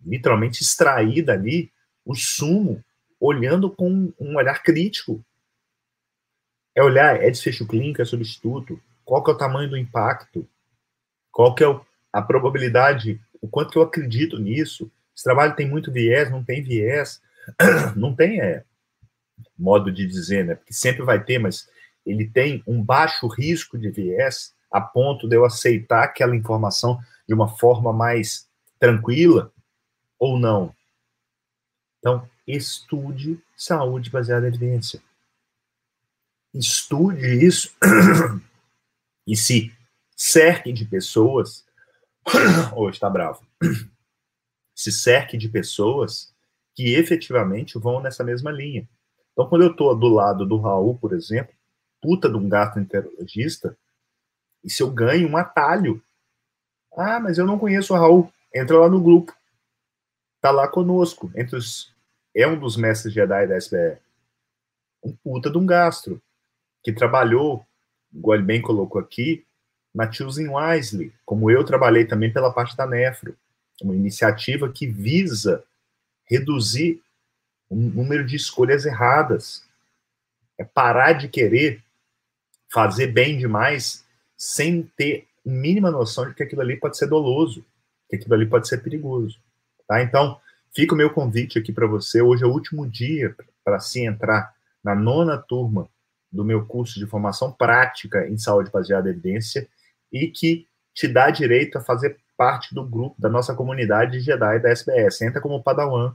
literalmente 0.04 0.62
extrair 0.62 1.22
dali 1.22 1.72
o 2.04 2.14
sumo, 2.14 2.84
olhando 3.18 3.70
com 3.70 4.12
um 4.18 4.36
olhar 4.36 4.62
crítico. 4.62 5.24
É 6.74 6.82
olhar, 6.82 7.22
é 7.22 7.30
desfecho 7.30 7.66
clínico, 7.66 8.02
é 8.02 8.04
substituto, 8.04 8.82
qual 9.04 9.22
que 9.22 9.30
é 9.30 9.34
o 9.34 9.38
tamanho 9.38 9.70
do 9.70 9.78
impacto, 9.78 10.46
qual 11.30 11.54
que 11.54 11.62
é 11.62 11.80
a 12.14 12.22
probabilidade, 12.22 13.20
o 13.42 13.48
quanto 13.48 13.72
que 13.72 13.78
eu 13.78 13.82
acredito 13.82 14.38
nisso, 14.38 14.88
esse 15.12 15.24
trabalho 15.24 15.56
tem 15.56 15.68
muito 15.68 15.90
viés, 15.90 16.30
não 16.30 16.44
tem 16.44 16.62
viés, 16.62 17.20
não 17.96 18.14
tem 18.14 18.40
é, 18.40 18.62
modo 19.58 19.90
de 19.90 20.06
dizer, 20.06 20.44
né, 20.44 20.54
porque 20.54 20.72
sempre 20.72 21.02
vai 21.02 21.22
ter, 21.22 21.40
mas 21.40 21.68
ele 22.06 22.24
tem 22.24 22.62
um 22.68 22.80
baixo 22.80 23.26
risco 23.26 23.76
de 23.76 23.90
viés 23.90 24.54
a 24.70 24.80
ponto 24.80 25.28
de 25.28 25.34
eu 25.34 25.44
aceitar 25.44 26.04
aquela 26.04 26.36
informação 26.36 27.00
de 27.26 27.34
uma 27.34 27.48
forma 27.48 27.92
mais 27.92 28.48
tranquila 28.78 29.52
ou 30.16 30.38
não. 30.38 30.72
Então, 31.98 32.28
estude 32.46 33.40
saúde 33.56 34.08
baseada 34.08 34.46
em 34.46 34.50
evidência. 34.50 35.02
Estude 36.52 37.44
isso 37.44 37.74
e 39.26 39.36
se 39.36 39.72
cerque 40.16 40.72
de 40.72 40.84
pessoas. 40.84 41.64
Hoje 42.76 42.96
está 42.96 43.08
bravo. 43.08 43.44
Se 44.74 44.90
cerque 44.90 45.36
de 45.36 45.48
pessoas 45.48 46.34
que 46.74 46.94
efetivamente 46.94 47.78
vão 47.78 48.00
nessa 48.00 48.24
mesma 48.24 48.50
linha. 48.50 48.88
Então, 49.32 49.48
quando 49.48 49.62
eu 49.62 49.70
estou 49.70 49.94
do 49.96 50.08
lado 50.08 50.44
do 50.44 50.58
Raul, 50.58 50.98
por 50.98 51.12
exemplo, 51.12 51.54
puta 52.00 52.28
de 52.28 52.36
um 52.36 52.48
gastroenterologista, 52.48 53.76
e 54.62 54.70
se 54.70 54.82
eu 54.82 54.90
ganho 54.90 55.28
um 55.28 55.36
atalho 55.36 56.02
ah, 56.96 57.18
mas 57.18 57.38
eu 57.38 57.46
não 57.46 57.58
conheço 57.58 57.92
o 57.92 57.96
Raul. 57.96 58.32
Entra 58.54 58.78
lá 58.78 58.88
no 58.88 59.02
grupo. 59.02 59.34
Tá 60.40 60.50
lá 60.50 60.68
conosco. 60.68 61.30
Entre 61.34 61.56
os... 61.56 61.92
É 62.34 62.46
um 62.46 62.58
dos 62.58 62.76
mestres 62.76 63.12
Jedi 63.12 63.46
da 63.46 63.56
SBE. 63.56 63.98
Um 65.02 65.14
puta 65.16 65.50
de 65.50 65.58
um 65.58 65.66
gastro. 65.66 66.22
Que 66.82 66.92
trabalhou, 66.92 67.64
igual 68.12 68.36
ele 68.36 68.44
bem 68.44 68.60
colocou 68.60 69.00
aqui, 69.00 69.44
na 69.95 70.11
Choosing 70.11 70.49
Wisely. 70.49 71.12
Como 71.24 71.51
eu 71.51 71.62
trabalhei 71.64 72.05
também 72.05 72.32
pela 72.32 72.53
parte 72.53 72.76
da 72.76 72.86
Nefro. 72.86 73.36
Uma 73.80 73.95
iniciativa 73.95 74.68
que 74.68 74.86
visa 74.86 75.62
reduzir 76.24 77.01
o 77.68 77.76
número 77.76 78.24
de 78.24 78.34
escolhas 78.34 78.84
erradas. 78.84 79.64
É 80.59 80.64
parar 80.64 81.12
de 81.12 81.28
querer 81.28 81.82
fazer 82.72 83.09
bem 83.09 83.38
demais 83.38 84.05
sem 84.36 84.82
ter 84.97 85.26
mínima 85.45 85.90
noção 85.90 86.28
de 86.28 86.34
que 86.34 86.42
aquilo 86.42 86.61
ali 86.61 86.76
pode 86.76 86.97
ser 86.97 87.07
doloso, 87.07 87.64
que 88.09 88.16
aquilo 88.16 88.34
ali 88.34 88.47
pode 88.47 88.66
ser 88.66 88.78
perigoso. 88.78 89.38
Tá? 89.86 90.03
Então, 90.03 90.40
fica 90.74 90.95
o 90.95 90.97
meu 90.97 91.11
convite 91.11 91.59
aqui 91.59 91.72
para 91.72 91.86
você. 91.86 92.20
Hoje 92.20 92.42
é 92.42 92.47
o 92.47 92.53
último 92.53 92.88
dia 92.88 93.34
para 93.64 93.78
se 93.78 94.05
entrar 94.05 94.55
na 94.82 94.95
nona 94.95 95.38
turma 95.38 95.88
do 96.30 96.45
meu 96.45 96.66
curso 96.66 96.99
de 96.99 97.07
formação 97.07 97.53
prática 97.53 98.26
em 98.28 98.36
saúde 98.36 98.70
baseada 98.70 99.09
em 99.09 99.12
evidência 99.12 99.68
e 100.14 100.28
que 100.28 100.68
te 100.94 101.08
dá 101.08 101.28
direito 101.28 101.76
a 101.76 101.80
fazer 101.80 102.16
parte 102.36 102.72
do 102.72 102.86
grupo 102.86 103.20
da 103.20 103.28
nossa 103.28 103.52
comunidade 103.52 104.20
Jedi 104.20 104.60
da 104.60 104.70
SBS. 104.70 105.22
Entra 105.22 105.40
como 105.40 105.62
Padawan 105.62 106.14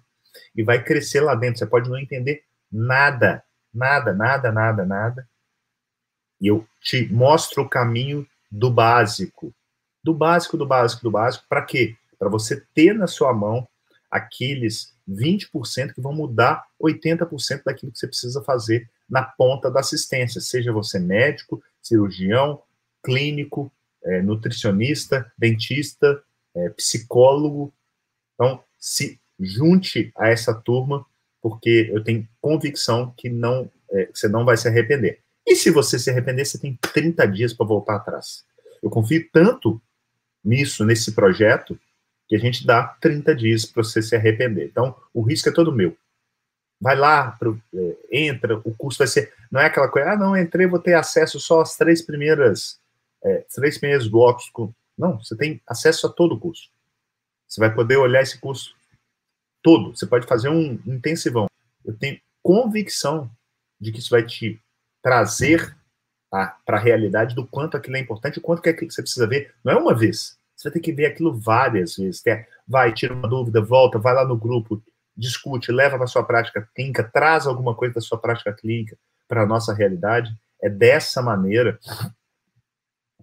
e 0.56 0.64
vai 0.64 0.82
crescer 0.82 1.20
lá 1.20 1.36
dentro. 1.36 1.60
Você 1.60 1.66
pode 1.66 1.90
não 1.90 2.00
entender 2.00 2.44
nada, 2.72 3.44
nada, 3.74 4.14
nada, 4.14 4.52
nada, 4.54 4.86
nada. 4.86 5.30
E 6.40 6.48
eu 6.48 6.66
te 6.82 7.12
mostro 7.12 7.64
o 7.64 7.70
caminho 7.70 8.26
do 8.50 8.72
básico. 8.72 9.54
Do 10.02 10.14
básico, 10.14 10.56
do 10.56 10.66
básico, 10.66 11.04
do 11.04 11.12
básico. 11.12 11.46
Para 11.50 11.62
quê? 11.64 11.96
Para 12.18 12.30
você 12.30 12.64
ter 12.74 12.96
na 12.96 13.06
sua 13.06 13.34
mão 13.34 13.68
aqueles 14.10 14.96
20% 15.10 15.94
que 15.94 16.02
vão 16.02 16.14
mudar 16.14 16.66
80% 16.82 17.64
daquilo 17.66 17.92
que 17.92 18.00
você 18.00 18.08
precisa 18.08 18.42
fazer 18.44 18.90
na 19.10 19.24
ponta 19.24 19.70
da 19.70 19.82
assistência, 19.82 20.40
seja 20.40 20.72
você 20.72 21.00
médico, 21.00 21.62
cirurgião, 21.82 22.62
clínico, 23.04 23.72
é, 24.04 24.22
nutricionista, 24.22 25.32
dentista, 25.38 26.22
é, 26.56 26.70
psicólogo. 26.70 27.74
Então, 28.36 28.64
se 28.78 29.20
junte 29.40 30.12
a 30.18 30.30
essa 30.30 30.54
turma, 30.54 31.06
porque 31.42 31.90
eu 31.94 32.04
tenho 32.04 32.28
convicção 32.42 33.14
que 33.16 33.30
não 33.30 33.72
é, 33.92 34.10
você 34.14 34.28
não 34.28 34.46
vai 34.46 34.58
se 34.58 34.68
arrepender. 34.68 35.20
E 35.46 35.56
se 35.56 35.72
você 35.72 35.98
se 35.98 36.10
arrepender, 36.10 36.46
você 36.46 36.60
tem 36.60 36.78
30 36.94 37.28
dias 37.28 37.54
para 37.54 37.66
voltar 37.66 37.96
atrás. 37.96 38.46
Eu 38.82 38.90
confio 38.90 39.28
tanto 39.32 39.82
nisso, 40.44 40.86
nesse 40.86 41.14
projeto, 41.14 41.80
que 42.28 42.36
a 42.36 42.40
gente 42.40 42.66
dá 42.66 42.84
30 43.02 43.36
dias 43.36 43.66
para 43.66 43.84
você 43.84 44.02
se 44.02 44.16
arrepender. 44.16 44.66
Então, 44.66 44.96
o 45.14 45.22
risco 45.22 45.50
é 45.50 45.52
todo 45.52 45.74
meu. 45.74 45.98
Vai 46.80 46.96
lá, 46.96 47.32
pro, 47.32 47.60
é, 47.74 47.98
entra, 48.12 48.58
o 48.60 48.74
curso 48.76 49.00
vai 49.00 49.08
ser. 49.08 49.34
Não 49.52 49.60
é 49.60 49.66
aquela 49.66 49.90
coisa, 49.90 50.12
ah, 50.12 50.16
não, 50.16 50.38
entrei, 50.38 50.68
vou 50.68 50.80
ter 50.80 50.94
acesso 50.94 51.40
só 51.40 51.62
às 51.62 51.76
três 51.76 52.02
primeiras, 52.02 52.80
é, 53.24 53.46
três 53.54 53.78
primeiros 53.78 54.08
blocos. 54.08 54.52
Não, 54.98 55.18
você 55.18 55.36
tem 55.36 55.62
acesso 55.68 56.08
a 56.08 56.10
todo 56.10 56.36
o 56.36 56.40
curso. 56.40 56.70
Você 57.48 57.60
vai 57.60 57.74
poder 57.74 57.98
olhar 57.98 58.22
esse 58.22 58.40
curso 58.40 58.76
todo. 59.62 59.96
Você 59.96 60.06
pode 60.06 60.28
fazer 60.28 60.50
um 60.50 60.80
intensivão. 60.86 61.48
Eu 61.84 61.98
tenho 61.98 62.20
convicção 62.44 63.30
de 63.80 63.92
que 63.92 64.00
isso 64.00 64.10
vai 64.10 64.26
te 64.26 64.62
trazer 65.02 65.76
para 66.30 66.58
a 66.68 66.78
realidade 66.78 67.34
do 67.34 67.48
quanto 67.48 67.76
aquilo 67.76 67.98
é 67.98 68.00
importante, 68.00 68.38
o 68.38 68.42
quanto 68.42 68.62
que, 68.62 68.70
é 68.70 68.74
que 68.74 68.90
você 68.90 69.02
precisa 69.02 69.26
ver. 69.26 69.54
Não 69.64 69.74
é 69.74 69.76
uma 69.76 69.96
vez. 69.96 70.38
Você 70.56 70.70
vai 70.70 70.74
ter 70.74 70.80
que 70.82 70.92
ver 70.92 71.06
aquilo 71.08 71.34
várias 71.34 71.96
vezes. 71.96 72.26
É, 72.28 72.46
vai, 72.68 72.94
tira 72.94 73.14
uma 73.14 73.28
dúvida, 73.28 73.62
volta, 73.62 73.98
vai 73.98 74.14
lá 74.14 74.26
no 74.26 74.38
grupo, 74.38 74.82
discute, 75.16 75.72
leva 75.72 75.98
para 75.98 76.06
sua 76.06 76.24
prática 76.24 76.70
clínica, 76.76 77.04
traz 77.04 77.48
alguma 77.48 77.74
coisa 77.74 77.96
da 77.96 78.02
sua 78.02 78.18
prática 78.18 78.54
clínica 78.54 78.98
para 79.28 79.44
a 79.44 79.46
nossa 79.46 79.74
realidade. 79.74 80.32
É 80.62 80.70
dessa 80.70 81.22
maneira 81.22 81.80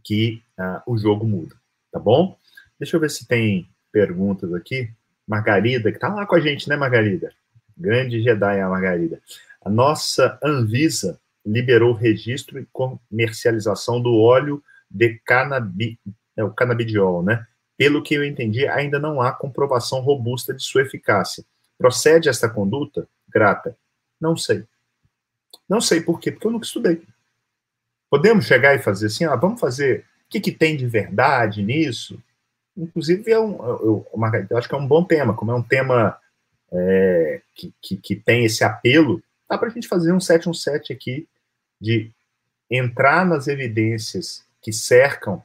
que 0.07 0.41
uh, 0.57 0.81
o 0.87 0.97
jogo 0.97 1.27
muda, 1.27 1.57
tá 1.91 1.99
bom? 1.99 2.39
Deixa 2.79 2.97
eu 2.97 3.01
ver 3.01 3.11
se 3.11 3.27
tem 3.27 3.69
perguntas 3.91 4.55
aqui. 4.55 4.89
Margarida, 5.27 5.91
que 5.91 5.99
tá 5.99 6.09
lá 6.09 6.25
com 6.25 6.37
a 6.37 6.41
gente, 6.41 6.69
né, 6.69 6.77
Margarida? 6.77 7.33
Grande 7.77 8.23
Jedi, 8.23 8.61
a 8.61 8.69
Margarida. 8.69 9.21
A 9.61 9.69
nossa 9.69 10.39
Anvisa 10.43 11.19
liberou 11.45 11.93
registro 11.93 12.61
e 12.61 12.69
comercialização 12.73 14.01
do 14.01 14.15
óleo 14.15 14.63
de 14.89 15.21
canabi, 15.25 15.99
é, 16.37 16.45
o 16.45 16.53
canabidiol, 16.53 17.25
né? 17.25 17.45
Pelo 17.77 18.03
que 18.03 18.15
eu 18.15 18.25
entendi, 18.25 18.67
ainda 18.69 19.01
não 19.01 19.21
há 19.21 19.33
comprovação 19.33 20.01
robusta 20.01 20.55
de 20.55 20.63
sua 20.63 20.83
eficácia. 20.83 21.45
Procede 21.77 22.29
esta 22.29 22.49
conduta? 22.49 23.09
Grata. 23.29 23.77
Não 24.21 24.37
sei. 24.37 24.65
Não 25.69 25.81
sei 25.81 26.01
por 26.01 26.21
quê, 26.21 26.31
porque 26.31 26.47
eu 26.47 26.53
nunca 26.53 26.65
estudei. 26.65 27.03
Podemos 28.17 28.47
chegar 28.47 28.75
e 28.75 28.79
fazer 28.79 29.09
assim, 29.09 29.27
ah, 29.27 29.37
vamos 29.37 29.61
fazer, 29.61 30.01
o 30.01 30.31
que, 30.31 30.41
que 30.41 30.51
tem 30.51 30.75
de 30.75 30.87
verdade 30.87 31.63
nisso? 31.63 32.19
Inclusive, 32.75 33.31
é 33.31 33.39
um, 33.39 33.63
eu, 33.63 34.07
eu, 34.11 34.57
acho 34.57 34.67
que 34.67 34.75
é 34.75 34.79
um 34.79 34.87
bom 34.87 35.05
tema, 35.05 35.35
como 35.35 35.51
é 35.51 35.55
um 35.55 35.63
tema 35.63 36.17
é, 36.73 37.43
que, 37.55 37.75
que, 37.83 37.97
que, 37.99 38.17
tem 38.17 38.47
esse 38.47 38.65
apelo, 38.65 39.23
dá 39.47 39.59
para 39.59 39.69
a 39.69 39.71
gente 39.71 39.87
fazer 39.87 40.15
um 40.15 40.19
717 40.19 40.95
aqui 40.95 41.29
de 41.79 42.11
entrar 42.71 43.27
nas 43.27 43.49
evidências 43.49 44.43
que 44.63 44.73
cercam 44.73 45.43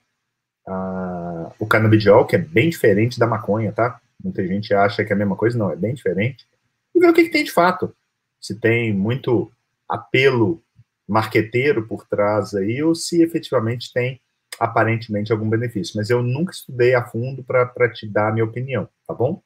a, 0.65 1.51
o 1.59 1.67
canabidiol, 1.67 2.25
que 2.25 2.37
é 2.37 2.39
bem 2.39 2.69
diferente 2.69 3.19
da 3.19 3.27
maconha, 3.27 3.73
tá? 3.73 3.99
Muita 4.23 4.47
gente 4.47 4.73
acha 4.73 5.03
que 5.03 5.11
é 5.11 5.15
a 5.15 5.19
mesma 5.19 5.35
coisa, 5.35 5.57
não, 5.57 5.69
é 5.69 5.75
bem 5.75 5.93
diferente. 5.93 6.47
E 6.95 7.01
ver 7.01 7.09
o 7.09 7.13
que, 7.13 7.25
que 7.25 7.31
tem 7.31 7.43
de 7.43 7.51
fato. 7.51 7.93
Se 8.39 8.55
tem 8.55 8.93
muito 8.93 9.51
apelo 9.89 10.63
marqueteiro 11.11 11.85
por 11.85 12.07
trás 12.07 12.53
aí, 12.53 12.81
ou 12.81 12.95
se 12.95 13.21
efetivamente 13.21 13.91
tem 13.91 14.21
aparentemente 14.57 15.29
algum 15.29 15.49
benefício, 15.49 15.97
mas 15.97 16.09
eu 16.09 16.23
nunca 16.23 16.53
estudei 16.53 16.95
a 16.95 17.03
fundo 17.05 17.43
para 17.43 17.91
te 17.91 18.07
dar 18.07 18.29
a 18.29 18.31
minha 18.31 18.45
opinião, 18.45 18.87
tá 19.05 19.13
bom? 19.13 19.43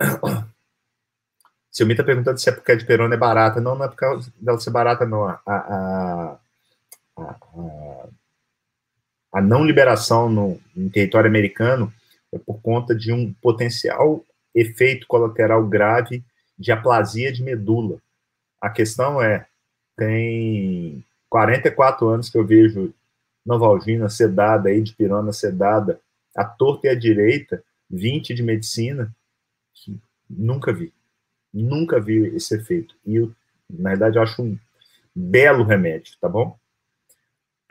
O 1.78 1.90
está 1.90 2.02
perguntando 2.02 2.38
se 2.38 2.48
é 2.48 2.52
a 2.54 2.74
de 2.74 2.86
perona 2.86 3.16
é 3.16 3.18
barata. 3.18 3.60
Não, 3.60 3.74
não 3.74 3.84
é 3.84 3.88
por 3.88 3.96
causa 3.96 4.32
dela 4.40 4.58
ser 4.58 4.70
barata, 4.70 5.04
não. 5.04 5.26
A, 5.26 5.38
a, 5.46 6.38
a, 7.18 8.08
a 9.30 9.42
não 9.42 9.62
liberação 9.62 10.30
no, 10.30 10.58
no, 10.74 10.88
território 10.88 11.28
americano 11.28 11.92
é 12.32 12.38
por 12.38 12.62
conta 12.62 12.94
de 12.94 13.12
um 13.12 13.30
potencial 13.42 14.24
efeito 14.54 15.06
colateral 15.06 15.66
grave 15.66 16.24
de 16.58 16.72
aplasia 16.72 17.30
de 17.30 17.42
medula. 17.42 17.98
A 18.58 18.70
questão 18.70 19.20
é, 19.20 19.46
tem 19.96 21.04
44 21.28 22.08
anos 22.08 22.28
que 22.28 22.38
eu 22.38 22.46
vejo 22.46 22.94
Novalgina 23.44 24.08
sedada, 24.08 24.68
aí 24.68 24.82
de 24.82 24.94
pirona 24.94 25.32
sedada, 25.32 26.00
a 26.36 26.44
torta 26.44 26.88
e 26.88 26.90
a 26.90 26.94
direita, 26.94 27.62
20 27.88 28.34
de 28.34 28.42
medicina, 28.42 29.14
nunca 30.28 30.72
vi. 30.72 30.92
Nunca 31.52 32.00
vi 32.00 32.26
esse 32.34 32.56
efeito. 32.56 32.94
E, 33.06 33.16
eu, 33.16 33.32
na 33.70 33.90
verdade, 33.90 34.18
eu 34.18 34.22
acho 34.22 34.42
um 34.42 34.58
belo 35.14 35.64
remédio, 35.64 36.16
tá 36.20 36.28
bom? 36.28 36.58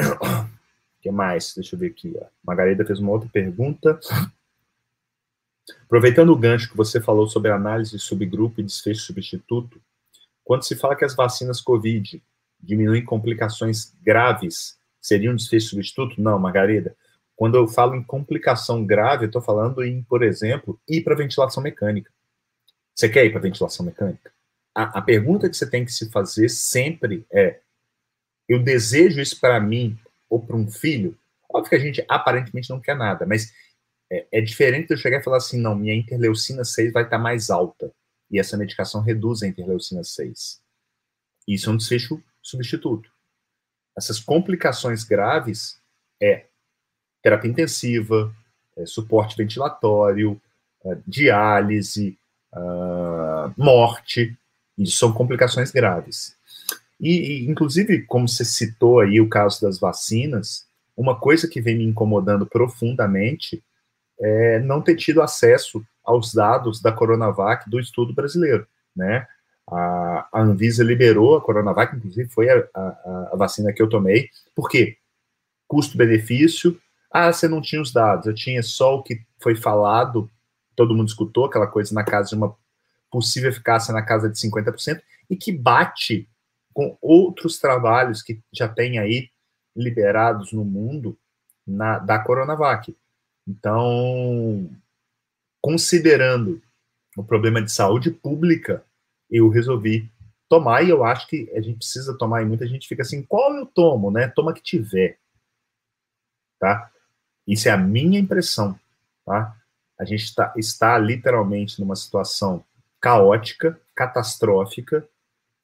O 0.02 0.50
que 1.02 1.12
mais? 1.12 1.54
Deixa 1.54 1.76
eu 1.76 1.80
ver 1.80 1.88
aqui. 1.88 2.18
A 2.18 2.28
Margarida 2.44 2.86
fez 2.86 3.00
uma 3.00 3.12
outra 3.12 3.30
pergunta. 3.30 4.00
Aproveitando 5.84 6.30
o 6.30 6.38
gancho 6.38 6.70
que 6.70 6.78
você 6.78 7.02
falou 7.02 7.28
sobre 7.28 7.52
análise 7.52 8.00
subgrupo 8.00 8.62
e 8.62 8.64
desfecho 8.64 9.02
substituto, 9.02 9.80
quando 10.46 10.64
se 10.64 10.78
fala 10.78 10.96
que 10.96 11.04
as 11.04 11.16
vacinas 11.16 11.60
COVID 11.60 12.24
diminuem 12.62 13.04
complicações 13.04 13.94
graves 14.02 14.80
Seria 15.06 15.32
um 15.32 15.36
desfecho 15.36 15.68
substituto? 15.68 16.20
Não, 16.20 16.40
Margarida. 16.40 16.98
Quando 17.36 17.54
eu 17.54 17.68
falo 17.68 17.94
em 17.94 18.02
complicação 18.02 18.84
grave, 18.84 19.26
eu 19.26 19.28
estou 19.28 19.40
falando 19.40 19.84
em, 19.84 20.02
por 20.02 20.24
exemplo, 20.24 20.82
ir 20.90 21.04
para 21.04 21.14
ventilação 21.14 21.62
mecânica. 21.62 22.12
Você 22.96 23.08
quer 23.08 23.24
ir 23.24 23.30
para 23.30 23.40
ventilação 23.40 23.86
mecânica? 23.86 24.32
A, 24.74 24.98
a 24.98 25.02
pergunta 25.04 25.48
que 25.48 25.56
você 25.56 25.70
tem 25.70 25.86
que 25.86 25.92
se 25.92 26.10
fazer 26.10 26.50
sempre 26.50 27.24
é: 27.32 27.60
eu 28.50 28.64
desejo 28.64 29.22
isso 29.22 29.40
para 29.40 29.60
mim 29.60 29.96
ou 30.28 30.42
para 30.42 30.56
um 30.56 30.68
filho? 30.68 31.16
Óbvio 31.54 31.70
que 31.70 31.76
a 31.76 31.80
gente 31.80 32.04
aparentemente 32.08 32.72
não 32.72 32.80
quer 32.80 32.96
nada, 32.96 33.28
mas 33.28 33.54
é, 34.12 34.26
é, 34.32 34.42
diferente 34.42 34.88
de 34.88 34.96
eu 34.96 34.98
chegar 34.98 35.20
e 35.20 35.24
falar 35.24 35.38
assim: 35.38 35.62
não, 35.62 35.76
minha 35.76 35.94
interleucina 35.94 36.66
6 36.66 36.92
vai 36.92 37.04
estar 37.04 37.18
tá 37.18 37.24
mais 37.24 37.52
alta. 37.52 37.94
E 38.32 38.40
essa 38.40 38.58
medicação 38.58 39.02
reduz 39.02 39.44
a 39.44 39.48
interleucina 39.48 40.04
6. 40.04 40.62
Isso 41.48 41.70
é 41.70 41.74
um 41.74 41.78
desfecho 41.78 42.22
substituto 42.42 43.16
essas 43.96 44.20
complicações 44.20 45.04
graves 45.04 45.80
é 46.22 46.46
terapia 47.24 47.50
intensiva, 47.50 48.34
é 48.78 48.86
suporte 48.86 49.38
ventilatório, 49.38 50.40
é 50.84 50.98
diálise, 51.08 52.18
uh, 52.54 53.54
morte, 53.58 54.38
isso 54.78 54.98
são 54.98 55.14
complicações 55.14 55.72
graves. 55.72 56.36
E, 57.00 57.10
e, 57.10 57.50
inclusive, 57.50 58.04
como 58.04 58.28
você 58.28 58.44
citou 58.44 59.00
aí 59.00 59.20
o 59.22 59.30
caso 59.30 59.62
das 59.62 59.80
vacinas, 59.80 60.66
uma 60.96 61.18
coisa 61.18 61.48
que 61.48 61.62
vem 61.62 61.78
me 61.78 61.86
incomodando 61.86 62.46
profundamente 62.46 63.64
é 64.20 64.60
não 64.60 64.82
ter 64.82 64.96
tido 64.96 65.22
acesso 65.22 65.86
aos 66.06 66.34
dados 66.34 66.82
da 66.82 66.92
Coronavac 66.92 67.70
do 67.70 67.80
estudo 67.80 68.14
brasileiro, 68.14 68.68
né? 68.96 69.28
A, 69.68 70.28
a 70.32 70.42
Anvisa 70.42 70.84
liberou 70.84 71.36
a 71.36 71.42
Coronavac, 71.42 71.96
inclusive 71.96 72.30
foi 72.30 72.50
a, 72.50 72.68
a, 72.74 73.30
a 73.34 73.36
vacina 73.36 73.74
que 73.74 73.82
eu 73.82 73.90
tomei. 73.90 74.30
Por 74.56 74.70
quê? 74.70 74.98
Custo-benefício. 75.68 76.80
Ah, 77.12 77.32
você 77.32 77.48
não 77.48 77.62
tinha 77.62 77.82
os 77.82 77.92
dados, 77.92 78.28
eu 78.28 78.34
tinha 78.34 78.62
só 78.62 78.96
o 78.96 79.04
que 79.04 79.22
foi 79.42 79.56
falado, 79.56 80.30
todo 80.76 80.94
mundo 80.94 81.08
escutou, 81.08 81.46
aquela 81.46 81.68
coisa 81.68 81.96
na 81.96 82.04
casa 82.04 82.30
de 82.30 82.36
uma 82.36 82.56
possível 83.10 83.50
eficácia 83.50 83.94
na 83.94 84.02
casa 84.02 84.30
de 84.30 84.38
50%, 84.38 85.02
e 85.30 85.36
que 85.36 85.52
bate 85.52 86.30
com 86.74 86.98
outros 87.02 87.58
trabalhos 87.58 88.22
que 88.22 88.42
já 88.52 88.68
tem 88.68 89.00
aí 89.00 89.30
liberados 89.76 90.52
no 90.52 90.66
mundo 90.66 91.18
na, 91.66 92.00
da 92.00 92.20
Coronavac. 92.20 92.96
Então, 93.48 94.70
considerando 95.66 96.62
o 97.18 97.24
problema 97.24 97.60
de 97.60 97.72
saúde 97.72 98.12
pública 98.12 98.86
eu 99.32 99.50
resolvi 99.50 100.12
tomar, 100.48 100.84
e 100.84 100.92
eu 100.92 101.04
acho 101.04 101.28
que 101.28 101.52
a 101.56 101.60
gente 101.60 101.78
precisa 101.78 102.16
tomar, 102.16 102.44
e 102.44 102.46
muita 102.46 102.68
gente 102.68 102.88
fica 102.88 103.02
assim, 103.02 103.24
qual 103.24 103.52
eu 103.56 103.66
tomo, 103.66 104.12
né? 104.12 104.28
Toma 104.28 104.54
que 104.54 104.62
tiver, 104.62 105.18
tá? 106.60 106.92
Isso 107.48 107.68
é 107.68 107.72
a 107.72 107.78
minha 107.78 108.20
impressão, 108.20 108.80
tá? 109.26 109.58
A 110.00 110.06
gente 110.06 110.36
tá, 110.36 110.54
está 110.56 111.00
literalmente 111.00 111.80
numa 111.80 111.96
situação 111.96 112.64
caótica, 113.02 113.82
catastrófica, 113.96 115.10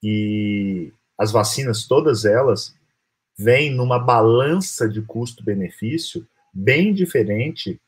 e 0.01 0.91
as 1.15 1.31
vacinas, 1.31 1.87
todas 1.87 2.25
elas, 2.25 2.75
vêm 3.37 3.71
numa 3.71 3.99
balança 3.99 4.89
de 4.89 5.03
custo-benefício 5.03 6.27
bem 6.51 6.91
diferente 6.91 7.79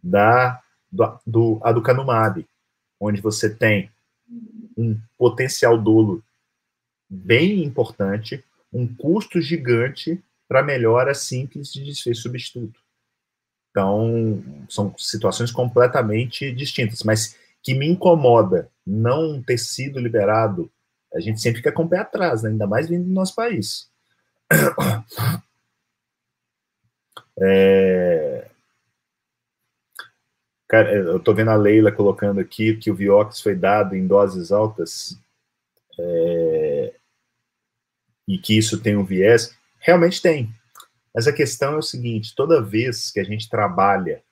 da 0.00 0.62
do, 0.90 1.18
do 1.26 1.60
aducanumab, 1.62 2.46
onde 3.00 3.20
você 3.20 3.54
tem 3.54 3.90
um 4.76 4.98
potencial 5.16 5.78
dolo 5.78 6.22
bem 7.08 7.62
importante, 7.62 8.44
um 8.72 8.86
custo 8.86 9.40
gigante 9.40 10.22
para 10.48 10.62
melhora 10.62 11.14
simples 11.14 11.72
de 11.72 11.84
desfecho 11.84 12.22
substituto. 12.22 12.80
Então, 13.70 14.42
são 14.68 14.94
situações 14.96 15.50
completamente 15.50 16.50
distintas, 16.52 17.02
mas 17.02 17.36
que 17.62 17.74
me 17.74 17.86
incomoda 17.86 18.70
não 18.86 19.42
ter 19.42 19.58
sido 19.58 19.98
liberado, 19.98 20.70
a 21.12 21.20
gente 21.20 21.40
sempre 21.40 21.58
fica 21.58 21.72
com 21.72 21.84
o 21.84 21.88
pé 21.88 21.98
atrás, 21.98 22.42
né? 22.42 22.50
ainda 22.50 22.66
mais 22.66 22.88
vindo 22.88 23.04
do 23.04 23.12
nosso 23.12 23.34
país. 23.34 23.90
É... 27.38 28.45
Cara, 30.68 30.92
eu 30.92 31.18
estou 31.18 31.34
vendo 31.34 31.50
a 31.50 31.56
Leila 31.56 31.92
colocando 31.92 32.40
aqui 32.40 32.76
que 32.76 32.90
o 32.90 32.94
Vioxx 32.94 33.40
foi 33.40 33.54
dado 33.54 33.94
em 33.94 34.06
doses 34.06 34.50
altas 34.50 35.16
é... 35.98 36.94
e 38.26 38.36
que 38.36 38.58
isso 38.58 38.82
tem 38.82 38.96
um 38.96 39.04
viés. 39.04 39.56
Realmente 39.78 40.20
tem. 40.20 40.50
Mas 41.14 41.28
a 41.28 41.32
questão 41.32 41.74
é 41.74 41.78
o 41.78 41.82
seguinte: 41.82 42.34
toda 42.34 42.60
vez 42.60 43.10
que 43.12 43.20
a 43.20 43.24
gente 43.24 43.48
trabalha 43.48 44.22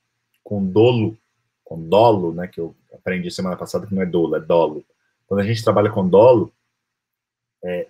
com 0.43 0.65
dolo, 0.65 1.17
com 1.63 1.81
dolo, 1.89 2.35
né, 2.35 2.49
que 2.49 2.61
eu 2.61 2.75
aprendi 2.93 3.31
semana 3.31 3.57
passada 3.57 3.87
que 3.87 3.95
não 3.95 4.03
é 4.03 4.07
dolo, 4.07 4.37
é 4.37 4.41
dolo. 4.41 4.85
Quando 5.27 5.41
a 5.41 5.45
gente 5.45 5.65
trabalha 5.65 5.91
com 5.91 6.07
dolo, 6.07 6.53
é, 7.63 7.87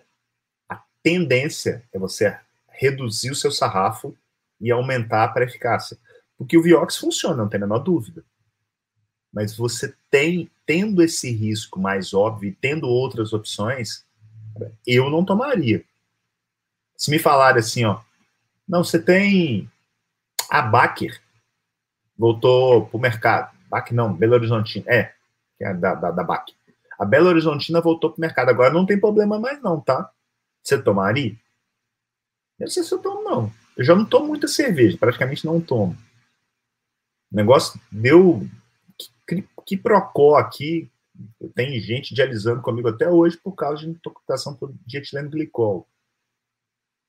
a 0.69 0.81
tendência 1.03 1.83
é 1.93 1.99
você 1.99 2.39
reduzir 2.69 3.31
o 3.31 3.35
seu 3.35 3.51
sarrafo 3.51 4.17
e 4.61 4.71
aumentar 4.71 5.33
a 5.37 5.43
eficácia. 5.43 5.99
Porque 6.37 6.57
o 6.57 6.63
Vioxx 6.63 6.99
funciona, 6.99 7.37
não 7.37 7.49
tem 7.49 7.59
a 7.59 7.67
menor 7.67 7.79
dúvida. 7.79 8.25
Mas 9.35 9.57
você 9.57 9.93
tem, 10.09 10.49
tendo 10.65 11.03
esse 11.03 11.31
risco 11.33 11.81
mais 11.81 12.15
óbvio 12.15 12.51
e 12.51 12.55
tendo 12.55 12.89
outras 12.89 13.33
opções, 13.33 14.07
eu 14.87 15.11
não 15.11 15.25
tomaria. 15.25 15.85
Se 16.97 17.11
me 17.11 17.19
falarem 17.19 17.59
assim, 17.59 17.85
ó, 17.85 18.01
não, 18.67 18.85
você 18.85 19.03
tem 19.03 19.69
a 20.49 20.63
Baker, 20.63 21.21
voltou 22.17 22.87
para 22.87 22.97
o 22.97 23.01
mercado. 23.01 23.55
Baker 23.69 23.93
não, 23.95 24.15
Belo 24.15 24.35
Horizontina, 24.35 24.85
é, 24.89 25.13
é 25.61 25.75
da, 25.75 25.97
da, 25.97 26.13
da 26.13 26.23
Baker. 26.23 26.55
A 26.97 27.05
Belo 27.05 27.29
Horizontina 27.29 27.81
voltou 27.81 28.11
para 28.11 28.19
o 28.19 28.21
mercado, 28.21 28.51
agora 28.51 28.73
não 28.73 28.87
tem 28.87 29.01
problema 29.01 29.37
mais 29.37 29.61
não, 29.61 29.81
tá? 29.81 30.09
Você 30.63 30.81
tomaria? 30.81 31.33
Eu 32.61 32.67
não 32.67 32.69
sei 32.69 32.85
se 32.85 32.93
eu 32.93 32.99
tomo, 33.01 33.25
não. 33.25 33.53
Eu 33.77 33.85
já 33.85 33.97
não 33.97 34.05
tomo 34.05 34.29
muita 34.29 34.47
cerveja, 34.47 34.97
praticamente 34.97 35.45
não 35.45 35.61
tomo. 35.61 35.99
O 37.33 37.37
negócio 37.37 37.81
deu 37.91 38.49
que, 39.67 39.77
procó 39.77 40.37
aqui. 40.37 40.91
Tem 41.55 41.79
gente 41.79 42.15
dialisando 42.15 42.61
comigo 42.61 42.89
até 42.89 43.09
hoje 43.09 43.37
por 43.37 43.53
causa 43.53 43.83
de 43.83 43.89
intoxicação 43.89 44.55
por 44.55 44.73
dietileno 44.85 45.31
glicol. 45.31 45.87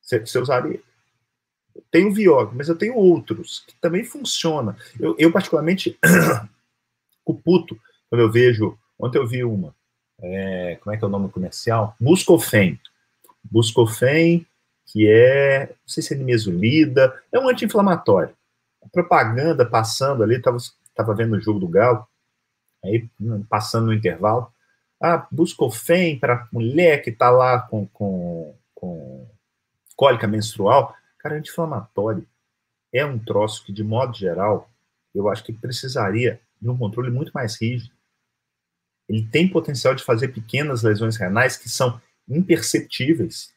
Você, 0.02 0.20
você 0.20 0.38
usaria? 0.38 0.80
Tenho 1.90 2.14
Viog, 2.14 2.56
mas 2.56 2.70
eu 2.70 2.78
tenho 2.78 2.96
outros 2.96 3.64
que 3.68 3.76
também 3.82 4.04
funcionam. 4.04 4.76
Eu, 5.00 5.16
eu 5.18 5.32
particularmente, 5.32 5.98
o 7.26 7.34
puto, 7.34 7.80
quando 8.10 8.22
eu 8.22 8.32
vejo. 8.32 8.78
Ontem 8.98 9.18
eu 9.18 9.28
vi 9.28 9.44
uma. 9.44 9.76
É, 10.22 10.78
como 10.82 10.96
é 10.96 10.98
que 10.98 11.04
é 11.04 11.08
o 11.08 11.12
nome 11.12 11.30
comercial? 11.30 11.96
Buscofen. 12.00 12.80
Buscofen 13.44 14.46
que 14.86 15.10
é, 15.10 15.68
não 15.68 15.88
sei 15.88 16.04
se 16.04 16.14
é 16.14 16.18
nimesulida, 16.18 17.14
é 17.32 17.40
um 17.40 17.50
anti-inflamatório. 17.50 18.34
Propaganda 18.92 19.66
passando 19.66 20.24
ali, 20.24 20.36
estava 20.36 20.58
tava 20.96 21.16
vendo 21.16 21.36
o 21.36 21.42
jogo 21.42 21.60
do 21.60 21.68
Galo, 21.68 22.08
aí 22.86 23.10
passando 23.50 23.88
no 23.88 23.94
intervalo, 23.94 24.52
ah, 25.02 25.28
Buscofen 25.32 26.18
para 26.18 26.48
mulher 26.52 27.02
que 27.02 27.10
está 27.10 27.30
lá 27.30 27.60
com, 27.60 27.86
com, 27.88 28.56
com 28.74 29.28
cólica 29.96 30.28
menstrual, 30.28 30.96
cara, 31.20 31.36
anti-inflamatório 31.36 32.26
é 32.94 33.06
um 33.06 33.20
troço 33.20 33.66
que, 33.66 33.74
de 33.74 33.84
modo 33.84 34.16
geral, 34.16 34.70
eu 35.14 35.30
acho 35.30 35.44
que 35.44 35.52
precisaria 35.52 36.40
de 36.62 36.70
um 36.70 36.78
controle 36.78 37.12
muito 37.12 37.32
mais 37.34 37.60
rígido. 37.60 37.94
Ele 39.08 39.28
tem 39.28 39.48
potencial 39.48 39.94
de 39.94 40.04
fazer 40.04 40.30
pequenas 40.30 40.82
lesões 40.82 41.18
renais 41.18 41.58
que 41.58 41.68
são 41.70 42.02
imperceptíveis, 42.28 43.54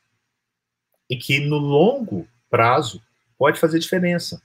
e 1.08 1.16
que 1.16 1.40
no 1.40 1.56
longo 1.56 2.28
prazo 2.50 3.02
pode 3.38 3.58
fazer 3.58 3.78
diferença. 3.78 4.42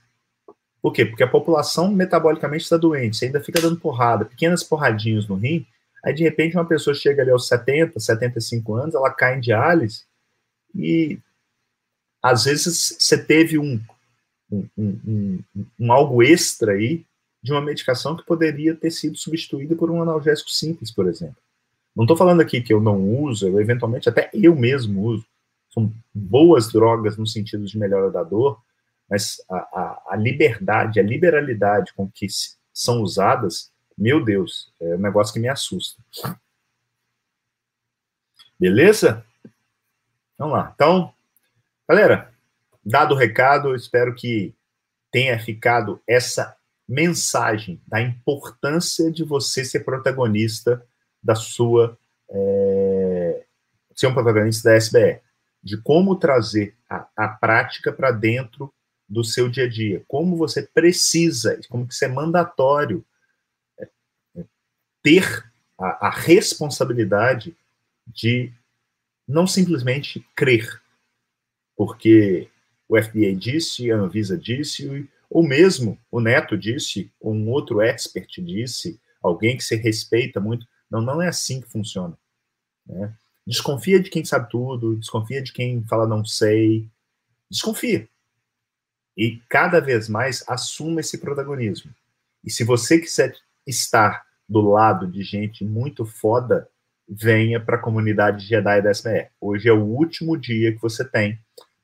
Por 0.84 0.92
quê? 0.92 1.06
Porque 1.06 1.22
a 1.22 1.26
população 1.26 1.90
metabolicamente 1.90 2.64
está 2.64 2.76
doente, 2.76 3.16
você 3.16 3.24
ainda 3.24 3.40
fica 3.40 3.58
dando 3.58 3.80
porrada, 3.80 4.26
pequenas 4.26 4.62
porradinhas 4.62 5.26
no 5.26 5.34
rim, 5.34 5.66
aí 6.04 6.12
de 6.12 6.22
repente 6.22 6.58
uma 6.58 6.66
pessoa 6.66 6.92
chega 6.92 7.22
ali 7.22 7.30
aos 7.30 7.48
70, 7.48 7.98
75 7.98 8.74
anos, 8.74 8.94
ela 8.94 9.10
cai 9.10 9.38
em 9.38 9.40
diálise 9.40 10.04
e 10.74 11.18
às 12.22 12.44
vezes 12.44 12.98
você 12.98 13.16
teve 13.16 13.58
um, 13.58 13.80
um, 14.52 14.68
um, 14.76 15.38
um 15.80 15.90
algo 15.90 16.22
extra 16.22 16.72
aí 16.72 17.02
de 17.42 17.50
uma 17.50 17.62
medicação 17.62 18.14
que 18.14 18.26
poderia 18.26 18.74
ter 18.74 18.90
sido 18.90 19.16
substituída 19.16 19.74
por 19.74 19.90
um 19.90 20.02
analgésico 20.02 20.50
simples, 20.50 20.90
por 20.90 21.08
exemplo. 21.08 21.38
Não 21.96 22.04
estou 22.04 22.16
falando 22.16 22.42
aqui 22.42 22.60
que 22.60 22.74
eu 22.74 22.80
não 22.82 23.08
uso, 23.22 23.48
eu 23.48 23.58
eventualmente 23.58 24.10
até 24.10 24.28
eu 24.34 24.54
mesmo 24.54 25.00
uso, 25.02 25.24
são 25.72 25.90
boas 26.12 26.70
drogas 26.70 27.16
no 27.16 27.26
sentido 27.26 27.64
de 27.64 27.78
melhora 27.78 28.10
da 28.10 28.22
dor, 28.22 28.60
mas 29.08 29.36
a, 29.50 29.56
a, 29.56 30.02
a 30.10 30.16
liberdade, 30.16 31.00
a 31.00 31.02
liberalidade 31.02 31.92
com 31.94 32.10
que 32.10 32.26
são 32.72 33.00
usadas, 33.00 33.72
meu 33.96 34.24
Deus, 34.24 34.72
é 34.80 34.96
um 34.96 34.98
negócio 34.98 35.32
que 35.32 35.40
me 35.40 35.48
assusta. 35.48 36.02
Beleza? 38.58 39.24
Vamos 40.38 40.54
lá. 40.54 40.72
Então, 40.74 41.12
galera, 41.88 42.32
dado 42.84 43.14
o 43.14 43.18
recado, 43.18 43.74
espero 43.74 44.14
que 44.14 44.54
tenha 45.10 45.38
ficado 45.38 46.02
essa 46.08 46.56
mensagem 46.88 47.80
da 47.86 48.00
importância 48.00 49.10
de 49.10 49.24
você 49.24 49.64
ser 49.64 49.80
protagonista 49.80 50.84
da 51.22 51.34
sua. 51.34 51.96
É, 52.30 53.44
ser 53.94 54.08
um 54.08 54.14
protagonista 54.14 54.70
da 54.70 54.76
SBE 54.76 55.20
de 55.62 55.80
como 55.80 56.16
trazer 56.16 56.76
a, 56.90 57.06
a 57.16 57.28
prática 57.28 57.92
para 57.92 58.10
dentro 58.10 58.72
do 59.08 59.22
seu 59.22 59.48
dia 59.48 59.64
a 59.64 59.68
dia, 59.68 60.04
como 60.08 60.36
você 60.36 60.62
precisa, 60.62 61.60
como 61.68 61.86
que 61.86 61.94
isso 61.94 62.04
é 62.04 62.08
mandatório 62.08 63.04
é, 63.78 63.88
é, 64.36 64.44
ter 65.02 65.44
a, 65.78 66.08
a 66.08 66.10
responsabilidade 66.10 67.56
de 68.06 68.52
não 69.26 69.46
simplesmente 69.46 70.26
crer, 70.34 70.82
porque 71.76 72.48
o 72.88 73.00
FDA 73.00 73.34
disse, 73.34 73.90
a 73.90 73.96
Anvisa 73.96 74.38
disse, 74.38 75.08
ou 75.28 75.42
mesmo 75.42 75.98
o 76.10 76.20
Neto 76.20 76.56
disse, 76.56 77.10
ou 77.20 77.34
um 77.34 77.50
outro 77.50 77.80
expert 77.80 78.40
disse, 78.40 79.00
alguém 79.22 79.56
que 79.56 79.64
se 79.64 79.74
respeita 79.74 80.38
muito. 80.38 80.66
Não, 80.90 81.00
não 81.00 81.20
é 81.20 81.28
assim 81.28 81.60
que 81.60 81.70
funciona. 81.70 82.16
Né? 82.86 83.12
Desconfia 83.46 83.98
de 83.98 84.10
quem 84.10 84.24
sabe 84.24 84.50
tudo, 84.50 84.96
desconfia 84.96 85.42
de 85.42 85.52
quem 85.52 85.82
fala 85.84 86.06
não 86.06 86.24
sei. 86.24 86.88
Desconfia. 87.50 88.08
E 89.16 89.40
cada 89.48 89.80
vez 89.80 90.08
mais 90.08 90.44
assuma 90.48 91.00
esse 91.00 91.18
protagonismo. 91.18 91.90
E 92.42 92.50
se 92.50 92.64
você 92.64 92.98
quiser 92.98 93.34
estar 93.66 94.24
do 94.48 94.60
lado 94.60 95.06
de 95.06 95.22
gente 95.22 95.64
muito 95.64 96.04
foda, 96.04 96.68
venha 97.08 97.60
para 97.60 97.76
a 97.76 97.80
comunidade 97.80 98.46
Jedi 98.46 98.82
da 98.82 98.90
SBE. 98.90 99.28
Hoje 99.40 99.68
é 99.68 99.72
o 99.72 99.82
último 99.82 100.36
dia 100.36 100.72
que 100.72 100.82
você 100.82 101.04
tem 101.04 101.38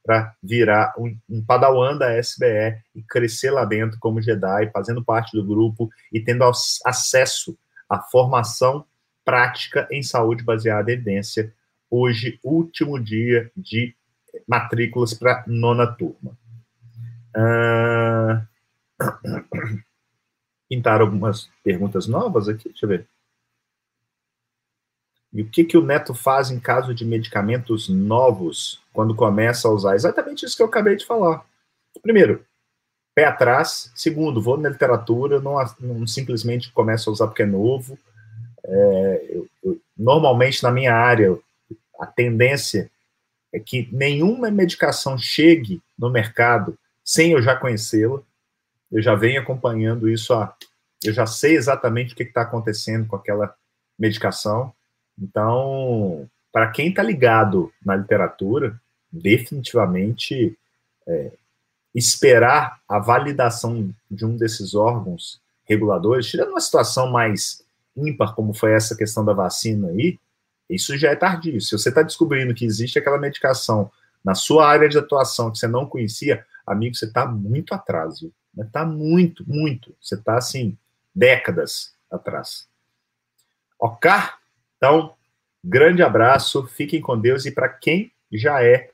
para 0.04 0.34
virar 0.42 0.94
um, 0.98 1.16
um, 1.28 1.44
padawan 1.44 1.96
da 1.96 2.18
SBE 2.18 2.78
e 2.94 3.02
crescer 3.02 3.50
lá 3.50 3.64
dentro 3.64 3.98
como 3.98 4.20
Jedi, 4.20 4.70
fazendo 4.72 5.04
parte 5.04 5.36
do 5.36 5.44
grupo 5.44 5.90
e 6.12 6.20
tendo 6.20 6.44
acesso 6.84 7.56
à 7.88 8.00
formação 8.00 8.84
prática 9.24 9.86
em 9.90 10.02
saúde 10.02 10.42
baseada 10.42 10.90
em 10.90 10.94
evidência. 10.94 11.52
Hoje, 11.90 12.38
último 12.42 12.98
dia 12.98 13.50
de 13.56 13.94
matrículas 14.46 15.12
para 15.12 15.44
nona 15.46 15.86
turma. 15.86 16.36
Uh... 17.36 18.46
Pintaram 20.68 21.04
algumas 21.04 21.50
perguntas 21.64 22.06
novas 22.06 22.48
aqui, 22.48 22.68
deixa 22.68 22.84
eu 22.84 22.88
ver. 22.88 23.08
E 25.32 25.42
o 25.42 25.48
que, 25.48 25.64
que 25.64 25.76
o 25.76 25.84
neto 25.84 26.12
faz 26.14 26.50
em 26.50 26.60
caso 26.60 26.94
de 26.94 27.04
medicamentos 27.04 27.88
novos, 27.88 28.80
quando 28.92 29.14
começa 29.14 29.68
a 29.68 29.70
usar? 29.70 29.94
Exatamente 29.94 30.44
isso 30.44 30.56
que 30.56 30.62
eu 30.62 30.66
acabei 30.66 30.96
de 30.96 31.06
falar. 31.06 31.44
Primeiro, 32.02 32.44
pé 33.14 33.24
atrás. 33.24 33.92
Segundo, 33.94 34.40
vou 34.40 34.56
na 34.56 34.68
literatura, 34.68 35.40
não, 35.40 35.56
não 35.78 36.06
simplesmente 36.06 36.72
começo 36.72 37.10
a 37.10 37.12
usar 37.12 37.26
porque 37.26 37.42
é 37.42 37.46
novo. 37.46 37.98
É, 38.64 39.26
eu, 39.30 39.48
eu, 39.62 39.80
normalmente, 39.96 40.62
na 40.62 40.70
minha 40.70 40.94
área, 40.94 41.36
a 41.98 42.06
tendência 42.06 42.90
é 43.52 43.58
que 43.58 43.88
nenhuma 43.92 44.50
medicação 44.50 45.18
chegue 45.18 45.82
no 45.98 46.10
mercado 46.10 46.78
sem 47.10 47.32
eu 47.32 47.42
já 47.42 47.56
conhecê-la. 47.56 48.22
Eu 48.88 49.02
já 49.02 49.16
venho 49.16 49.40
acompanhando 49.40 50.08
isso, 50.08 50.32
há, 50.32 50.54
eu 51.02 51.12
já 51.12 51.26
sei 51.26 51.56
exatamente 51.56 52.12
o 52.12 52.16
que 52.16 52.22
está 52.22 52.42
acontecendo 52.42 53.04
com 53.08 53.16
aquela 53.16 53.52
medicação. 53.98 54.72
Então, 55.18 56.28
para 56.52 56.70
quem 56.70 56.90
está 56.90 57.02
ligado 57.02 57.72
na 57.84 57.96
literatura, 57.96 58.80
definitivamente 59.10 60.56
é, 61.04 61.32
esperar 61.92 62.80
a 62.88 63.00
validação 63.00 63.92
de 64.08 64.24
um 64.24 64.36
desses 64.36 64.76
órgãos 64.76 65.40
reguladores, 65.64 66.26
tirando 66.26 66.50
uma 66.50 66.60
situação 66.60 67.10
mais 67.10 67.64
ímpar, 67.96 68.36
como 68.36 68.54
foi 68.54 68.72
essa 68.72 68.96
questão 68.96 69.24
da 69.24 69.32
vacina 69.32 69.88
aí, 69.88 70.16
isso 70.68 70.96
já 70.96 71.10
é 71.10 71.16
tardio. 71.16 71.60
Se 71.60 71.72
você 71.72 71.88
está 71.88 72.02
descobrindo 72.02 72.54
que 72.54 72.64
existe 72.64 73.00
aquela 73.00 73.18
medicação 73.18 73.90
na 74.24 74.36
sua 74.36 74.68
área 74.68 74.88
de 74.88 74.96
atuação 74.96 75.50
que 75.50 75.58
você 75.58 75.66
não 75.66 75.86
conhecia, 75.86 76.46
amigo, 76.70 76.94
você 76.94 77.06
está 77.06 77.26
muito 77.26 77.74
atrás. 77.74 78.24
Está 78.58 78.84
muito, 78.84 79.44
muito. 79.48 79.94
Você 80.00 80.14
está, 80.14 80.36
assim, 80.36 80.76
décadas 81.14 81.94
atrás. 82.10 82.68
Ok? 83.78 84.10
Então, 84.76 85.14
grande 85.64 86.02
abraço, 86.02 86.66
fiquem 86.66 87.00
com 87.00 87.18
Deus 87.18 87.46
e 87.46 87.52
para 87.52 87.68
quem 87.68 88.12
já 88.32 88.62
é, 88.62 88.90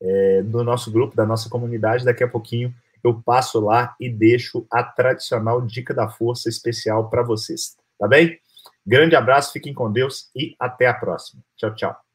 é 0.00 0.42
do 0.42 0.62
nosso 0.64 0.90
grupo, 0.90 1.16
da 1.16 1.26
nossa 1.26 1.48
comunidade, 1.48 2.04
daqui 2.04 2.24
a 2.24 2.28
pouquinho 2.28 2.74
eu 3.06 3.22
passo 3.22 3.60
lá 3.60 3.94
e 4.00 4.08
deixo 4.10 4.66
a 4.70 4.82
tradicional 4.82 5.60
dica 5.62 5.94
da 5.94 6.08
força 6.08 6.48
especial 6.48 7.08
para 7.08 7.22
vocês. 7.22 7.76
Tá 7.98 8.08
bem? 8.08 8.38
Grande 8.84 9.14
abraço, 9.14 9.52
fiquem 9.52 9.72
com 9.72 9.90
Deus 9.90 10.28
e 10.34 10.56
até 10.58 10.86
a 10.86 10.94
próxima. 10.94 11.42
Tchau, 11.56 11.74
tchau. 11.74 12.05